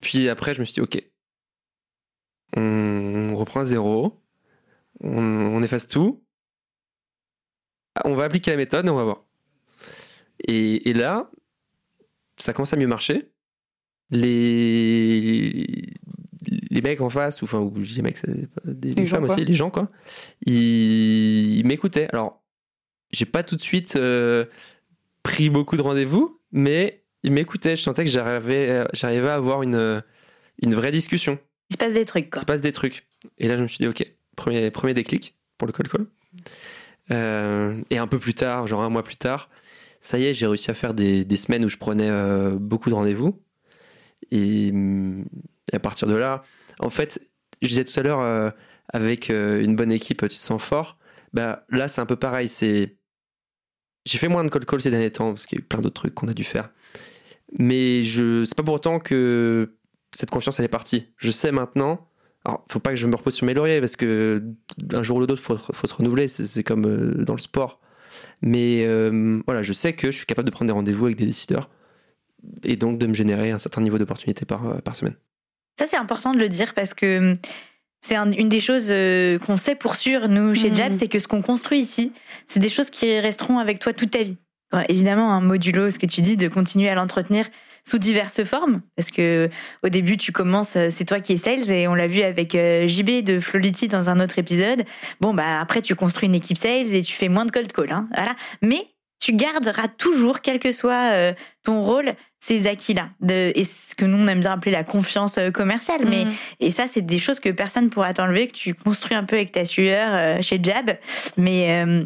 Puis 0.00 0.28
après, 0.28 0.54
je 0.54 0.60
me 0.60 0.64
suis 0.64 0.74
dit, 0.74 0.80
ok, 0.80 1.02
on 2.56 3.34
reprend 3.36 3.60
à 3.60 3.64
zéro, 3.64 4.14
on, 5.00 5.18
on 5.22 5.62
efface 5.62 5.86
tout, 5.86 6.22
on 8.04 8.14
va 8.14 8.24
appliquer 8.24 8.50
la 8.52 8.56
méthode 8.56 8.86
et 8.86 8.90
on 8.90 8.96
va 8.96 9.04
voir. 9.04 9.24
Et, 10.46 10.88
et 10.88 10.92
là, 10.92 11.30
ça 12.36 12.52
commence 12.52 12.72
à 12.72 12.76
mieux 12.76 12.86
marcher. 12.86 13.30
Les, 14.10 15.92
les 16.70 16.80
mecs 16.80 17.00
en 17.00 17.10
face, 17.10 17.42
ou 17.42 17.44
enfin, 17.44 17.60
ou 17.60 17.72
les 17.78 18.02
mecs, 18.02 18.18
des, 18.64 18.92
Les 18.92 19.06
femmes 19.06 19.24
aussi, 19.24 19.44
les 19.44 19.54
gens, 19.54 19.70
quoi, 19.70 19.88
ils, 20.44 21.58
ils 21.58 21.66
m'écoutaient. 21.66 22.08
Alors, 22.12 22.42
j'ai 23.12 23.24
pas 23.26 23.42
tout 23.42 23.56
de 23.56 23.62
suite 23.62 23.96
euh, 23.96 24.46
pris 25.22 25.50
beaucoup 25.50 25.76
de 25.76 25.82
rendez-vous, 25.82 26.40
mais 26.50 27.04
ils 27.22 27.32
m'écoutaient. 27.32 27.76
Je 27.76 27.82
sentais 27.82 28.04
que 28.04 28.10
j'arrivais, 28.10 28.84
j'arrivais 28.92 29.28
à 29.28 29.34
avoir 29.34 29.62
une, 29.62 30.02
une 30.62 30.74
vraie 30.74 30.92
discussion. 30.92 31.38
il 31.70 31.74
se 31.74 31.78
passe 31.78 31.94
des 31.94 32.04
trucs. 32.04 32.32
Il 32.34 32.40
se 32.40 32.46
passe 32.46 32.60
des 32.60 32.72
trucs. 32.72 33.06
Et 33.38 33.48
là, 33.48 33.56
je 33.56 33.62
me 33.62 33.68
suis 33.68 33.78
dit, 33.78 33.86
ok, 33.86 34.04
premier, 34.36 34.70
premier 34.70 34.94
déclic 34.94 35.36
pour 35.58 35.66
le 35.66 35.72
call 35.72 35.88
call. 35.88 36.06
Euh, 37.10 37.80
et 37.90 37.98
un 37.98 38.06
peu 38.06 38.18
plus 38.18 38.34
tard, 38.34 38.66
genre 38.66 38.82
un 38.82 38.88
mois 38.88 39.02
plus 39.02 39.16
tard, 39.16 39.50
ça 40.00 40.18
y 40.18 40.24
est, 40.24 40.34
j'ai 40.34 40.46
réussi 40.46 40.70
à 40.70 40.74
faire 40.74 40.94
des, 40.94 41.24
des 41.24 41.36
semaines 41.36 41.64
où 41.64 41.68
je 41.68 41.76
prenais 41.76 42.08
euh, 42.10 42.56
beaucoup 42.58 42.88
de 42.90 42.94
rendez-vous. 42.94 43.42
Et, 44.30 44.68
et 44.68 45.76
à 45.76 45.78
partir 45.80 46.08
de 46.08 46.14
là, 46.14 46.42
en 46.78 46.90
fait, 46.90 47.20
je 47.62 47.68
disais 47.68 47.84
tout 47.84 47.98
à 47.98 48.02
l'heure, 48.02 48.20
euh, 48.20 48.50
avec 48.92 49.30
euh, 49.30 49.62
une 49.62 49.76
bonne 49.76 49.92
équipe, 49.92 50.22
tu 50.22 50.28
te 50.28 50.34
sens 50.34 50.62
fort. 50.62 50.98
Bah, 51.32 51.64
là, 51.68 51.88
c'est 51.88 52.00
un 52.00 52.06
peu 52.06 52.16
pareil. 52.16 52.48
C'est 52.48 52.96
j'ai 54.06 54.18
fait 54.18 54.28
moins 54.28 54.44
de 54.44 54.48
call 54.48 54.64
call 54.64 54.80
ces 54.80 54.90
derniers 54.90 55.12
temps 55.12 55.30
parce 55.32 55.46
qu'il 55.46 55.58
y 55.58 55.60
a 55.60 55.62
eu 55.62 55.66
plein 55.66 55.80
d'autres 55.80 56.00
trucs 56.00 56.14
qu'on 56.14 56.28
a 56.28 56.34
dû 56.34 56.44
faire. 56.44 56.70
Mais 57.58 58.02
je 58.04 58.44
c'est 58.44 58.56
pas 58.56 58.62
pour 58.62 58.74
autant 58.74 58.98
que 58.98 59.76
cette 60.14 60.30
confiance 60.30 60.58
elle 60.58 60.64
est 60.64 60.68
partie. 60.68 61.08
Je 61.18 61.30
sais 61.30 61.52
maintenant. 61.52 62.08
Alors, 62.46 62.64
faut 62.70 62.80
pas 62.80 62.90
que 62.90 62.96
je 62.96 63.06
me 63.06 63.14
repose 63.14 63.34
sur 63.34 63.46
mes 63.46 63.52
lauriers 63.52 63.80
parce 63.80 63.96
que 63.96 64.42
d'un 64.78 65.02
jour 65.02 65.18
ou 65.18 65.20
l'autre, 65.20 65.36
faut, 65.36 65.58
faut 65.58 65.86
se 65.86 65.92
renouveler. 65.92 66.26
C'est 66.26 66.64
comme 66.64 67.22
dans 67.24 67.34
le 67.34 67.40
sport. 67.40 67.80
Mais 68.42 68.84
euh, 68.84 69.40
voilà, 69.46 69.62
je 69.62 69.72
sais 69.72 69.92
que 69.92 70.10
je 70.10 70.16
suis 70.16 70.26
capable 70.26 70.46
de 70.48 70.52
prendre 70.52 70.68
des 70.68 70.72
rendez-vous 70.74 71.06
avec 71.06 71.16
des 71.18 71.26
décideurs 71.26 71.70
et 72.64 72.76
donc 72.76 72.98
de 72.98 73.06
me 73.06 73.14
générer 73.14 73.50
un 73.50 73.58
certain 73.58 73.80
niveau 73.82 73.98
d'opportunité 73.98 74.44
par, 74.46 74.66
euh, 74.68 74.78
par 74.78 74.96
semaine. 74.96 75.16
Ça, 75.78 75.86
c'est 75.86 75.96
important 75.96 76.32
de 76.32 76.38
le 76.38 76.48
dire 76.48 76.74
parce 76.74 76.94
que 76.94 77.34
c'est 78.02 78.16
un- 78.16 78.32
une 78.32 78.48
des 78.48 78.60
choses 78.60 78.88
euh, 78.90 79.38
qu'on 79.38 79.56
sait 79.56 79.74
pour 79.74 79.96
sûr, 79.96 80.28
nous, 80.28 80.54
chez 80.54 80.70
Mhm. 80.70 80.76
Jab, 80.76 80.92
c'est 80.92 81.08
que 81.08 81.18
ce 81.18 81.28
qu'on 81.28 81.42
construit 81.42 81.80
ici, 81.80 82.12
c'est 82.46 82.60
des 82.60 82.68
choses 82.70 82.88
qui 82.90 83.18
resteront 83.18 83.58
avec 83.58 83.78
toi 83.78 83.92
toute 83.92 84.10
ta 84.10 84.22
vie. 84.22 84.36
Évidemment, 84.88 85.32
un 85.32 85.40
modulo, 85.40 85.90
ce 85.90 85.98
que 85.98 86.06
tu 86.06 86.20
dis, 86.20 86.36
de 86.36 86.46
continuer 86.48 86.88
à 86.88 86.94
l'entretenir 86.94 87.46
sous 87.84 87.98
diverses 87.98 88.44
formes, 88.44 88.82
parce 88.96 89.10
que 89.10 89.48
au 89.82 89.88
début, 89.88 90.16
tu 90.16 90.32
commences, 90.32 90.76
euh, 90.76 90.88
c'est 90.90 91.04
toi 91.04 91.20
qui 91.20 91.32
es 91.32 91.36
sales, 91.36 91.70
et 91.70 91.88
on 91.88 91.94
l'a 91.94 92.06
vu 92.06 92.22
avec 92.22 92.54
euh, 92.54 92.86
JB 92.88 93.22
de 93.24 93.40
Flolity 93.40 93.88
dans 93.88 94.08
un 94.08 94.20
autre 94.20 94.38
épisode. 94.38 94.84
Bon, 95.20 95.34
bah 95.34 95.60
après, 95.60 95.82
tu 95.82 95.94
construis 95.94 96.28
une 96.28 96.34
équipe 96.34 96.56
sales 96.58 96.94
et 96.94 97.02
tu 97.02 97.14
fais 97.14 97.28
moins 97.28 97.44
de 97.46 97.50
cold 97.50 97.72
call, 97.72 97.92
hein, 97.92 98.08
voilà. 98.14 98.36
Mais 98.62 98.86
tu 99.22 99.34
garderas 99.34 99.88
toujours, 99.88 100.40
quel 100.40 100.58
que 100.60 100.72
soit 100.72 101.12
euh, 101.12 101.32
ton 101.62 101.82
rôle, 101.82 102.14
ces 102.38 102.66
acquis-là, 102.66 103.10
et 103.30 103.64
ce 103.64 103.94
que 103.94 104.06
nous 104.06 104.16
on 104.16 104.26
aime 104.28 104.40
bien 104.40 104.52
appeler 104.52 104.70
la 104.72 104.82
confiance 104.82 105.38
commerciale. 105.52 106.06
Mais 106.06 106.24
Mhm. 106.24 106.32
et 106.60 106.70
ça, 106.70 106.86
c'est 106.86 107.02
des 107.02 107.18
choses 107.18 107.38
que 107.38 107.50
personne 107.50 107.90
pourra 107.90 108.14
t'enlever, 108.14 108.48
que 108.48 108.54
tu 108.54 108.72
construis 108.72 109.14
un 109.14 109.24
peu 109.24 109.36
avec 109.36 109.52
ta 109.52 109.66
sueur 109.66 110.08
euh, 110.14 110.38
chez 110.40 110.58
Jab. 110.62 110.92
Mais, 111.36 111.84
euh, 111.84 112.04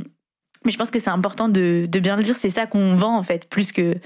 mais 0.64 0.72
je 0.72 0.78
pense 0.78 0.90
que 0.90 0.98
c'est 0.98 1.10
important 1.10 1.48
de, 1.48 1.86
de 1.88 2.00
bien 2.00 2.16
le 2.16 2.22
dire. 2.22 2.36
C'est 2.36 2.50
ça 2.50 2.66
qu'on 2.66 2.94
vend, 2.94 3.16
en 3.16 3.22
fait, 3.22 3.48
plus 3.48 3.72
que, 3.72 3.96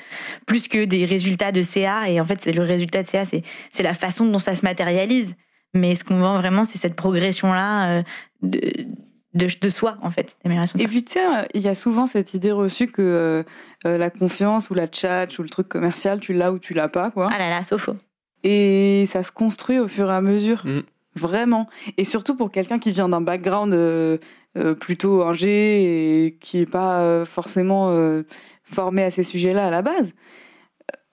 plus 0.46 0.68
que 0.68 0.84
des 0.84 1.04
résultats 1.04 1.52
de 1.52 1.62
CA. 1.62 2.08
Et 2.08 2.20
en 2.20 2.24
fait, 2.24 2.40
c'est 2.40 2.52
le 2.52 2.62
résultat 2.62 3.02
de 3.02 3.08
CA, 3.08 3.24
c'est, 3.24 3.42
c'est 3.70 3.82
la 3.82 3.94
façon 3.94 4.26
dont 4.26 4.38
ça 4.38 4.54
se 4.54 4.64
matérialise. 4.64 5.36
Mais 5.74 5.94
ce 5.94 6.04
qu'on 6.04 6.18
vend 6.18 6.36
vraiment, 6.38 6.64
c'est 6.64 6.78
cette 6.78 6.96
progression-là 6.96 7.98
euh, 7.98 8.02
de, 8.42 8.60
de, 9.34 9.46
de 9.60 9.68
soi, 9.68 9.98
en 10.02 10.10
fait, 10.10 10.36
d'amélioration 10.42 10.78
de 10.78 10.82
Et 10.82 10.88
puis, 10.88 11.04
tu 11.04 11.12
sais, 11.12 11.20
il 11.54 11.60
y 11.60 11.68
a 11.68 11.74
souvent 11.74 12.06
cette 12.06 12.34
idée 12.34 12.52
reçue 12.52 12.88
que 12.88 13.02
euh, 13.02 13.42
euh, 13.86 13.98
la 13.98 14.10
confiance 14.10 14.70
ou 14.70 14.74
la 14.74 14.86
chat 14.90 15.38
ou 15.38 15.42
le 15.42 15.48
truc 15.48 15.68
commercial, 15.68 16.20
tu 16.20 16.32
l'as 16.32 16.52
ou 16.52 16.58
tu 16.58 16.74
l'as 16.74 16.88
pas, 16.88 17.10
quoi. 17.10 17.28
Ah 17.32 17.38
là 17.38 17.50
là, 17.50 17.62
sauf 17.62 17.82
faux. 17.82 17.96
Et 18.44 19.04
ça 19.06 19.22
se 19.22 19.32
construit 19.32 19.78
au 19.78 19.88
fur 19.88 20.10
et 20.10 20.14
à 20.14 20.20
mesure. 20.20 20.64
Mm. 20.64 20.82
Vraiment. 21.14 21.68
Et 21.96 22.04
surtout 22.04 22.36
pour 22.36 22.50
quelqu'un 22.50 22.78
qui 22.78 22.92
vient 22.92 23.08
d'un 23.08 23.20
background 23.20 23.74
euh, 23.74 24.18
plutôt 24.74 25.22
ingé 25.22 26.24
et 26.26 26.36
qui 26.40 26.58
n'est 26.58 26.66
pas 26.66 27.00
euh, 27.00 27.24
forcément 27.24 27.90
euh, 27.90 28.22
formé 28.64 29.02
à 29.04 29.10
ces 29.10 29.24
sujets-là 29.24 29.66
à 29.66 29.70
la 29.70 29.82
base. 29.82 30.12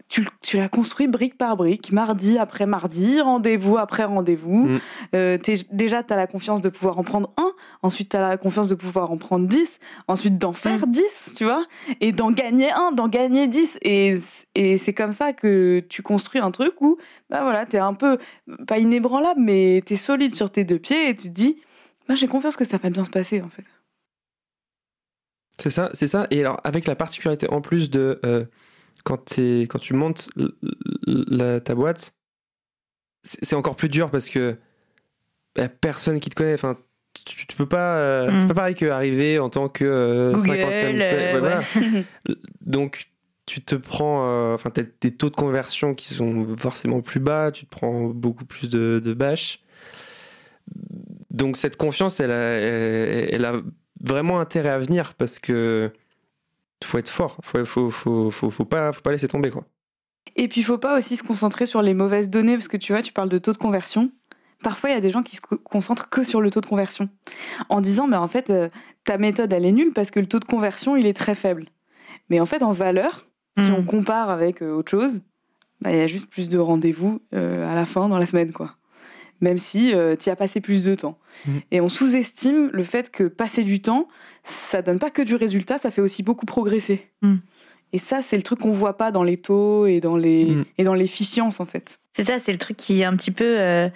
tu, 0.07 0.25
tu 0.41 0.57
la 0.57 0.69
construis 0.69 1.07
brique 1.07 1.35
par 1.37 1.57
brique, 1.57 1.91
mardi 1.91 2.37
après 2.37 2.65
mardi, 2.67 3.19
rendez-vous 3.21 3.77
après 3.77 4.03
rendez-vous. 4.03 4.67
Mm. 4.67 4.79
Euh, 5.15 5.37
t'es- 5.39 5.65
déjà, 5.71 6.03
tu 6.03 6.13
as 6.13 6.15
la 6.15 6.27
confiance 6.27 6.61
de 6.61 6.69
pouvoir 6.69 6.99
en 6.99 7.03
prendre 7.03 7.33
un, 7.37 7.51
ensuite 7.81 8.09
tu 8.09 8.17
as 8.17 8.21
la 8.29 8.37
confiance 8.37 8.67
de 8.67 8.75
pouvoir 8.75 9.11
en 9.11 9.17
prendre 9.17 9.47
dix, 9.47 9.79
ensuite 10.07 10.37
d'en 10.37 10.53
faire 10.53 10.85
dix, 10.87 11.31
tu 11.35 11.43
vois, 11.43 11.65
et 12.01 12.11
d'en 12.11 12.31
gagner 12.31 12.71
un, 12.71 12.91
d'en 12.91 13.07
gagner 13.07 13.47
dix. 13.47 13.79
Et, 13.81 14.19
et 14.53 14.77
c'est 14.77 14.93
comme 14.93 15.11
ça 15.11 15.33
que 15.33 15.83
tu 15.89 16.03
construis 16.03 16.39
un 16.39 16.51
truc 16.51 16.79
où 16.81 16.97
bah 17.31 17.41
voilà, 17.41 17.65
tu 17.65 17.75
es 17.75 17.79
un 17.79 17.95
peu, 17.95 18.19
pas 18.67 18.77
inébranlable, 18.77 19.41
mais 19.41 19.81
tu 19.85 19.93
es 19.93 19.97
solide 19.97 20.35
sur 20.35 20.51
tes 20.51 20.63
deux 20.65 20.79
pieds 20.79 21.09
et 21.09 21.15
tu 21.15 21.29
te 21.29 21.33
dis, 21.33 21.57
bah, 22.07 22.15
j'ai 22.15 22.27
confiance 22.27 22.55
que 22.57 22.65
ça 22.65 22.77
va 22.77 22.89
bien 22.89 23.05
se 23.05 23.09
passer 23.09 23.41
en 23.41 23.49
fait. 23.49 23.63
C'est 25.57 25.69
ça, 25.69 25.89
c'est 25.93 26.07
ça. 26.07 26.27
Et 26.31 26.41
alors, 26.41 26.59
avec 26.63 26.85
la 26.85 26.95
particularité 26.95 27.49
en 27.49 27.61
plus 27.61 27.89
de 27.89 28.19
euh, 28.25 28.45
quand, 29.03 29.25
tu 29.25 29.93
montes 29.93 30.29
la- 31.07 31.59
ta 31.61 31.75
boîte, 31.75 32.13
c'est 33.23 33.55
encore 33.55 33.75
plus 33.75 33.89
dur 33.89 34.11
parce 34.11 34.29
que 34.29 34.57
y 35.57 35.61
a 35.61 35.69
personne 35.69 36.19
qui 36.19 36.29
te 36.29 36.35
connaît. 36.35 36.53
Enfin, 36.53 36.77
tu, 37.25 37.47
tu 37.47 37.55
peux 37.55 37.65
pas. 37.67 37.95
euh, 37.97 38.31
Mm. 38.31 38.39
C'est 38.41 38.47
pas 38.47 38.53
pareil 38.53 38.75
qu'arriver 38.75 39.39
en 39.39 39.49
tant 39.49 39.69
que 39.69 39.85
euh, 39.85 40.33
Google, 40.33 40.49
50e. 40.49 41.01
euh, 41.01 41.33
ouais, 41.33 41.39
voilà. 41.39 41.59
ouais. 41.59 42.35
Donc, 42.61 43.09
tu 43.45 43.61
te 43.61 43.75
prends. 43.75 44.53
Enfin, 44.53 44.69
t'as 44.71 44.83
des 45.01 45.15
taux 45.15 45.29
de 45.29 45.35
conversion 45.35 45.95
qui 45.95 46.13
sont 46.13 46.55
forcément 46.57 47.01
plus 47.01 47.19
bas. 47.21 47.51
Tu 47.51 47.65
te 47.65 47.69
prends 47.71 48.05
beaucoup 48.09 48.45
plus 48.45 48.69
de, 48.69 49.01
de 49.03 49.13
bâches. 49.13 49.61
Donc, 51.35 51.57
cette 51.57 51.77
confiance, 51.77 52.19
elle 52.19 52.31
a, 52.31 52.35
elle, 52.35 53.29
elle 53.35 53.45
a 53.45 53.53
vraiment 54.01 54.39
intérêt 54.39 54.69
à 54.69 54.79
venir 54.79 55.13
parce 55.15 55.37
que 55.39 55.91
faut 56.83 56.97
être 56.97 57.09
fort. 57.09 57.37
Faut, 57.43 57.63
faut, 57.65 57.89
faut, 57.91 58.31
faut, 58.31 58.49
faut 58.49 58.65
pas, 58.65 58.91
faut 58.93 59.01
pas 59.01 59.11
laisser 59.11 59.27
tomber, 59.27 59.49
quoi. 59.51 59.65
Et 60.35 60.47
puis, 60.47 60.61
il 60.61 60.63
faut 60.63 60.77
pas 60.77 60.97
aussi 60.97 61.17
se 61.17 61.23
concentrer 61.23 61.65
sur 61.65 61.81
les 61.81 61.93
mauvaises 61.93 62.29
données, 62.29 62.55
parce 62.55 62.67
que 62.67 62.77
tu 62.77 62.93
vois, 62.93 63.01
tu 63.01 63.13
parles 63.13 63.29
de 63.29 63.37
taux 63.37 63.53
de 63.53 63.57
conversion. 63.57 64.11
Parfois, 64.63 64.89
il 64.89 64.93
y 64.93 64.97
a 64.97 65.01
des 65.01 65.09
gens 65.11 65.23
qui 65.23 65.35
se 65.35 65.41
co- 65.41 65.57
concentrent 65.57 66.09
que 66.09 66.23
sur 66.23 66.41
le 66.41 66.49
taux 66.49 66.61
de 66.61 66.65
conversion, 66.65 67.09
en 67.69 67.81
disant, 67.81 68.07
mais 68.07 68.17
en 68.17 68.27
fait, 68.27 68.49
euh, 68.49 68.69
ta 69.03 69.17
méthode, 69.17 69.51
elle 69.53 69.65
est 69.65 69.71
nulle 69.71 69.93
parce 69.93 70.11
que 70.11 70.19
le 70.19 70.25
taux 70.27 70.39
de 70.39 70.45
conversion, 70.45 70.95
il 70.95 71.05
est 71.05 71.13
très 71.13 71.35
faible. 71.35 71.65
Mais 72.29 72.39
en 72.39 72.45
fait, 72.45 72.63
en 72.63 72.71
valeur, 72.71 73.25
si 73.59 73.71
Mm. 73.71 73.75
on 73.75 73.83
compare 73.83 74.29
avec 74.29 74.61
euh, 74.61 74.71
autre 74.73 74.89
chose, 74.91 75.21
bah, 75.81 75.91
il 75.91 75.97
y 75.97 76.01
a 76.01 76.07
juste 76.07 76.29
plus 76.29 76.49
de 76.49 76.57
rendez-vous 76.57 77.21
euh, 77.33 77.69
à 77.71 77.75
la 77.75 77.85
fin, 77.85 78.09
dans 78.09 78.17
la 78.17 78.25
semaine, 78.25 78.51
quoi. 78.51 78.75
Même 79.41 79.57
si 79.57 79.93
tu 80.19 80.29
y 80.29 80.31
as 80.31 80.35
passé 80.35 80.61
plus 80.61 80.81
de 80.81 80.95
temps. 80.95 81.17
Mm. 81.45 81.57
Et 81.71 81.81
on 81.81 81.89
sous-estime 81.89 82.69
le 82.71 82.83
fait 82.83 83.11
que 83.11 83.23
passer 83.25 83.63
du 83.63 83.81
temps, 83.81 84.07
ça 84.43 84.81
donne 84.81 84.99
pas 84.99 85.09
que 85.09 85.21
du 85.21 85.35
résultat, 85.35 85.77
ça 85.77 85.91
fait 85.91 86.01
aussi 86.01 86.23
beaucoup 86.23 86.45
progresser. 86.45 87.07
Mm. 87.21 87.35
Et 87.93 87.99
ça, 87.99 88.21
c'est 88.21 88.37
le 88.37 88.43
truc 88.43 88.59
qu'on 88.59 88.71
voit 88.71 88.97
pas 88.97 89.11
dans 89.11 89.23
les 89.23 89.37
taux 89.37 89.85
et 89.85 89.99
dans 89.99 90.15
les 90.17 90.45
Mm. 90.45 90.65
et 90.77 90.83
dans 90.83 90.93
l'efficience 90.93 91.59
en 91.59 91.65
fait. 91.65 91.99
C'est 92.13 92.23
ça, 92.23 92.39
c'est 92.39 92.51
le 92.51 92.57
truc 92.57 92.77
qui 92.77 93.01
est 93.01 93.05
un 93.05 93.15
petit 93.15 93.31
peu. 93.31 93.59
euh, 93.59 93.89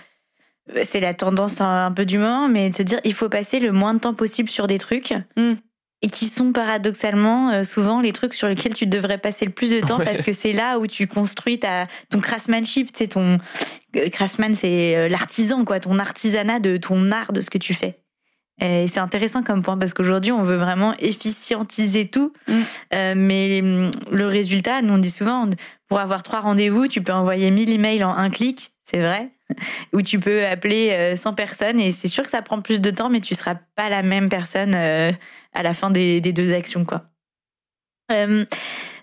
c'est 0.84 1.00
la 1.00 1.14
tendance 1.14 1.62
un, 1.62 1.86
un 1.88 1.92
peu 1.92 2.06
du 2.06 2.18
moment, 2.18 2.48
mais 2.48 2.70
de 2.70 2.76
se 2.76 2.84
dire 2.84 3.00
il 3.04 3.14
faut 3.14 3.30
passer 3.30 3.60
le 3.60 3.72
moins 3.72 3.94
de 3.94 4.00
temps 4.00 4.14
possible 4.14 4.50
sur 4.50 4.68
des 4.68 4.78
trucs. 4.78 5.14
Mm. 6.02 6.06
Et 6.06 6.10
qui 6.10 6.28
sont 6.28 6.52
paradoxalement 6.52 7.50
euh, 7.50 7.64
souvent 7.64 8.02
les 8.02 8.14
trucs 8.14 8.34
sur 8.34 8.48
lesquels 8.48 8.74
tu 8.74 8.88
devrais 8.88 9.18
passer 9.18 9.46
le 9.46 9.52
plus 9.52 9.72
de 9.72 9.80
temps 9.82 9.98
Ouais. 10.00 10.06
parce 10.06 10.22
que 10.22 10.34
c'est 10.34 10.54
là 10.54 10.80
où 10.80 10.88
tu 10.88 11.08
construis 11.08 11.60
ta, 11.60 11.88
ton 12.10 12.20
craftsmanship. 12.20 12.90
Sais, 12.96 13.08
ton 13.08 13.38
euh, 13.96 14.10
craftsman, 14.10 14.56
c'est 14.56 14.96
euh, 14.96 15.10
l'artisan, 15.10 15.66
quoi, 15.66 15.80
ton 15.80 16.00
artisanat 16.00 16.60
de 16.60 16.78
ton 16.78 17.12
art, 17.12 17.34
de 17.34 17.42
ce 17.42 17.50
que 17.50 17.58
tu 17.58 17.74
fais. 17.74 18.00
Et 18.62 18.88
c'est 18.88 19.00
intéressant 19.00 19.42
comme 19.42 19.62
point 19.62 19.78
parce 19.78 19.94
qu'aujourd'hui, 19.94 20.32
on 20.32 20.44
veut 20.44 20.58
vraiment 20.58 20.94
efficientiser 21.00 22.10
tout. 22.10 22.34
Mm. 22.48 22.54
Euh, 22.94 23.14
mais 23.16 23.62
hum, 23.62 23.92
le 24.12 24.28
résultat, 24.28 24.82
nous 24.82 24.94
on 24.94 24.98
dit 24.98 25.10
souvent, 25.10 25.50
pour 25.88 26.00
avoir 26.00 26.24
trois 26.24 26.42
rendez-vous, 26.42 26.88
tu 26.88 27.02
peux 27.02 27.14
envoyer 27.14 27.52
1000 27.52 27.70
emails 27.70 28.04
en 28.04 28.12
un 28.12 28.30
clic, 28.30 28.72
c'est 28.84 29.00
vrai. 29.00 29.30
Ou 29.94 30.02
tu 30.02 30.20
peux 30.20 30.46
appeler 30.46 30.90
euh, 30.92 31.16
100 31.16 31.34
personnes 31.34 31.80
et 31.80 31.92
c'est 31.92 32.08
sûr 32.08 32.24
que 32.24 32.30
ça 32.30 32.42
prend 32.42 32.62
plus 32.62 32.80
de 32.82 32.92
temps, 32.92 33.10
mais 33.10 33.20
tu 33.22 33.34
seras 33.36 33.56
pas 33.76 33.90
la 33.90 34.04
même 34.04 34.30
personne 34.30 34.74
euh, 34.76 35.12
à 35.54 35.64
la 35.64 35.74
fin 35.74 35.90
des, 35.90 36.22
des 36.22 36.34
deux 36.34 36.54
actions, 36.54 36.86
quoi. 36.86 37.04
Euh, 38.12 38.44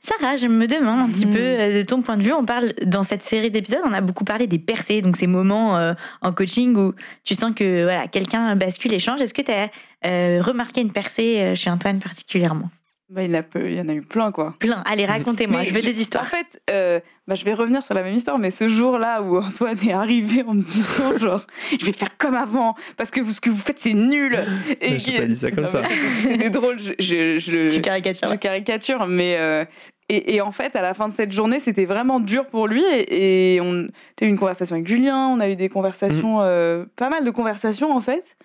Sarah, 0.00 0.37
je 0.37 0.46
me 0.48 0.66
demande 0.66 0.98
un 1.00 1.09
petit 1.12 1.26
Mhm. 1.26 1.32
peu 1.32 1.38
euh, 1.40 1.78
de 1.78 1.82
ton 1.87 2.02
point 2.02 2.16
de 2.16 2.22
vue. 2.22 2.32
On 2.32 2.44
parle 2.44 2.72
dans 2.85 3.04
cette 3.04 3.22
série 3.22 3.50
d'épisodes, 3.52 3.80
on 3.85 3.92
a 3.92 4.00
beaucoup 4.00 4.24
parlé 4.24 4.46
des 4.48 4.59
percées, 4.59 5.00
donc 5.00 5.16
ces 5.16 5.28
moments 5.28 5.76
euh, 5.78 5.94
en 6.22 6.32
coaching 6.32 6.74
où 6.76 6.92
tu 7.22 7.35
sens 7.37 7.52
que 7.54 7.85
voilà 7.85 8.09
quelqu'un 8.09 8.56
bascule 8.56 8.92
et 8.92 8.98
change. 8.98 9.20
Est-ce 9.20 9.35
que 9.35 9.42
tu 9.42 9.52
as 9.52 9.70
euh, 10.06 10.40
remarqué 10.42 10.80
une 10.80 10.90
percée 10.92 11.40
euh, 11.40 11.54
chez 11.54 11.70
Antoine 11.70 12.00
particulièrement? 12.00 12.68
Bah, 13.09 13.22
il, 13.22 13.30
y 13.32 13.37
en 13.37 13.40
a 13.40 13.44
il 13.61 13.74
y 13.74 13.80
en 13.80 13.88
a 13.88 13.94
eu 13.94 14.02
plein 14.02 14.32
quoi. 14.32 14.56
Plein. 14.59 14.82
Allez, 14.87 15.06
racontez-moi. 15.06 15.62
Je 15.62 15.72
veux 15.72 15.80
des 15.82 15.96
En 15.96 16.00
histoires. 16.00 16.26
fait, 16.26 16.61
euh, 16.70 16.98
bah, 17.29 17.35
je 17.35 17.45
vais 17.45 17.55
revenir 17.55 17.85
sur 17.85 17.95
la 17.95 18.03
même 18.03 18.15
histoire, 18.15 18.39
mais 18.39 18.51
ce 18.51 18.69
jour-là 18.69 19.21
où 19.23 19.39
Antoine 19.39 19.77
est 19.87 19.93
arrivé 19.93 20.43
en 20.47 20.55
me 20.55 20.62
disant 20.62 21.17
genre, 21.19 21.45
je 21.79 21.85
vais 21.85 21.93
faire 21.93 22.17
comme 22.19 22.35
avant 22.35 22.75
parce 22.97 23.11
que 23.11 23.21
vous- 23.21 23.33
ce 23.33 23.41
que 23.41 23.51
vous 23.51 23.59
faites 23.59 23.79
c'est 23.79 23.95
nul. 23.95 24.39
Mais 24.81 24.99
j'ai 24.99 25.19
pas 25.19 25.27
dit 25.27 25.37
ça 25.37 25.51
comme 25.51 25.65
Non, 25.65 25.71
ça. 25.71 25.83
C'était 26.23 26.51
drôle. 26.51 26.79
Je, 26.79 26.93
je, 26.99 27.39
je- 27.39 27.75
Tu 27.75 27.81
caricatures. 27.81 28.29
je 28.31 28.37
caricature, 28.37 29.07
mais 29.07 29.37
euh, 29.39 29.65
et, 30.09 30.37
et 30.37 30.41
en 30.41 30.53
fait, 30.53 30.77
à 30.77 30.83
la 30.83 30.95
fin 30.95 31.09
de 31.09 31.12
cette 31.12 31.33
journée, 31.33 31.59
c'était 31.59 31.85
vraiment 31.85 32.21
dur 32.21 32.47
pour 32.47 32.69
lui. 32.69 32.85
Et, 32.95 33.55
et 33.57 33.61
on 33.61 33.87
a 34.21 34.25
eu 34.25 34.29
une 34.29 34.39
conversation 34.39 34.77
avec 34.77 34.87
Julien, 34.87 35.27
on 35.29 35.41
a 35.41 35.49
eu 35.49 35.57
des 35.57 35.69
conversations, 35.69 36.41
euh, 36.43 36.85
pas 36.95 37.09
mal 37.09 37.25
de 37.25 37.31
conversations 37.33 37.91
en 37.97 38.01
fait. 38.01 38.37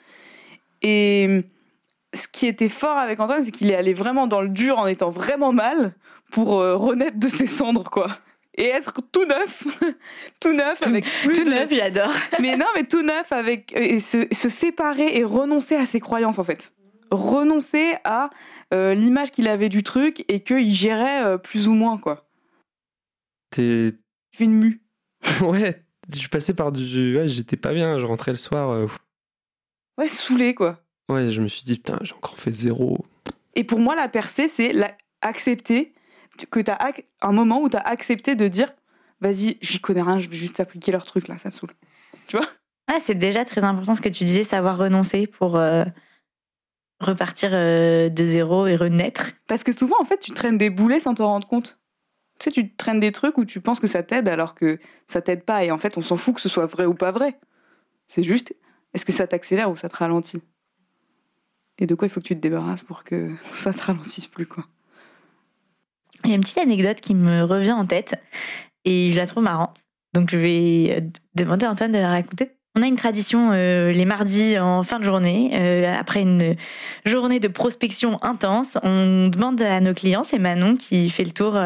Et 0.82 1.41
ce 2.13 2.28
qui 2.28 2.48
était 2.48 2.67
fort 2.70 2.98
avec 2.98 3.20
Antoine, 3.20 3.44
c'est 3.44 3.52
qu'il 3.52 3.70
est 3.72 3.76
allé 3.76 3.94
vraiment 3.94 4.26
dans 4.28 4.41
le 4.41 4.50
dur 4.50 4.80
en 4.80 4.88
étant 4.88 5.12
vraiment 5.12 5.54
mal 5.54 5.94
pour 6.32 6.60
euh, 6.60 6.76
renaître 6.76 7.20
de 7.20 7.28
ses 7.28 7.46
cendres, 7.48 7.89
quoi. 7.91 8.10
Et 8.57 8.65
être 8.65 9.01
tout 9.11 9.25
neuf, 9.25 9.65
tout 10.41 10.51
neuf 10.53 10.81
avec 10.85 11.05
plus 11.23 11.33
Tout 11.33 11.43
de- 11.45 11.49
neuf, 11.51 11.71
j'adore. 11.73 12.11
mais 12.39 12.57
non, 12.57 12.65
mais 12.75 12.83
tout 12.83 13.01
neuf 13.01 13.31
avec 13.31 13.71
et 13.75 13.99
se, 13.99 14.27
se 14.31 14.49
séparer 14.49 15.17
et 15.17 15.23
renoncer 15.23 15.75
à 15.75 15.85
ses 15.85 15.99
croyances 16.01 16.37
en 16.37 16.43
fait. 16.43 16.73
Renoncer 17.11 17.93
à 18.03 18.29
euh, 18.73 18.93
l'image 18.93 19.31
qu'il 19.31 19.47
avait 19.47 19.69
du 19.69 19.83
truc 19.83 20.23
et 20.27 20.41
qu'il 20.41 20.73
gérait 20.73 21.23
euh, 21.23 21.37
plus 21.37 21.67
ou 21.69 21.73
moins 21.73 21.97
quoi. 21.97 22.27
T'es- 23.51 23.93
Je 24.31 24.37
fais 24.37 24.43
une 24.45 24.53
mue. 24.59 24.81
Ouais, 25.41 25.83
je 26.13 26.27
passais 26.27 26.53
par 26.53 26.71
du. 26.71 27.17
Ouais, 27.17 27.27
j'étais 27.27 27.57
pas 27.57 27.73
bien. 27.73 27.99
Je 27.99 28.05
rentrais 28.05 28.31
le 28.31 28.37
soir. 28.37 28.69
euh, 28.71 28.87
Ouais, 29.97 30.07
saoulé 30.07 30.53
quoi. 30.55 30.81
Ouais, 31.09 31.31
je 31.31 31.41
me 31.41 31.47
suis 31.47 31.63
dit, 31.63 31.75
putain, 31.75 31.99
j'ai 32.01 32.13
encore 32.15 32.37
fait 32.37 32.51
zéro. 32.51 33.05
Et 33.55 33.63
pour 33.65 33.79
moi, 33.79 33.95
la 33.95 34.07
percée, 34.07 34.47
c'est 34.47 34.71
la- 34.71 34.95
accepter 35.21 35.93
que 36.50 36.60
t'as 36.60 36.78
un 37.22 37.32
moment 37.32 37.62
où 37.62 37.70
t'as 37.70 37.80
accepté 37.80 38.36
de 38.36 38.48
dire, 38.48 38.74
vas-y, 39.20 39.58
j'y 39.62 39.80
connais 39.80 40.02
rien, 40.02 40.20
je 40.20 40.30
vais 40.30 40.36
juste 40.36 40.60
appliquer 40.60 40.91
leur 40.91 41.06
truc 41.06 41.28
là, 41.28 41.38
ça 41.38 41.50
me 41.50 41.54
saoule. 41.54 41.74
Ah, 42.88 43.00
c'est 43.00 43.15
déjà 43.15 43.46
très 43.46 43.63
important 43.63 43.96
ce 43.96 44.02
que 44.02 44.10
tu 44.10 44.24
disais, 44.24 44.44
savoir 44.44 44.78
renoncer 44.78 45.28
pour 45.28 45.56
euh, 45.56 45.86
repartir 47.00 47.52
euh, 47.54 48.10
de 48.10 48.26
zéro 48.26 48.67
et 48.67 48.76
renaître. 48.76 49.32
Parce 49.48 49.63
que 49.63 49.72
souvent, 49.72 49.96
en 50.00 50.06
fait, 50.06 50.20
tu 50.20 50.32
traînes 50.32 50.58
des 50.58 50.70
boulets 50.70 51.00
sans 51.00 51.13
t'en 51.13 51.28
rendre 51.28 51.48
compte. 51.48 51.78
Tu 52.39 52.46
sais, 52.46 52.52
tu 52.52 52.74
traînes 52.76 53.00
des 53.00 53.12
trucs 53.12 53.38
où 53.38 53.46
tu 53.46 53.62
penses 53.62 53.80
que 53.80 53.88
ça 53.88 54.04
t'aide 54.04 54.28
alors 54.28 54.56
que 54.56 54.80
ça 55.08 55.22
t'aide 55.22 55.44
pas. 55.44 55.63
Et 55.63 55.72
en 55.72 55.78
fait, 55.78 55.98
on 55.98 56.02
s'en 56.02 56.17
fout 56.17 56.36
que 56.36 56.41
ce 56.41 56.50
soit 56.50 56.65
vrai 56.65 56.86
ou 56.86 56.94
pas 56.94 57.12
vrai. 57.12 57.39
C'est 58.08 58.24
juste, 58.24 58.54
est-ce 58.94 59.06
que 59.06 59.12
ça 59.12 59.28
t'accélère 59.28 59.70
ou 59.70 59.76
ça 59.76 59.88
te 59.89 59.96
ralentit? 59.96 60.41
Et 61.78 61.88
de 61.88 61.96
quoi 61.96 62.08
il 62.08 62.12
faut 62.12 62.20
que 62.20 62.28
tu 62.28 62.36
te 62.36 62.41
débarrasses 62.41 62.84
pour 62.84 63.04
que 63.04 63.32
ça 63.52 63.74
te 63.74 63.82
ralentisse 63.82 64.28
plus, 64.28 64.48
quoi? 64.48 64.65
Il 66.23 66.29
y 66.29 66.34
a 66.34 66.36
une 66.36 66.41
petite 66.41 66.57
anecdote 66.57 67.01
qui 67.01 67.15
me 67.15 67.43
revient 67.43 67.71
en 67.71 67.86
tête 67.86 68.15
et 68.86 69.12
je 69.12 69.17
la 69.17 69.27
trouve 69.27 69.43
marrante. 69.43 69.79
Donc 70.13 70.29
je 70.29 70.38
vais 70.38 70.97
euh, 70.97 71.01
demander 71.36 71.65
à 71.65 71.71
Antoine 71.71 71.91
de 71.91 71.97
la 71.97 72.10
raconter. 72.10 72.51
On 72.75 72.81
a 72.81 72.88
une 72.88 72.95
tradition 72.95 73.51
euh, 73.51 73.91
les 73.91 74.05
mardis 74.05 74.57
en 74.57 74.84
fin 74.84 74.99
de 74.99 75.03
journée, 75.03 75.51
euh, 75.53 75.93
après 75.93 76.21
une 76.21 76.55
journée 77.05 77.41
de 77.41 77.49
prospection 77.49 78.23
intense, 78.23 78.77
on 78.84 79.27
demande 79.27 79.62
à 79.62 79.81
nos 79.81 79.93
clients, 79.93 80.23
c'est 80.23 80.39
Manon 80.39 80.77
qui 80.77 81.10
fait 81.10 81.25
le 81.25 81.31
tour 81.31 81.60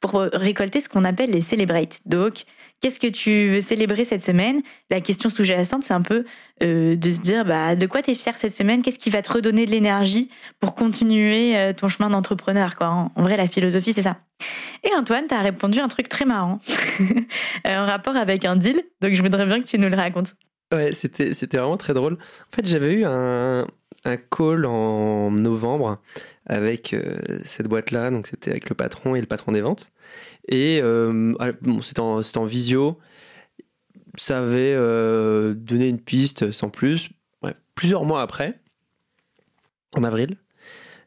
pour 0.00 0.20
récolter 0.32 0.80
ce 0.80 0.88
qu'on 0.88 1.04
appelle 1.04 1.30
les 1.30 1.42
celebrates. 1.42 2.00
Donc, 2.06 2.44
qu'est-ce 2.80 3.00
que 3.00 3.06
tu 3.06 3.50
veux 3.50 3.60
célébrer 3.60 4.04
cette 4.04 4.22
semaine? 4.22 4.62
La 4.90 5.00
question 5.00 5.30
sous-jacente, 5.30 5.82
c'est 5.84 5.94
un 5.94 6.02
peu 6.02 6.24
euh, 6.62 6.96
de 6.96 7.10
se 7.10 7.20
dire 7.20 7.44
bah, 7.44 7.74
de 7.74 7.86
quoi 7.86 8.02
tu 8.02 8.10
es 8.10 8.14
fier 8.14 8.36
cette 8.36 8.52
semaine? 8.52 8.82
Qu'est-ce 8.82 8.98
qui 8.98 9.10
va 9.10 9.22
te 9.22 9.32
redonner 9.32 9.66
de 9.66 9.70
l'énergie 9.70 10.30
pour 10.60 10.74
continuer 10.74 11.56
euh, 11.56 11.72
ton 11.72 11.88
chemin 11.88 12.10
d'entrepreneur 12.10 12.76
quoi? 12.76 12.88
En 12.88 13.12
en 13.14 13.22
vrai, 13.22 13.36
la 13.36 13.48
philosophie, 13.48 13.92
c'est 13.92 14.02
ça. 14.02 14.18
Et 14.84 14.94
Antoine, 14.94 15.24
t'as 15.26 15.40
répondu 15.40 15.80
un 15.80 15.88
truc 15.88 16.08
très 16.08 16.24
marrant 16.24 16.58
en 17.66 17.86
rapport 17.86 18.16
avec 18.16 18.44
un 18.44 18.56
deal. 18.56 18.82
Donc, 19.00 19.14
je 19.14 19.22
voudrais 19.22 19.46
bien 19.46 19.60
que 19.60 19.66
tu 19.66 19.78
nous 19.78 19.88
le 19.88 19.96
racontes. 19.96 20.34
Ouais, 20.72 20.92
c'était, 20.92 21.34
c'était 21.34 21.58
vraiment 21.58 21.76
très 21.76 21.94
drôle. 21.94 22.14
En 22.14 22.56
fait, 22.56 22.66
j'avais 22.66 22.92
eu 22.92 23.04
un, 23.04 23.66
un 24.04 24.16
call 24.16 24.66
en 24.66 25.30
novembre 25.30 26.00
avec 26.46 26.94
euh, 26.94 27.16
cette 27.44 27.66
boîte-là. 27.66 28.10
Donc, 28.10 28.28
c'était 28.28 28.52
avec 28.52 28.68
le 28.68 28.74
patron 28.74 29.14
et 29.14 29.20
le 29.20 29.26
patron 29.26 29.52
des 29.52 29.60
ventes. 29.60 29.92
Et 30.48 30.80
euh, 30.82 31.34
c'était, 31.82 32.00
en, 32.00 32.44
visio. 32.44 32.98
Ça 34.16 34.38
avait 34.38 34.72
euh, 34.74 35.54
donné 35.54 35.88
une 35.88 36.00
piste 36.00 36.50
sans 36.52 36.70
plus. 36.70 37.10
Plusieurs 37.74 38.04
mois 38.06 38.22
après, 38.22 38.58
en 39.94 40.02
avril, 40.02 40.38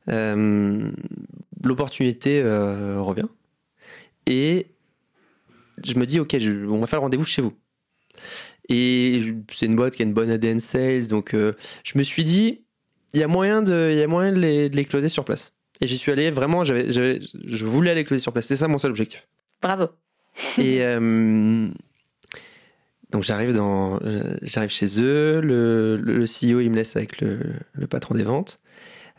l'opportunité 0.06 2.44
revient. 2.44 3.26
Et 4.28 4.68
je 5.84 5.96
me 5.96 6.06
dis, 6.06 6.20
ok, 6.20 6.38
on 6.70 6.80
va 6.80 6.86
faire 6.86 7.00
le 7.00 7.04
rendez-vous 7.04 7.26
chez 7.26 7.42
vous. 7.42 7.54
Et 8.70 9.34
c'est 9.52 9.66
une 9.66 9.76
boîte 9.76 9.96
qui 9.96 10.04
a 10.04 10.06
une 10.06 10.14
bonne 10.14 10.30
ADN 10.30 10.60
sales, 10.60 11.08
donc 11.08 11.34
je 11.34 11.98
me 11.98 12.04
suis 12.04 12.24
dit, 12.24 12.62
il 13.14 13.20
y 13.20 13.24
a 13.24 13.28
moyen 13.28 13.62
de, 13.62 13.90
il 13.92 13.98
y 13.98 14.04
a 14.04 14.08
moyen 14.08 14.32
de 14.32 14.40
les, 14.40 14.70
de 14.70 14.76
les 14.76 14.86
closer 14.86 15.10
sur 15.10 15.26
place. 15.26 15.54
Et 15.82 15.88
j'y 15.88 15.98
suis 15.98 16.12
allé, 16.12 16.30
vraiment, 16.30 16.64
je 16.64 17.66
voulais 17.66 17.92
aller 17.92 18.04
closer 18.04 18.22
sur 18.22 18.34
place. 18.34 18.46
C'était 18.46 18.60
ça 18.60 18.68
mon 18.68 18.78
seul 18.78 18.92
objectif. 18.92 19.28
Bravo. 19.62 19.90
Et 20.58 20.84
euh, 20.84 21.70
donc 23.12 23.24
j'arrive 23.24 23.56
dans, 23.56 24.00
euh, 24.04 24.38
j'arrive 24.42 24.70
chez 24.70 25.02
eux. 25.02 25.42
Le, 25.42 26.26
CEO 26.26 26.60
il 26.60 26.70
me 26.70 26.76
laisse 26.76 26.96
avec 26.96 27.22
le, 27.22 27.40
le 27.74 27.88
patron 27.88 28.16
des 28.16 28.24
ventes. 28.24 28.60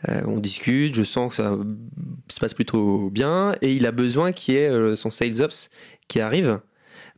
Euh, 0.09 0.21
on 0.25 0.39
discute. 0.39 0.95
Je 0.95 1.03
sens 1.03 1.29
que 1.29 1.35
ça 1.35 1.57
se 2.27 2.39
passe 2.39 2.53
plutôt 2.53 3.09
bien. 3.09 3.55
Et 3.61 3.73
il 3.73 3.85
a 3.85 3.91
besoin 3.91 4.31
qu'il 4.31 4.55
y 4.55 4.57
ait 4.57 4.95
son 4.95 5.09
sales 5.09 5.41
ops 5.41 5.69
qui 6.07 6.19
arrive 6.19 6.59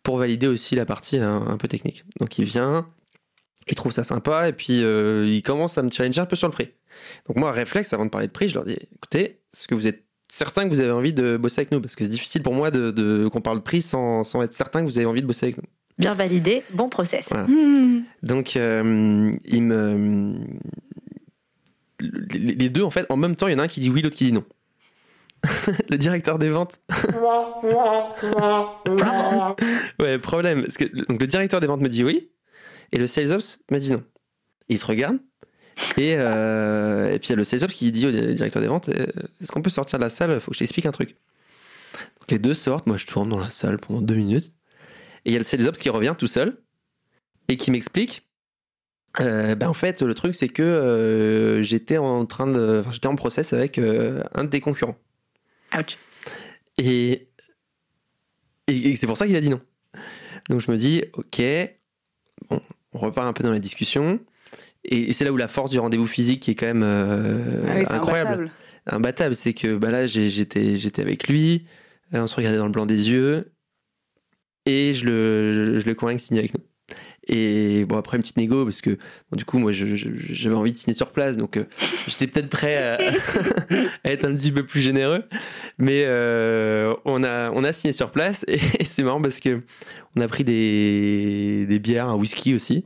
pour 0.01 0.17
valider 0.17 0.47
aussi 0.47 0.75
la 0.75 0.85
partie 0.85 1.17
un, 1.17 1.47
un 1.47 1.57
peu 1.57 1.67
technique. 1.67 2.03
Donc 2.19 2.37
il 2.37 2.45
vient. 2.45 2.87
Il 3.69 3.75
trouve 3.75 3.91
ça 3.91 4.03
sympa 4.03 4.47
et 4.49 4.53
puis 4.53 4.83
euh, 4.83 5.25
il 5.27 5.41
commence 5.41 5.77
à 5.77 5.83
me 5.83 5.91
challenger 5.91 6.21
un 6.21 6.25
peu 6.25 6.35
sur 6.35 6.47
le 6.47 6.53
prix. 6.53 6.69
Donc 7.27 7.37
moi, 7.37 7.51
réflexe, 7.51 7.93
avant 7.93 8.05
de 8.05 8.09
parler 8.09 8.27
de 8.27 8.31
prix, 8.31 8.49
je 8.49 8.55
leur 8.55 8.63
dis 8.65 8.77
écoutez, 8.95 9.39
est-ce 9.53 9.67
que 9.67 9.75
vous 9.75 9.87
êtes 9.87 10.03
certain 10.29 10.65
que 10.65 10.69
vous 10.69 10.79
avez 10.79 10.91
envie 10.91 11.13
de 11.13 11.37
bosser 11.37 11.61
avec 11.61 11.71
nous? 11.71 11.81
Parce 11.81 11.95
que 11.95 12.03
c'est 12.03 12.09
difficile 12.09 12.43
pour 12.43 12.53
moi 12.53 12.71
de, 12.71 12.91
de- 12.91 13.27
qu'on 13.29 13.41
parle 13.41 13.57
de 13.59 13.63
prix 13.63 13.81
sans, 13.81 14.23
sans 14.23 14.41
être 14.41 14.53
certain 14.53 14.81
que 14.81 14.85
vous 14.85 14.97
avez 14.97 15.07
envie 15.07 15.21
de 15.21 15.27
bosser 15.27 15.47
avec 15.47 15.57
nous. 15.57 15.63
Bien 15.97 16.13
validé, 16.13 16.63
bon 16.73 16.89
process. 16.89 17.29
Voilà. 17.29 17.45
Hmm. 17.47 18.03
Donc, 18.23 18.57
euh, 18.57 19.31
il 19.45 19.61
me. 19.61 20.35
Les 21.99 22.55
les 22.55 22.69
deux, 22.69 22.83
en 22.83 22.89
fait, 22.89 23.05
en 23.09 23.15
même 23.15 23.35
temps, 23.35 23.47
il 23.47 23.53
y 23.53 23.55
en 23.55 23.59
a 23.59 23.63
un 23.63 23.67
qui 23.67 23.79
dit 23.79 23.89
oui, 23.89 24.01
l'autre 24.01 24.15
qui 24.15 24.25
dit 24.25 24.31
non. 24.33 24.43
le 25.89 25.97
directeur 25.97 26.39
des 26.39 26.49
ventes. 26.49 26.79
ouais, 29.99 30.17
problème. 30.19 30.63
Parce 30.63 30.77
que, 30.77 30.85
donc, 31.07 31.21
le 31.21 31.27
directeur 31.27 31.59
des 31.59 31.67
ventes 31.67 31.81
me 31.81 31.89
dit 31.89 32.03
oui, 32.03 32.29
et 32.93 32.97
le 32.97 33.07
sales 33.07 33.31
ops 33.33 33.59
me 33.71 33.79
dit 33.79 33.91
non. 33.91 34.03
Et 34.69 34.75
il 34.75 34.79
se 34.79 34.85
regarde. 34.85 35.17
Et, 35.97 36.15
euh, 36.15 37.11
et 37.11 37.19
puis 37.19 37.29
il 37.29 37.31
y 37.31 37.33
a 37.33 37.35
le 37.35 37.43
sales 37.43 37.63
ops 37.63 37.73
qui 37.73 37.91
dit 37.91 38.05
au 38.05 38.11
directeur 38.11 38.61
des 38.61 38.67
ventes 38.67 38.89
euh, 38.89 39.07
Est-ce 39.41 39.51
qu'on 39.51 39.61
peut 39.61 39.71
sortir 39.71 39.99
de 39.99 40.03
la 40.03 40.09
salle 40.09 40.39
Faut 40.39 40.51
que 40.51 40.55
je 40.55 40.59
t'explique 40.59 40.85
un 40.85 40.91
truc. 40.91 41.17
Donc 42.19 42.31
les 42.31 42.39
deux 42.39 42.53
sortent. 42.53 42.87
Moi, 42.87 42.97
je 42.97 43.05
tourne 43.05 43.29
dans 43.29 43.39
la 43.39 43.49
salle 43.49 43.77
pendant 43.77 44.01
deux 44.01 44.15
minutes. 44.15 44.53
Et 45.25 45.31
il 45.31 45.33
y 45.33 45.35
a 45.35 45.39
le 45.39 45.45
sales 45.45 45.67
ops 45.67 45.79
qui 45.79 45.89
revient 45.89 46.15
tout 46.17 46.27
seul 46.27 46.61
et 47.49 47.57
qui 47.57 47.71
m'explique 47.71 48.23
euh, 49.19 49.53
ben 49.55 49.67
en 49.67 49.73
fait, 49.73 50.01
le 50.01 50.13
truc, 50.15 50.35
c'est 50.35 50.47
que 50.47 50.63
euh, 50.63 51.61
j'étais 51.61 51.97
en 51.97 52.25
train 52.25 52.47
de. 52.47 52.79
Enfin, 52.79 52.91
j'étais 52.91 53.07
en 53.07 53.15
process 53.15 53.53
avec 53.53 53.77
euh, 53.77 54.23
un 54.33 54.43
de 54.43 54.49
tes 54.49 54.59
concurrents. 54.59 54.97
Ouch. 55.77 55.97
Et, 56.77 57.29
et, 58.67 58.91
et 58.91 58.95
c'est 58.95 59.05
pour 59.05 59.17
ça 59.17 59.27
qu'il 59.27 59.35
a 59.35 59.41
dit 59.41 59.49
non. 59.49 59.61
Donc 60.49 60.61
je 60.61 60.71
me 60.71 60.77
dis, 60.77 61.03
ok, 61.13 61.41
bon, 62.49 62.61
on 62.93 62.99
repart 62.99 63.27
un 63.27 63.33
peu 63.33 63.43
dans 63.43 63.51
la 63.51 63.59
discussion. 63.59 64.19
Et, 64.85 65.09
et 65.09 65.13
c'est 65.13 65.25
là 65.25 65.31
où 65.31 65.37
la 65.37 65.47
force 65.47 65.71
du 65.71 65.79
rendez-vous 65.79 66.05
physique 66.07 66.47
est 66.49 66.55
quand 66.55 66.65
même 66.65 66.83
euh, 66.83 67.63
Ah 67.67 67.73
oui, 67.77 67.85
incroyable. 67.89 68.51
imbattable. 68.85 69.35
C'est 69.35 69.53
que 69.53 69.75
bah 69.75 69.91
là, 69.91 70.07
j'étais 70.07 70.77
j'étais 70.77 71.01
avec 71.01 71.27
lui, 71.27 71.65
euh, 72.13 72.21
on 72.23 72.27
se 72.27 72.35
regardait 72.35 72.57
dans 72.57 72.65
le 72.65 72.71
blanc 72.71 72.85
des 72.85 73.09
yeux, 73.09 73.53
et 74.65 74.93
je 74.93 75.05
le, 75.05 75.53
je, 75.75 75.79
je 75.79 75.85
le 75.85 75.95
convainc 75.95 76.17
de 76.17 76.21
signer 76.21 76.39
avec 76.39 76.53
nous. 76.53 76.63
Et 77.27 77.85
bon, 77.85 77.97
après 77.97 78.17
une 78.17 78.23
petite 78.23 78.37
négo, 78.37 78.65
parce 78.65 78.81
que 78.81 78.97
du 79.31 79.45
coup, 79.45 79.57
moi, 79.57 79.71
j'avais 79.71 80.55
envie 80.55 80.73
de 80.73 80.77
signer 80.77 80.93
sur 80.93 81.11
place, 81.11 81.37
donc 81.37 81.55
euh, 81.55 81.63
j'étais 82.07 82.27
peut-être 82.27 82.49
prêt 82.49 82.77
à, 84.03 84.11
être 84.11 84.25
un 84.25 84.35
petit 84.35 84.51
peu 84.51 84.65
plus 84.65 84.81
généreux. 84.81 85.23
Mais 85.77 86.03
euh, 86.05 86.93
on, 87.05 87.23
a, 87.23 87.49
on 87.51 87.63
a 87.63 87.71
signé 87.71 87.93
sur 87.93 88.11
place, 88.11 88.43
et, 88.47 88.59
c'est 88.83 89.03
marrant 89.03 89.21
parce 89.21 89.39
que 89.39 89.61
on 90.15 90.21
a 90.21 90.27
pris 90.27 90.43
des, 90.43 91.65
des 91.67 91.79
bières, 91.79 92.07
un 92.07 92.15
whisky 92.15 92.53
aussi. 92.53 92.85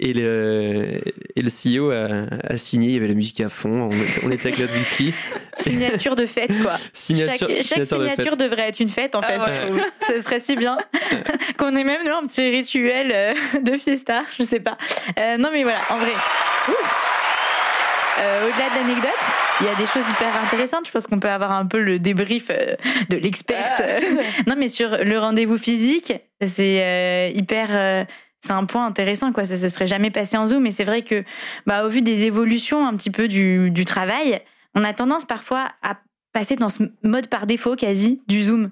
Et 0.00 0.12
le, 0.12 1.00
et 1.34 1.42
le 1.42 1.50
CEO 1.50 1.90
a, 1.90 2.26
a 2.48 2.56
signé, 2.56 2.90
il 2.90 2.94
y 2.94 2.96
avait 2.98 3.08
la 3.08 3.14
musique 3.14 3.40
à 3.40 3.48
fond, 3.48 3.90
on, 3.90 4.26
on 4.26 4.30
était 4.30 4.48
avec 4.48 4.60
notre 4.60 4.74
whisky. 4.74 5.12
Signature 5.56 6.14
de 6.14 6.24
fête, 6.24 6.52
quoi. 6.62 6.76
Signature, 6.92 7.48
chaque 7.48 7.64
chaque 7.64 7.84
signature 7.84 8.36
devrait 8.36 8.68
être 8.68 8.78
une 8.78 8.90
fête, 8.90 9.16
en 9.16 9.22
fait. 9.22 9.36
Ah 9.40 9.44
ouais. 9.44 9.50
je 9.56 9.66
trouve. 9.66 9.80
Ce 10.06 10.18
serait 10.20 10.38
si 10.38 10.54
bien 10.54 10.78
qu'on 11.58 11.74
ait 11.74 11.82
même 11.82 12.02
nous, 12.06 12.12
un 12.12 12.26
petit 12.28 12.48
rituel 12.48 13.10
euh, 13.12 13.60
de 13.60 13.76
fiesta, 13.76 14.22
je 14.38 14.44
sais 14.44 14.60
pas. 14.60 14.78
Euh, 15.18 15.36
non, 15.36 15.48
mais 15.52 15.64
voilà, 15.64 15.80
en 15.90 15.96
vrai. 15.96 16.12
Euh, 18.20 18.48
Au-delà 18.48 18.68
de 18.70 18.74
l'anecdote, 18.80 19.10
il 19.60 19.66
y 19.66 19.68
a 19.68 19.74
des 19.74 19.86
choses 19.86 20.08
hyper 20.08 20.36
intéressantes. 20.44 20.86
Je 20.86 20.92
pense 20.92 21.08
qu'on 21.08 21.18
peut 21.18 21.28
avoir 21.28 21.52
un 21.52 21.66
peu 21.66 21.80
le 21.80 21.98
débrief 21.98 22.48
de 22.48 23.16
l'experte. 23.16 23.82
non, 24.46 24.54
mais 24.56 24.68
sur 24.68 24.90
le 24.90 25.18
rendez-vous 25.18 25.58
physique, 25.58 26.12
c'est 26.44 26.84
euh, 26.84 27.30
hyper. 27.34 28.06
C'est 28.40 28.52
un 28.52 28.64
point 28.64 28.86
intéressant, 28.86 29.32
quoi. 29.32 29.44
Ça 29.44 29.56
se 29.58 29.68
serait 29.68 29.86
jamais 29.86 30.10
passé 30.10 30.36
en 30.36 30.46
Zoom. 30.46 30.66
Et 30.66 30.72
c'est 30.72 30.84
vrai 30.84 31.02
que, 31.02 31.24
bah, 31.66 31.84
au 31.84 31.88
vu 31.88 32.02
des 32.02 32.24
évolutions 32.24 32.86
un 32.86 32.94
petit 32.96 33.10
peu 33.10 33.28
du, 33.28 33.70
du 33.70 33.84
travail, 33.84 34.40
on 34.74 34.84
a 34.84 34.92
tendance 34.92 35.24
parfois 35.24 35.70
à 35.82 35.96
passer 36.32 36.56
dans 36.56 36.68
ce 36.68 36.84
mode 37.02 37.26
par 37.28 37.46
défaut 37.46 37.74
quasi 37.74 38.22
du 38.28 38.44
Zoom. 38.44 38.70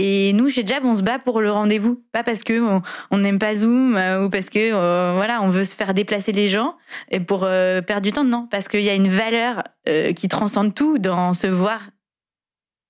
Et 0.00 0.32
nous, 0.32 0.48
chez 0.48 0.64
Jab, 0.64 0.84
on 0.84 0.94
se 0.94 1.02
bat 1.02 1.18
pour 1.18 1.40
le 1.40 1.50
rendez-vous, 1.50 2.04
pas 2.12 2.22
parce 2.22 2.44
que 2.44 2.80
on 3.10 3.18
n'aime 3.18 3.40
pas 3.40 3.56
Zoom 3.56 3.96
euh, 3.96 4.24
ou 4.24 4.30
parce 4.30 4.48
que 4.48 4.58
euh, 4.60 5.14
voilà, 5.16 5.42
on 5.42 5.48
veut 5.50 5.64
se 5.64 5.74
faire 5.74 5.92
déplacer 5.92 6.30
les 6.30 6.48
gens 6.48 6.76
et 7.10 7.18
pour 7.18 7.42
euh, 7.42 7.80
perdre 7.80 8.02
du 8.02 8.12
temps, 8.12 8.22
non, 8.22 8.46
parce 8.48 8.68
qu'il 8.68 8.82
y 8.82 8.90
a 8.90 8.94
une 8.94 9.08
valeur 9.08 9.64
euh, 9.88 10.12
qui 10.12 10.28
transcende 10.28 10.72
tout 10.74 10.98
dans 10.98 11.32
se 11.32 11.48
voir. 11.48 11.80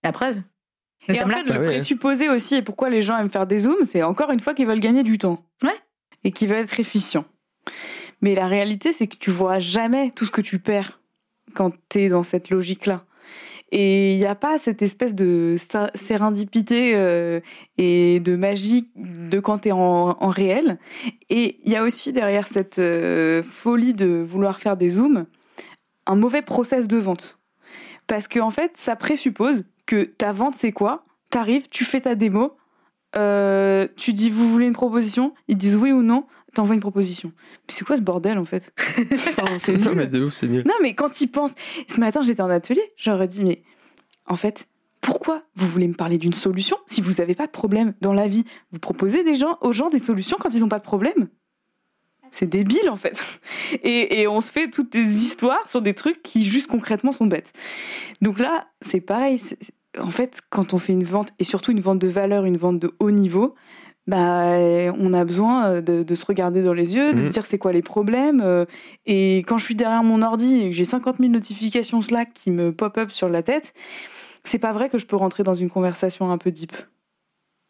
La 0.04 0.12
preuve. 0.12 0.36
Nous 1.08 1.14
Et 1.14 1.22
en 1.22 1.28
fait, 1.28 1.34
là. 1.36 1.42
le 1.44 1.52
Bah 1.52 1.60
ouais. 1.60 1.66
présupposé 1.66 2.28
aussi, 2.28 2.56
et 2.56 2.62
pourquoi 2.62 2.90
les 2.90 3.00
gens 3.00 3.16
aiment 3.16 3.30
faire 3.30 3.46
des 3.46 3.60
zooms, 3.60 3.84
c'est 3.84 4.02
encore 4.02 4.30
une 4.30 4.40
fois 4.40 4.52
qu'ils 4.52 4.66
veulent 4.66 4.78
gagner 4.80 5.02
du 5.02 5.16
temps. 5.16 5.42
Ouais. 5.62 5.70
Et 6.24 6.32
qu'ils 6.32 6.48
veulent 6.48 6.64
être 6.64 6.80
efficients. 6.80 7.24
Mais 8.20 8.34
la 8.34 8.46
réalité, 8.46 8.92
c'est 8.92 9.06
que 9.06 9.16
tu 9.16 9.30
vois 9.30 9.60
jamais 9.60 10.10
tout 10.10 10.24
ce 10.24 10.30
que 10.30 10.40
tu 10.40 10.58
perds 10.58 11.00
quand 11.54 11.72
tu 11.88 12.00
es 12.00 12.08
dans 12.08 12.22
cette 12.22 12.50
logique-là. 12.50 13.04
Et 13.70 14.14
il 14.14 14.18
n'y 14.18 14.26
a 14.26 14.34
pas 14.34 14.56
cette 14.58 14.80
espèce 14.80 15.14
de 15.14 15.56
sérendipité 15.94 16.92
euh, 16.94 17.40
et 17.76 18.18
de 18.20 18.34
magie 18.34 18.90
de 18.96 19.40
quand 19.40 19.60
tu 19.60 19.68
es 19.68 19.72
en, 19.72 20.16
en 20.18 20.28
réel. 20.30 20.78
Et 21.28 21.60
il 21.64 21.72
y 21.72 21.76
a 21.76 21.82
aussi 21.82 22.12
derrière 22.12 22.48
cette 22.48 22.78
euh, 22.78 23.42
folie 23.42 23.92
de 23.92 24.24
vouloir 24.26 24.58
faire 24.58 24.76
des 24.76 24.88
zooms, 24.88 25.26
un 26.06 26.16
mauvais 26.16 26.42
process 26.42 26.88
de 26.88 26.96
vente. 26.96 27.38
Parce 28.06 28.26
qu'en 28.26 28.46
en 28.46 28.50
fait, 28.50 28.76
ça 28.76 28.96
présuppose 28.96 29.64
que 29.84 30.04
ta 30.04 30.32
vente, 30.32 30.54
c'est 30.54 30.72
quoi? 30.72 31.04
T'arrives, 31.28 31.68
tu 31.68 31.84
fais 31.84 32.00
ta 32.00 32.14
démo, 32.14 32.56
euh, 33.16 33.86
tu 33.96 34.12
dis 34.12 34.30
vous 34.30 34.48
voulez 34.50 34.66
une 34.66 34.72
proposition, 34.74 35.34
ils 35.48 35.56
disent 35.56 35.76
oui 35.76 35.92
ou 35.92 36.02
non, 36.02 36.26
t'envoies 36.54 36.74
une 36.74 36.80
proposition. 36.80 37.32
Mais 37.66 37.74
c'est 37.74 37.84
quoi 37.84 37.96
ce 37.96 38.02
bordel 38.02 38.38
en 38.38 38.44
fait? 38.44 38.72
Enfin, 39.12 39.58
c'est 39.58 39.72
Non, 39.78 39.90
nul. 39.90 39.94
mais 39.96 40.06
de 40.06 40.24
ouf, 40.24 40.34
c'est 40.34 40.48
nul. 40.48 40.64
Non, 40.66 40.74
mais 40.82 40.94
quand 40.94 41.20
ils 41.20 41.28
pensent. 41.28 41.54
Ce 41.88 41.98
matin, 42.00 42.20
j'étais 42.22 42.42
en 42.42 42.50
atelier, 42.50 42.82
j'aurais 42.96 43.28
dit, 43.28 43.44
mais 43.44 43.62
en 44.26 44.36
fait, 44.36 44.68
pourquoi 45.00 45.42
vous 45.56 45.66
voulez 45.68 45.88
me 45.88 45.94
parler 45.94 46.18
d'une 46.18 46.32
solution 46.34 46.76
si 46.86 47.00
vous 47.00 47.12
n'avez 47.14 47.34
pas 47.34 47.46
de 47.46 47.52
problème 47.52 47.94
dans 48.00 48.12
la 48.12 48.28
vie? 48.28 48.44
Vous 48.72 48.78
proposez 48.78 49.24
des 49.24 49.34
gens, 49.36 49.56
aux 49.62 49.72
gens 49.72 49.88
des 49.88 49.98
solutions 50.00 50.36
quand 50.38 50.52
ils 50.54 50.60
n'ont 50.60 50.68
pas 50.68 50.78
de 50.78 50.84
problème? 50.84 51.28
C'est 52.30 52.46
débile 52.46 52.90
en 52.90 52.96
fait. 52.96 53.18
Et, 53.82 54.20
et 54.20 54.28
on 54.28 54.42
se 54.42 54.52
fait 54.52 54.68
toutes 54.68 54.92
des 54.92 55.24
histoires 55.24 55.66
sur 55.66 55.80
des 55.80 55.94
trucs 55.94 56.22
qui, 56.22 56.42
juste 56.44 56.66
concrètement, 56.66 57.12
sont 57.12 57.26
bêtes. 57.26 57.52
Donc 58.20 58.38
là, 58.38 58.66
c'est 58.82 59.00
pareil. 59.00 59.40
En 59.98 60.10
fait, 60.10 60.40
quand 60.50 60.74
on 60.74 60.78
fait 60.78 60.92
une 60.92 61.04
vente, 61.04 61.30
et 61.38 61.44
surtout 61.44 61.72
une 61.72 61.80
vente 61.80 61.98
de 61.98 62.08
valeur, 62.08 62.44
une 62.44 62.56
vente 62.58 62.78
de 62.78 62.92
haut 63.00 63.10
niveau, 63.10 63.54
bah, 64.06 64.56
on 64.98 65.12
a 65.12 65.24
besoin 65.24 65.80
de, 65.80 66.02
de 66.02 66.14
se 66.14 66.24
regarder 66.26 66.62
dans 66.62 66.72
les 66.72 66.94
yeux, 66.96 67.12
de 67.12 67.18
Mhm. 67.18 67.24
se 67.24 67.28
dire 67.30 67.46
c'est 67.46 67.58
quoi 67.58 67.72
les 67.72 67.82
problèmes. 67.82 68.40
euh, 68.40 68.64
Et 69.06 69.38
quand 69.46 69.58
je 69.58 69.64
suis 69.64 69.74
derrière 69.74 70.02
mon 70.02 70.22
ordi 70.22 70.60
et 70.62 70.70
que 70.70 70.76
j'ai 70.76 70.84
50 70.84 71.18
000 71.18 71.30
notifications 71.30 72.00
Slack 72.00 72.32
qui 72.32 72.50
me 72.50 72.72
pop-up 72.72 73.10
sur 73.10 73.28
la 73.28 73.42
tête, 73.42 73.74
c'est 74.44 74.58
pas 74.58 74.72
vrai 74.72 74.88
que 74.88 74.98
je 74.98 75.04
peux 75.06 75.16
rentrer 75.16 75.42
dans 75.42 75.54
une 75.54 75.68
conversation 75.70 76.30
un 76.30 76.38
peu 76.38 76.50
deep. 76.50 76.72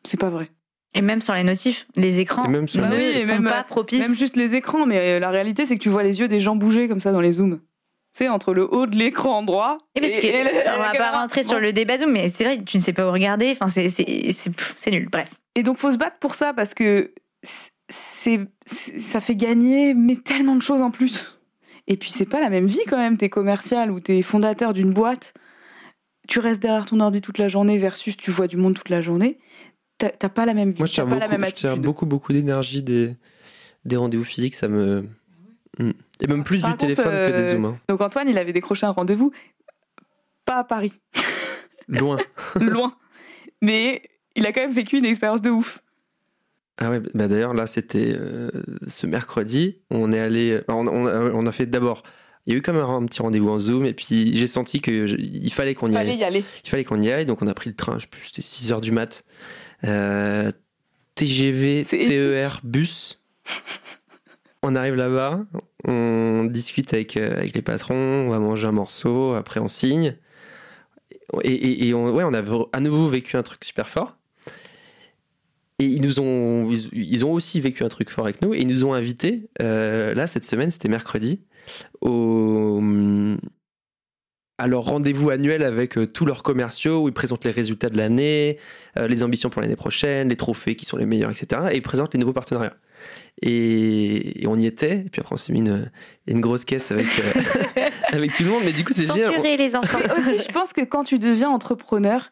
C'est 0.04 0.20
pas 0.20 0.30
vrai. 0.30 0.50
Et 0.94 1.02
même 1.02 1.20
sur 1.20 1.34
les 1.34 1.44
notifs, 1.44 1.86
les 1.96 2.18
écrans 2.20 2.44
Et 2.44 2.48
même 2.48 2.68
sur 2.68 2.86
ne 2.86 2.90
les- 2.96 3.14
Oui, 3.14 3.18
sont 3.20 3.32
même, 3.34 3.44
pas 3.44 3.60
euh, 3.60 3.64
propices. 3.64 3.98
Même 4.08 4.16
juste 4.16 4.36
les 4.36 4.54
écrans, 4.54 4.86
mais 4.86 5.16
euh, 5.16 5.18
la 5.20 5.30
réalité 5.30 5.66
c'est 5.66 5.74
que 5.74 5.82
tu 5.82 5.88
vois 5.88 6.02
les 6.04 6.20
yeux 6.20 6.28
des 6.28 6.40
gens 6.40 6.56
bouger 6.56 6.88
comme 6.88 7.00
ça 7.00 7.12
dans 7.12 7.20
les 7.20 7.32
zooms. 7.32 7.60
Sais, 8.18 8.28
entre 8.28 8.52
le 8.52 8.64
haut 8.74 8.86
de 8.86 8.96
l'écran 8.96 9.44
droit 9.44 9.78
Et 9.94 10.00
parce 10.00 10.18
que, 10.18 10.26
et 10.26 10.42
le- 10.42 10.50
on 10.50 10.78
va 10.78 10.90
pas 10.92 11.20
rentrer 11.20 11.44
sur 11.44 11.60
le 11.60 11.72
débat 11.72 11.98
Zoom, 11.98 12.10
mais 12.10 12.28
c'est 12.28 12.42
vrai, 12.42 12.60
tu 12.64 12.76
ne 12.76 12.82
sais 12.82 12.92
pas 12.92 13.08
où 13.08 13.12
regarder. 13.12 13.52
Enfin, 13.52 13.68
c'est 13.68 14.90
nul. 14.90 15.08
Bref. 15.08 15.30
Et 15.54 15.62
donc, 15.62 15.78
faut 15.78 15.92
se 15.92 15.98
battre 15.98 16.16
pour 16.18 16.34
ça 16.34 16.52
parce 16.52 16.74
que 16.74 17.12
c'est, 17.88 18.40
ça 18.66 19.20
fait 19.20 19.36
gagner 19.36 19.94
mais 19.94 20.16
tellement 20.16 20.56
de 20.56 20.62
choses 20.62 20.82
en 20.82 20.90
plus. 20.90 21.38
Et 21.86 21.96
puis, 21.96 22.10
c'est 22.10 22.26
pas 22.26 22.40
la 22.40 22.50
même 22.50 22.66
vie 22.66 22.80
quand 22.88 22.96
même. 22.96 23.16
T'es 23.18 23.28
commercial 23.28 23.92
ou 23.92 24.00
t'es 24.00 24.20
fondateur 24.22 24.72
d'une 24.72 24.92
boîte. 24.92 25.32
Tu 26.26 26.40
restes 26.40 26.60
derrière 26.60 26.86
ton 26.86 26.98
ordi 26.98 27.20
toute 27.20 27.38
la 27.38 27.48
journée 27.48 27.78
versus 27.78 28.16
tu 28.16 28.32
vois 28.32 28.48
du 28.48 28.56
monde 28.56 28.74
toute 28.74 28.88
la 28.88 29.00
journée. 29.00 29.38
T'as, 29.98 30.10
pas 30.28 30.44
la 30.44 30.54
même 30.54 30.72
vie. 30.72 30.78
Moi, 30.80 30.86
je 30.88 30.92
t'as 30.96 31.02
tire 31.02 31.04
pas 31.04 31.10
beaucoup, 31.14 31.30
la 31.30 31.38
même 31.38 31.48
je 31.48 31.54
tire 31.54 31.76
beaucoup, 31.76 32.06
beaucoup 32.06 32.32
d'énergie 32.32 32.82
des, 32.82 33.14
des 33.84 33.96
rendez-vous 33.96 34.24
physiques. 34.24 34.56
Ça 34.56 34.66
me. 34.66 35.08
Mm. 35.78 35.92
Et 36.20 36.26
même 36.26 36.42
plus 36.44 36.60
Par 36.60 36.70
du 36.70 36.76
contre, 36.76 36.82
téléphone 36.82 37.04
que 37.16 37.36
des 37.36 37.48
euh, 37.48 37.52
zooms. 37.52 37.64
hein. 37.66 37.78
Donc, 37.88 38.00
Antoine, 38.00 38.28
il 38.28 38.38
avait 38.38 38.52
décroché 38.52 38.86
un 38.86 38.90
rendez-vous. 38.90 39.30
Pas 40.44 40.56
à 40.58 40.64
Paris, 40.64 40.92
Loin. 41.88 42.18
loin. 42.60 42.94
Mais 43.62 44.02
il 44.34 44.46
a 44.46 44.52
quand 44.52 44.60
même 44.62 44.72
vécu 44.72 44.96
une 44.98 45.04
expérience 45.04 45.42
de 45.42 45.50
ouf. 45.50 45.80
Ah 46.80 46.90
ouais, 46.90 47.00
bah 47.12 47.26
d'ailleurs 47.26 47.54
là 47.54 47.66
c'était 47.66 48.14
euh, 48.16 48.50
ce 48.86 49.06
mercredi, 49.08 49.78
on 49.90 50.12
est 50.12 50.20
allé, 50.20 50.60
on, 50.68 50.86
on- 50.86 51.06
on 51.34 51.46
a 51.46 51.50
fait 51.52 51.66
d'abord, 51.66 52.04
il 52.46 52.52
y 52.52 52.54
a 52.54 52.58
eu 52.58 52.62
quand 52.62 52.72
même 52.72 52.84
un 52.84 53.04
petit 53.04 53.20
rendez-vous 53.20 53.48
en 53.48 53.58
Zoom 53.58 53.84
et 53.84 53.94
puis 53.94 54.34
j'ai 54.36 54.46
senti 54.46 54.80
que 54.80 55.08
je- 55.08 55.16
il 55.16 55.52
fallait 55.52 55.74
qu'on 55.74 55.90
y 55.90 55.94
Fallait 55.94 56.12
aille. 56.12 56.18
y 56.18 56.24
aller. 56.24 56.44
Il 56.64 56.68
fallait 56.70 56.84
qu'on 56.84 57.00
y 57.00 57.10
aille, 57.10 57.26
donc 57.26 57.42
on 57.42 57.48
a 57.48 57.54
pris 57.54 57.68
le 57.70 57.74
train, 57.76 57.96
je 57.98 58.02
sais 58.02 58.06
plus, 58.08 58.26
c'était 58.26 58.42
6 58.42 58.70
heures 58.72 58.80
du 58.80 58.92
mat. 58.92 59.24
Euh, 59.84 60.52
TGV. 61.16 61.82
TER, 61.84 62.60
bus. 62.62 63.20
On 64.62 64.74
arrive 64.74 64.94
là-bas, 64.96 65.44
on 65.84 66.44
discute 66.50 66.92
avec, 66.92 67.16
euh, 67.16 67.36
avec 67.36 67.54
les 67.54 67.62
patrons, 67.62 67.94
on 67.94 68.30
va 68.30 68.40
manger 68.40 68.66
un 68.66 68.72
morceau, 68.72 69.34
après 69.34 69.60
on 69.60 69.68
signe. 69.68 70.16
Et, 71.44 71.92
on, 71.94 72.34
a 72.34 72.42
à 72.72 72.80
nouveau 72.80 73.08
vécu 73.08 73.36
un 73.36 73.42
truc 73.42 73.64
super 73.64 73.90
fort. 73.90 74.16
Et 75.78 75.84
ils 75.84 76.00
nous 76.00 76.18
ont 76.18 77.32
aussi 77.32 77.60
vécu 77.60 77.84
un 77.84 77.88
truc 77.88 78.10
fort 78.10 78.24
avec 78.24 78.42
nous 78.42 78.52
et 78.54 78.62
ils 78.62 78.66
nous 78.66 78.84
ont 78.84 78.94
invités. 78.94 79.48
euh, 79.62 80.14
là, 80.14 80.26
cette 80.26 80.44
semaine, 80.44 80.70
c'était 80.70 80.88
mercredi, 80.88 81.40
au, 82.00 82.80
à 84.58 84.66
leur 84.66 84.82
rendez-vous 84.82 85.30
annuel 85.30 85.62
avec 85.62 85.96
euh, 85.96 86.06
tous 86.06 86.26
leurs 86.26 86.42
commerciaux 86.42 87.04
où 87.04 87.08
ils 87.08 87.14
présentent 87.14 87.44
les 87.44 87.52
résultats 87.52 87.88
de 87.88 87.96
l'année, 87.96 88.58
euh, 88.96 89.06
les 89.06 89.22
ambitions 89.22 89.50
pour 89.50 89.62
l'année 89.62 89.76
prochaine, 89.76 90.28
les 90.28 90.36
trophées 90.36 90.74
qui 90.74 90.84
sont 90.84 90.96
les 90.96 91.06
meilleurs, 91.06 91.30
etc. 91.30 91.68
Et 91.70 91.76
ils 91.76 91.82
présentent 91.82 92.12
les 92.12 92.20
nouveaux 92.20 92.32
partenariats. 92.32 92.74
Et, 93.40 94.42
et 94.42 94.46
on 94.48 94.56
y 94.56 94.66
était. 94.66 95.04
Et 95.06 95.10
puis 95.10 95.20
après, 95.20 95.34
on 95.34 95.36
s'est 95.36 95.52
mis 95.52 95.60
une, 95.60 95.90
une 96.26 96.40
grosse 96.40 96.64
caisse 96.64 96.90
avec, 96.90 97.06
euh, 97.06 97.42
avec 98.08 98.32
tout 98.32 98.42
le 98.42 98.50
monde. 98.50 98.62
Mais 98.64 98.72
du 98.72 98.84
coup, 98.84 98.92
c'est 98.92 99.06
génial. 99.06 99.34
Censurer 99.34 99.56
les 99.56 99.76
enfants. 99.76 99.98
Mais 100.04 100.34
aussi, 100.34 100.44
je 100.46 100.52
pense 100.52 100.72
que 100.72 100.82
quand 100.82 101.04
tu 101.04 101.20
deviens 101.20 101.50
entrepreneur, 101.50 102.30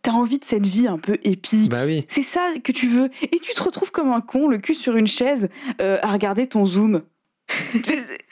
t'as 0.00 0.12
envie 0.12 0.38
de 0.38 0.44
cette 0.44 0.66
vie 0.66 0.86
un 0.86 0.98
peu 0.98 1.18
épique. 1.24 1.70
Bah 1.70 1.84
oui. 1.84 2.06
C'est 2.08 2.22
ça 2.22 2.54
que 2.64 2.72
tu 2.72 2.88
veux. 2.88 3.10
Et 3.22 3.38
tu 3.38 3.52
te 3.52 3.62
retrouves 3.62 3.90
comme 3.90 4.10
un 4.12 4.22
con, 4.22 4.48
le 4.48 4.56
cul 4.56 4.74
sur 4.74 4.96
une 4.96 5.06
chaise, 5.06 5.50
euh, 5.82 5.98
à 6.02 6.10
regarder 6.12 6.46
ton 6.46 6.64
Zoom. 6.64 7.02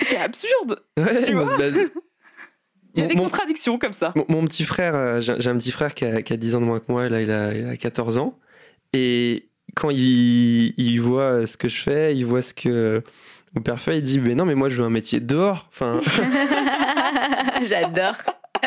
C'est 0.01 0.17
absurde. 0.17 0.81
Ouais, 0.97 1.23
Tu 1.25 1.35
vois 1.35 1.57
bah, 1.59 1.65
Il 2.99 3.03
y 3.03 3.05
a 3.05 3.05
Mon- 3.05 3.09
des 3.11 3.17
mon- 3.17 3.23
contradictions 3.25 3.79
comme 3.79 3.93
ça. 3.93 4.13
Mon, 4.17 4.25
mon 4.29 4.45
petit 4.45 4.65
frère, 4.65 4.95
euh, 4.95 5.21
j'ai 5.21 5.35
j'ai 5.39 5.51
un 5.51 5.57
petit 5.57 5.71
frère 5.71 5.95
qui 5.95 6.05
a, 6.05 6.21
qui 6.23 6.33
a 6.33 6.37
10 6.37 6.55
ans 6.57 6.61
de 6.61 6.67
moins 6.67 6.81
que 6.81 6.91
moi, 6.91 7.09
là 7.09 7.21
il 7.23 7.31
a, 7.31 7.55
il 7.55 7.67
a 7.69 7.77
14 7.77 8.19
ans. 8.19 8.39
Et 8.93 9.49
quand 9.77 9.91
il, 9.91 10.75
il 10.77 10.99
voit 11.01 11.47
ce 11.47 11.57
que 11.57 11.69
je 11.69 11.81
fais, 11.81 12.17
il 12.17 12.25
voit 12.27 12.43
ce 12.43 12.55
que 12.55 13.03
mon 13.55 13.63
père 13.63 13.79
fait, 13.79 13.99
il 13.99 14.03
dit 14.03 14.19
Mais 14.21 14.35
non, 14.35 14.45
mais 14.45 14.55
moi 14.55 14.69
je 14.69 14.77
veux 14.81 14.85
un 14.85 14.91
métier 14.91 15.21
dehors. 15.21 15.69
Enfin, 15.71 16.01
J'adore. 17.69 18.17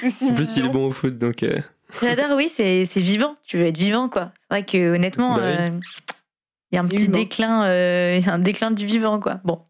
C'est 0.00 0.10
si 0.10 0.30
en 0.30 0.34
plus 0.34 0.56
il 0.56 0.66
est 0.66 0.68
bon 0.68 0.86
au 0.88 0.90
foot, 0.90 1.18
donc. 1.18 1.42
euh, 1.42 1.58
J'adore, 2.02 2.36
oui, 2.36 2.48
c'est 2.48 2.84
c'est 2.84 3.00
vivant. 3.00 3.36
Tu 3.44 3.56
veux 3.58 3.66
être 3.66 3.78
vivant, 3.78 4.08
quoi. 4.08 4.30
C'est 4.38 4.46
vrai 4.50 4.64
que 4.64 4.94
honnêtement, 4.94 5.36
Bah 5.36 5.42
oui. 5.44 5.56
euh, 5.58 5.80
il 6.70 6.74
y 6.74 6.78
a 6.78 6.82
un 6.82 6.86
petit 6.86 7.04
humain. 7.04 7.18
déclin, 7.18 7.64
euh, 7.64 8.20
un 8.26 8.38
déclin 8.38 8.70
du 8.70 8.86
vivant, 8.86 9.20
quoi. 9.20 9.40
Bon. 9.44 9.60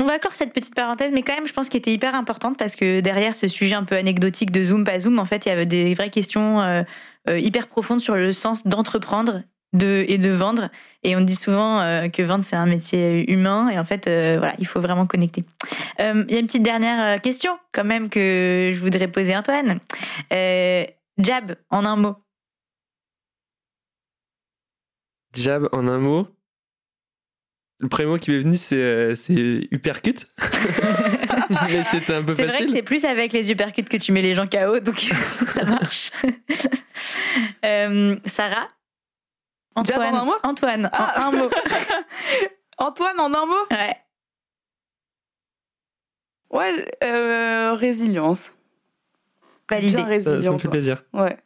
On 0.00 0.06
va 0.06 0.18
clore 0.18 0.34
cette 0.34 0.54
petite 0.54 0.74
parenthèse, 0.74 1.12
mais 1.12 1.22
quand 1.22 1.34
même, 1.34 1.46
je 1.46 1.52
pense 1.52 1.68
qu'elle 1.68 1.80
était 1.80 1.92
hyper 1.92 2.14
importante 2.14 2.56
parce 2.56 2.74
que 2.74 3.00
derrière 3.00 3.36
ce 3.36 3.48
sujet 3.48 3.74
un 3.74 3.84
peu 3.84 3.96
anecdotique 3.96 4.50
de 4.50 4.64
Zoom, 4.64 4.82
pas 4.82 4.98
Zoom, 4.98 5.18
en 5.18 5.26
fait, 5.26 5.44
il 5.44 5.50
y 5.50 5.52
avait 5.52 5.66
des 5.66 5.92
vraies 5.92 6.08
questions 6.08 6.62
euh, 6.62 6.82
euh, 7.28 7.38
hyper 7.38 7.68
profondes 7.68 8.00
sur 8.00 8.14
le 8.14 8.32
sens 8.32 8.66
d'entreprendre 8.66 9.42
de, 9.74 10.06
et 10.08 10.16
de 10.16 10.30
vendre. 10.30 10.70
Et 11.02 11.16
on 11.16 11.20
dit 11.20 11.34
souvent 11.34 11.80
euh, 11.80 12.08
que 12.08 12.22
vendre, 12.22 12.44
c'est 12.44 12.56
un 12.56 12.64
métier 12.64 13.30
humain. 13.30 13.68
Et 13.68 13.78
en 13.78 13.84
fait, 13.84 14.06
voilà, 14.06 14.54
il 14.58 14.66
faut 14.66 14.80
vraiment 14.80 15.04
connecter. 15.06 15.44
Il 15.98 16.26
y 16.30 16.36
a 16.36 16.38
une 16.38 16.46
petite 16.46 16.62
dernière 16.62 17.20
question, 17.20 17.58
quand 17.72 17.84
même, 17.84 18.08
que 18.08 18.72
je 18.74 18.80
voudrais 18.80 19.06
poser 19.06 19.36
Antoine. 19.36 19.80
Jab, 20.30 21.56
en 21.68 21.84
un 21.84 21.96
mot. 21.96 22.16
Jab 25.34 25.68
en 25.72 25.86
un 25.86 25.98
mot. 25.98 26.26
Le 27.80 27.88
premier 27.88 28.08
mot 28.08 28.18
qui 28.18 28.30
m'est 28.30 28.40
venu, 28.40 28.56
c'est 28.58 28.76
euh, 28.76 29.14
c'est 29.14 29.66
uppercut. 29.70 30.26
mais 31.50 31.82
c'était 31.90 32.14
un 32.14 32.22
peu 32.22 32.32
C'est 32.34 32.44
vrai 32.46 32.66
que 32.66 32.70
c'est 32.70 32.82
plus 32.82 33.04
avec 33.06 33.32
les 33.32 33.50
uppercuts 33.50 33.84
que 33.84 33.96
tu 33.96 34.12
mets 34.12 34.20
les 34.22 34.34
gens 34.34 34.46
KO, 34.46 34.80
donc 34.80 34.98
ça 35.46 35.64
marche. 35.64 36.10
Euh, 37.64 38.16
Sarah 38.26 38.68
Antoine, 39.74 40.14
en 40.14 40.18
un 40.20 40.24
mot 40.26 40.34
Antoine, 40.42 40.90
Ah. 40.92 41.14
en 41.16 41.22
un 41.32 41.36
mot. 41.38 41.50
Antoine, 42.78 43.18
en 43.20 43.32
un 43.32 43.46
mot 43.46 43.54
Ouais. 43.70 43.96
Ouais, 46.50 46.86
euh, 47.04 47.74
résilience. 47.74 48.54
Validé. 49.70 49.96
Bien 49.96 50.02
Ça, 50.02 50.08
résilient. 50.08 50.42
ça 50.42 50.50
me 50.52 50.58
fait 50.58 50.68
plaisir. 50.68 51.04
Ouais. 51.12 51.36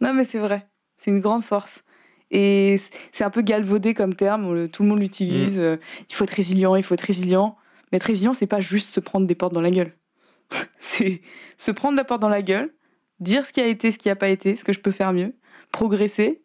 Non, 0.00 0.14
mais 0.14 0.24
c'est 0.24 0.38
vrai. 0.38 0.66
C'est 0.96 1.10
une 1.10 1.20
grande 1.20 1.44
force. 1.44 1.82
Et 2.30 2.80
c'est 3.12 3.24
un 3.24 3.30
peu 3.30 3.42
galvaudé 3.42 3.94
comme 3.94 4.14
terme. 4.14 4.68
Tout 4.68 4.82
le 4.82 4.88
monde 4.88 5.00
l'utilise. 5.00 5.58
euh, 5.60 5.76
Il 6.08 6.14
faut 6.14 6.24
être 6.24 6.30
résilient, 6.30 6.74
il 6.76 6.82
faut 6.82 6.94
être 6.94 7.00
résilient. 7.02 7.56
Mais 7.92 7.96
être 7.96 8.04
résilient, 8.04 8.34
c'est 8.34 8.46
pas 8.46 8.60
juste 8.60 8.88
se 8.88 9.00
prendre 9.00 9.26
des 9.26 9.34
portes 9.34 9.52
dans 9.52 9.60
la 9.60 9.70
gueule. 9.70 9.92
c'est 10.78 11.22
se 11.56 11.70
prendre 11.70 11.96
la 11.96 12.04
porte 12.04 12.20
dans 12.20 12.28
la 12.28 12.42
gueule, 12.42 12.72
dire 13.20 13.46
ce 13.46 13.52
qui 13.52 13.60
a 13.60 13.66
été, 13.66 13.92
ce 13.92 13.98
qui 13.98 14.10
a 14.10 14.16
pas 14.16 14.28
été, 14.28 14.56
ce 14.56 14.64
que 14.64 14.72
je 14.72 14.80
peux 14.80 14.90
faire 14.90 15.12
mieux, 15.12 15.34
progresser 15.72 16.42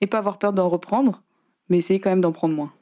et 0.00 0.06
pas 0.06 0.18
avoir 0.18 0.38
peur 0.38 0.52
d'en 0.52 0.68
reprendre, 0.68 1.22
mais 1.68 1.78
essayer 1.78 2.00
quand 2.00 2.10
même 2.10 2.20
d'en 2.20 2.32
prendre 2.32 2.54
moins. 2.54 2.72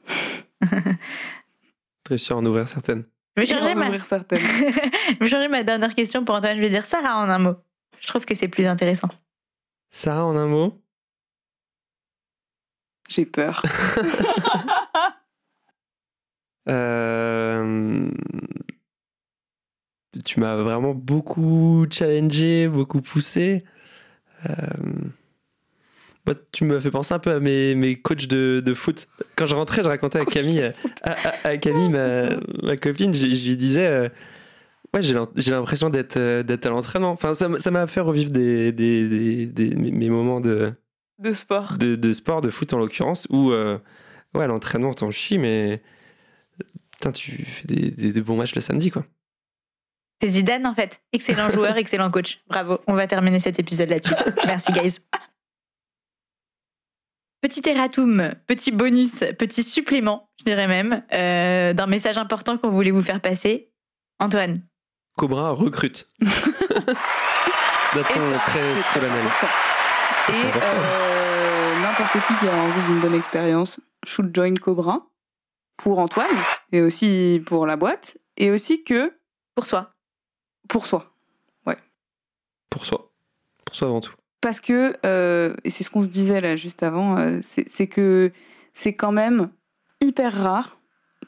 Réussir 2.07 2.35
à 2.35 2.39
en 2.39 2.45
ouvrir 2.45 2.67
certaines. 2.67 3.05
Je 3.35 3.41
vais 3.41 3.47
changer 3.47 3.73
d'en 3.73 3.79
ma... 3.79 3.85
ouvrir 3.87 4.05
certaines. 4.05 4.39
je 4.39 5.19
vais 5.19 5.29
changer 5.29 5.47
ma 5.47 5.63
dernière 5.63 5.93
question 5.95 6.23
pour 6.23 6.35
Antoine. 6.35 6.55
Je 6.55 6.61
vais 6.61 6.69
dire 6.69 6.85
Sarah 6.85 7.17
en 7.17 7.29
un 7.29 7.39
mot. 7.39 7.55
Je 7.99 8.07
trouve 8.07 8.25
que 8.25 8.35
c'est 8.35 8.47
plus 8.47 8.65
intéressant. 8.65 9.09
Sarah 9.89 10.25
en 10.25 10.35
un 10.35 10.47
mot? 10.47 10.81
J'ai 13.09 13.25
peur. 13.25 13.61
Euh, 16.67 18.09
Tu 20.23 20.39
m'as 20.39 20.55
vraiment 20.55 20.93
beaucoup 20.95 21.85
challengé, 21.91 22.67
beaucoup 22.67 23.01
poussé. 23.01 23.63
Euh, 24.49 24.53
tu 26.51 26.63
me 26.63 26.79
fais 26.79 26.89
penser 26.89 27.13
un 27.13 27.19
peu 27.19 27.31
à 27.33 27.39
mes, 27.39 27.75
mes 27.75 28.01
coachs 28.01 28.25
de, 28.27 28.61
de 28.65 28.73
foot. 28.73 29.07
Quand 29.35 29.45
je 29.45 29.55
rentrais, 29.55 29.83
je 29.83 29.89
racontais 29.89 30.19
à 30.19 30.25
Camille, 30.25 30.71
à, 31.03 31.11
à- 31.11 31.47
à 31.49 31.57
Camille, 31.57 31.89
ma, 31.89 32.29
ma 32.63 32.77
copine, 32.77 33.13
je, 33.13 33.27
je 33.27 33.49
lui 33.49 33.57
disais, 33.57 33.85
euh, 33.85 34.09
ouais, 34.93 35.03
j'ai 35.03 35.13
l'im- 35.13 35.29
j'ai 35.35 35.51
l'impression 35.51 35.89
d'être 35.91 36.17
euh, 36.17 36.41
d'être 36.41 36.65
à 36.65 36.69
l'entraînement. 36.69 37.11
Enfin, 37.11 37.33
ça 37.35 37.47
m'a 37.71 37.85
fait 37.87 37.99
revivre 38.01 38.31
des, 38.31 38.71
des, 38.71 39.07
des- 39.07 39.45
des- 39.45 39.75
mes 39.75 39.91
mes 39.91 40.09
moments 40.09 40.39
de, 40.41 40.73
De 41.17 41.33
sport. 41.33 41.77
de, 41.77 41.95
de 41.95 42.11
sport, 42.11 42.41
de 42.41 42.49
foot 42.49 42.73
en 42.73 42.77
l'occurrence, 42.79 43.25
où 43.29 43.51
euh, 43.51 43.77
ouais, 44.33 44.47
l'entraînement 44.47 44.93
t'en 44.93 45.11
chie, 45.11 45.37
mais 45.37 45.81
putain, 46.91 47.11
tu 47.11 47.45
fais 47.45 47.67
des, 47.67 47.91
des- 47.91 48.11
des 48.13 48.21
bons 48.21 48.35
matchs 48.37 48.55
le 48.55 48.61
samedi, 48.61 48.91
quoi. 48.91 49.05
C'est 50.21 50.29
Zidane 50.29 50.65
en 50.65 50.73
fait. 50.73 51.01
Excellent 51.13 51.49
joueur, 51.53 51.77
excellent 51.77 52.09
coach. 52.11 52.41
Bravo. 52.47 52.79
On 52.87 52.93
va 52.93 53.05
terminer 53.07 53.39
cet 53.39 53.59
épisode 53.59 53.89
là-dessus. 53.89 54.13
Merci 54.45 54.71
guys. 54.71 54.97
Petit 57.41 57.61
erratum, 57.69 58.33
petit 58.47 58.71
bonus, 58.71 59.19
petit 59.37 59.61
supplément, 59.61 60.29
je 60.39 60.45
dirais 60.45 60.67
même, 60.67 61.03
euh, 61.13 61.73
d'un 61.73 61.85
message 61.85 62.17
important 62.17 62.57
qu'on 62.57 62.71
voulait 62.71 62.91
vous 62.91 63.03
faire 63.03 63.21
passer. 63.21 63.71
Antoine, 64.19 64.63
Cobra 65.17 65.51
recrute. 65.51 66.07
D'un 66.21 68.03
ton 68.03 68.37
très 68.47 68.81
solennel. 68.93 69.23
Ça, 70.25 70.33
Et 70.33 70.51
euh, 70.55 71.81
n'importe 71.81 72.11
qui 72.11 72.35
qui 72.39 72.47
a 72.47 72.55
envie 72.55 72.81
d'une 72.87 72.99
bonne 72.99 73.13
expérience, 73.13 73.79
shoot 74.05 74.33
join 74.33 74.55
Cobra 74.55 75.07
pour 75.77 75.99
Antoine 75.99 76.27
et 76.71 76.81
aussi 76.81 77.41
pour 77.45 77.65
la 77.65 77.75
boîte 77.75 78.17
et 78.37 78.51
aussi 78.51 78.83
que 78.83 79.13
pour 79.55 79.65
soi. 79.65 79.93
pour 80.67 80.87
soi. 80.87 81.11
Pour 82.69 82.85
soi. 82.85 83.11
Pour 83.63 83.75
soi 83.75 83.87
avant 83.87 84.01
tout. 84.01 84.13
Parce 84.41 84.59
que, 84.59 84.97
euh, 85.05 85.55
et 85.63 85.69
c'est 85.69 85.83
ce 85.83 85.89
qu'on 85.89 86.01
se 86.01 86.07
disait 86.07 86.41
là 86.41 86.55
juste 86.55 86.83
avant, 86.83 87.17
euh, 87.17 87.39
c'est 87.41 87.69
c'est 87.69 87.87
que 87.87 88.31
c'est 88.73 88.93
quand 88.93 89.13
même 89.13 89.49
hyper 90.01 90.33
rare 90.33 90.77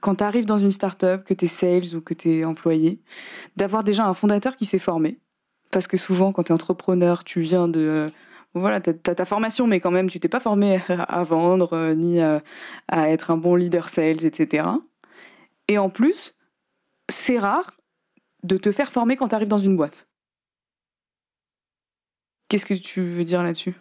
quand 0.01 0.15
tu 0.15 0.23
arrives 0.23 0.45
dans 0.45 0.57
une 0.57 0.71
startup, 0.71 1.23
que 1.23 1.33
tu 1.33 1.45
es 1.45 1.47
sales 1.47 1.95
ou 1.95 2.01
que 2.01 2.13
tu 2.13 2.31
es 2.31 2.45
employé, 2.45 2.99
d'avoir 3.55 3.83
déjà 3.83 4.05
un 4.05 4.13
fondateur 4.13 4.55
qui 4.57 4.65
s'est 4.65 4.77
formé. 4.77 5.19
Parce 5.71 5.87
que 5.87 5.97
souvent, 5.97 6.31
quand 6.31 6.43
tu 6.43 6.51
es 6.51 6.53
entrepreneur, 6.53 7.23
tu 7.23 7.41
viens 7.41 7.67
de. 7.67 8.07
Euh, 8.58 8.60
voilà, 8.60 8.82
tu 8.82 8.89
as, 8.89 9.16
ta 9.16 9.26
formation, 9.26 9.68
mais 9.68 9.80
quand 9.80 9.91
même, 9.91 10.10
tu 10.10 10.20
t'es 10.20 10.28
pas 10.28 10.39
formé 10.39 10.82
à 10.89 11.24
vendre, 11.24 11.74
euh, 11.74 11.93
ni 11.93 12.20
à, 12.22 12.41
à 12.88 13.10
être 13.10 13.32
un 13.32 13.38
bon 13.38 13.55
leader 13.55 13.89
sales, 13.89 14.26
etc. 14.26 14.68
Et 15.68 15.78
en 15.78 15.89
plus, 15.89 16.36
c'est 17.10 17.39
rare 17.39 17.78
de 18.43 18.58
te 18.58 18.72
faire 18.72 18.91
former 18.91 19.16
quand 19.16 19.30
tu 19.30 19.36
arrives 19.36 19.47
dans 19.47 19.58
une 19.58 19.76
boîte. 19.76 20.08
Qu'est-ce 22.49 22.66
que 22.66 22.74
tu 22.74 23.01
veux 23.01 23.26
dire 23.26 23.43
là-dessus? 23.43 23.76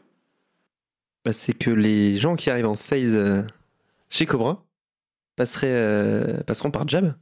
Bah, 1.24 1.33
c'est 1.33 1.53
que 1.53 1.70
les 1.70 2.18
gens 2.18 2.37
qui 2.37 2.51
arrivent 2.51 2.66
en 2.66 2.74
sales 2.74 3.16
euh, 3.16 3.43
chez 4.11 4.27
Cobra 4.27 4.64
passeraient, 5.37 5.68
euh, 5.68 6.43
passeront 6.43 6.70
par 6.70 6.89
Jab. 6.89 7.14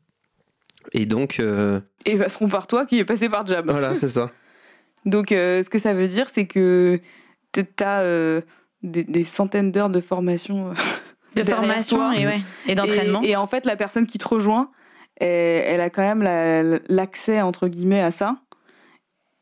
Et 0.93 1.07
donc, 1.07 1.41
euh, 1.41 1.81
Et 2.07 2.17
passeront 2.17 2.49
par 2.49 2.67
toi 2.67 2.87
qui 2.87 2.99
est 2.99 3.05
passé 3.05 3.29
par 3.29 3.47
Jab. 3.47 3.71
voilà, 3.71 3.95
c'est 3.95 4.09
ça. 4.09 4.31
Donc, 5.05 5.33
euh, 5.33 5.63
ce 5.63 5.69
que 5.69 5.79
ça 5.79 5.93
veut 5.93 6.09
dire, 6.09 6.31
c'est 6.31 6.47
que 6.47 6.99
tu 7.61 7.85
as 7.85 8.41
des, 8.83 9.05
des 9.05 9.25
centaines 9.25 9.73
d'heures 9.73 9.91
de 9.91 10.01
formation. 10.01 10.71
euh, 10.71 10.75
De 11.37 11.43
formation 11.45 11.97
toi. 11.97 12.17
et, 12.17 12.27
ouais, 12.27 12.41
et 12.67 12.75
d'entraînement. 12.75 13.23
Et, 13.23 13.31
et 13.31 13.37
en 13.37 13.47
fait, 13.47 13.67
la 13.67 13.77
personne 13.77 14.07
qui 14.07 14.19
te 14.19 14.29
rejoint, 14.29 14.71
elle, 15.17 15.29
elle 15.67 15.81
a 15.81 15.91
quand 15.91 16.03
même 16.03 16.23
la- 16.23 16.79
l'accès 16.89 17.41
entre 17.41 17.69
guillemets 17.69 18.01
à 18.03 18.11
ça. 18.11 18.37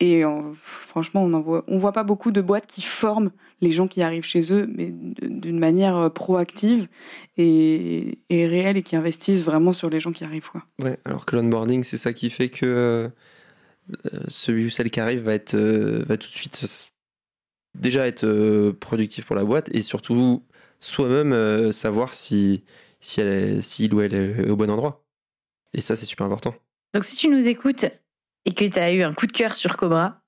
Et 0.01 0.25
euh, 0.25 0.41
franchement, 0.63 1.23
on 1.23 1.33
en 1.33 1.41
voit, 1.41 1.65
on 1.69 1.79
voit 1.79 1.93
pas 1.93 2.03
beaucoup 2.03 2.33
de 2.33 2.41
boîtes 2.41 2.67
qui 2.67 2.83
forment 2.83 3.31
les 3.61 3.71
gens 3.71 3.87
qui 3.87 4.03
arrivent 4.03 4.25
chez 4.25 4.53
eux, 4.53 4.69
mais 4.75 4.91
d'une 4.93 5.61
manière 5.61 5.97
euh, 5.97 6.09
proactive 6.09 6.89
et, 7.37 8.19
et 8.29 8.47
réelle 8.49 8.77
et 8.77 8.83
qui 8.83 8.97
investissent 8.97 9.45
vraiment 9.45 9.73
sur 9.73 9.91
les 9.91 10.01
gens 10.01 10.11
qui 10.11 10.25
arrivent. 10.25 10.51
Quoi. 10.51 10.63
Ouais, 10.81 10.99
alors 11.05 11.25
que 11.25 11.37
l'onboarding, 11.37 11.85
c'est 11.85 11.99
ça 11.99 12.13
qui 12.13 12.31
fait 12.31 12.49
que 12.49 12.67
euh, 12.67 13.09
euh, 14.07 14.21
celui 14.27 14.67
ou 14.67 14.71
celle 14.71 14.91
qui 14.91 14.99
arrive 14.99 15.23
va 15.23 15.35
être 15.35 15.55
euh, 15.55 16.03
va 16.09 16.17
tout 16.17 16.27
de 16.29 16.33
suite 16.35 16.65
déjà 17.75 18.07
être 18.07 18.25
euh, 18.25 18.73
productif 18.73 19.25
pour 19.27 19.37
la 19.37 19.45
boîte 19.45 19.69
et 19.75 19.83
surtout 19.83 20.43
soi-même 20.81 21.33
euh, 21.33 21.73
savoir 21.73 22.15
si 22.15 22.65
si 23.01 23.21
elle 23.21 23.29
est, 23.29 23.61
si 23.63 23.85
il 23.87 23.95
ou 23.95 24.01
elle 24.01 24.15
est 24.15 24.49
au 24.51 24.57
bon 24.57 24.71
endroit. 24.71 25.05
Et 25.75 25.81
ça, 25.81 25.97
c'est 25.97 26.07
super 26.07 26.27
important. 26.27 26.55
Donc 26.95 27.05
si 27.05 27.17
tu 27.17 27.29
nous 27.29 27.49
écoutes 27.49 27.87
et 28.45 28.53
que 28.55 28.65
tu 28.65 28.79
as 28.79 28.93
eu 28.93 29.03
un 29.03 29.13
coup 29.15 29.27
de 29.27 29.33
cœur 29.33 29.57
sur 29.57 29.77
Cobra, 29.77 30.21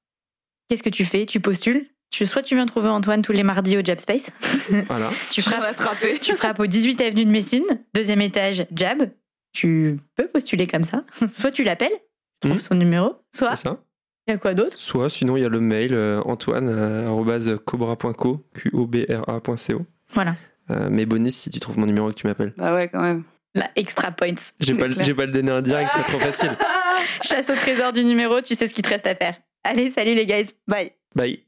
qu'est-ce 0.68 0.82
que 0.82 0.88
tu 0.90 1.04
fais? 1.04 1.26
Tu 1.26 1.38
postules? 1.40 1.86
Tu, 2.10 2.26
Soit 2.26 2.42
tu 2.42 2.54
viens 2.54 2.66
trouver 2.66 2.88
Antoine 2.88 3.22
tous 3.22 3.32
les 3.32 3.42
mardis 3.42 3.76
au 3.76 3.84
Jab 3.84 3.98
Space, 4.00 4.30
Voilà. 4.88 5.10
tu 5.32 5.42
frappes, 5.42 5.60
l'attraper. 5.60 6.18
tu 6.20 6.34
frappes 6.34 6.60
au 6.60 6.66
18 6.66 7.00
avenue 7.00 7.24
de 7.24 7.30
Messine, 7.30 7.64
deuxième 7.94 8.20
étage 8.20 8.66
Jab. 8.74 9.10
Tu 9.52 9.98
peux 10.16 10.26
postuler 10.26 10.66
comme 10.66 10.84
ça. 10.84 11.04
Soit 11.32 11.50
tu 11.52 11.62
l'appelles, 11.64 11.92
tu 12.40 12.48
trouves 12.48 12.54
Mhm. 12.54 12.60
son 12.60 12.74
numéro, 12.76 13.14
soit 13.32 13.54
C'est 13.56 13.64
ça. 13.68 13.84
Il 14.26 14.30
y 14.30 14.34
a 14.34 14.38
quoi 14.38 14.54
d'autre? 14.54 14.78
Soit 14.78 15.10
sinon, 15.10 15.36
il 15.36 15.42
y 15.42 15.44
a 15.44 15.48
le 15.48 15.60
mail 15.60 15.92
euh, 15.94 16.20
antoine.cobra.co, 16.24 18.44
Q-O-B-R-A.co. 18.54 19.86
Voilà, 20.12 20.36
Euh, 20.70 20.88
mais 20.90 21.04
bonus 21.06 21.36
si 21.36 21.50
tu 21.50 21.60
trouves 21.60 21.78
mon 21.78 21.86
numéro 21.86 22.10
et 22.10 22.14
que 22.14 22.18
tu 22.18 22.26
m'appelles. 22.26 22.54
Bah 22.56 22.74
ouais, 22.74 22.88
quand 22.88 23.02
même. 23.02 23.24
la 23.54 23.70
extra 23.76 24.10
points. 24.12 24.34
J'ai 24.60 24.74
pas, 24.76 24.88
le- 24.88 25.02
j'ai 25.02 25.14
pas 25.14 25.26
le 25.26 25.32
donner 25.32 25.52
en 25.52 25.60
direct, 25.60 25.90
c'est 25.94 26.02
trop 26.04 26.18
facile. 26.18 26.50
Chasse 27.22 27.50
au 27.50 27.54
trésor 27.54 27.92
du 27.92 28.02
numéro, 28.04 28.40
tu 28.40 28.54
sais 28.54 28.66
ce 28.66 28.74
qu'il 28.74 28.82
te 28.82 28.88
reste 28.88 29.06
à 29.06 29.14
faire. 29.14 29.36
Allez, 29.62 29.90
salut 29.90 30.14
les 30.14 30.24
guys 30.26 30.50
Bye. 30.66 30.90
Bye. 31.14 31.44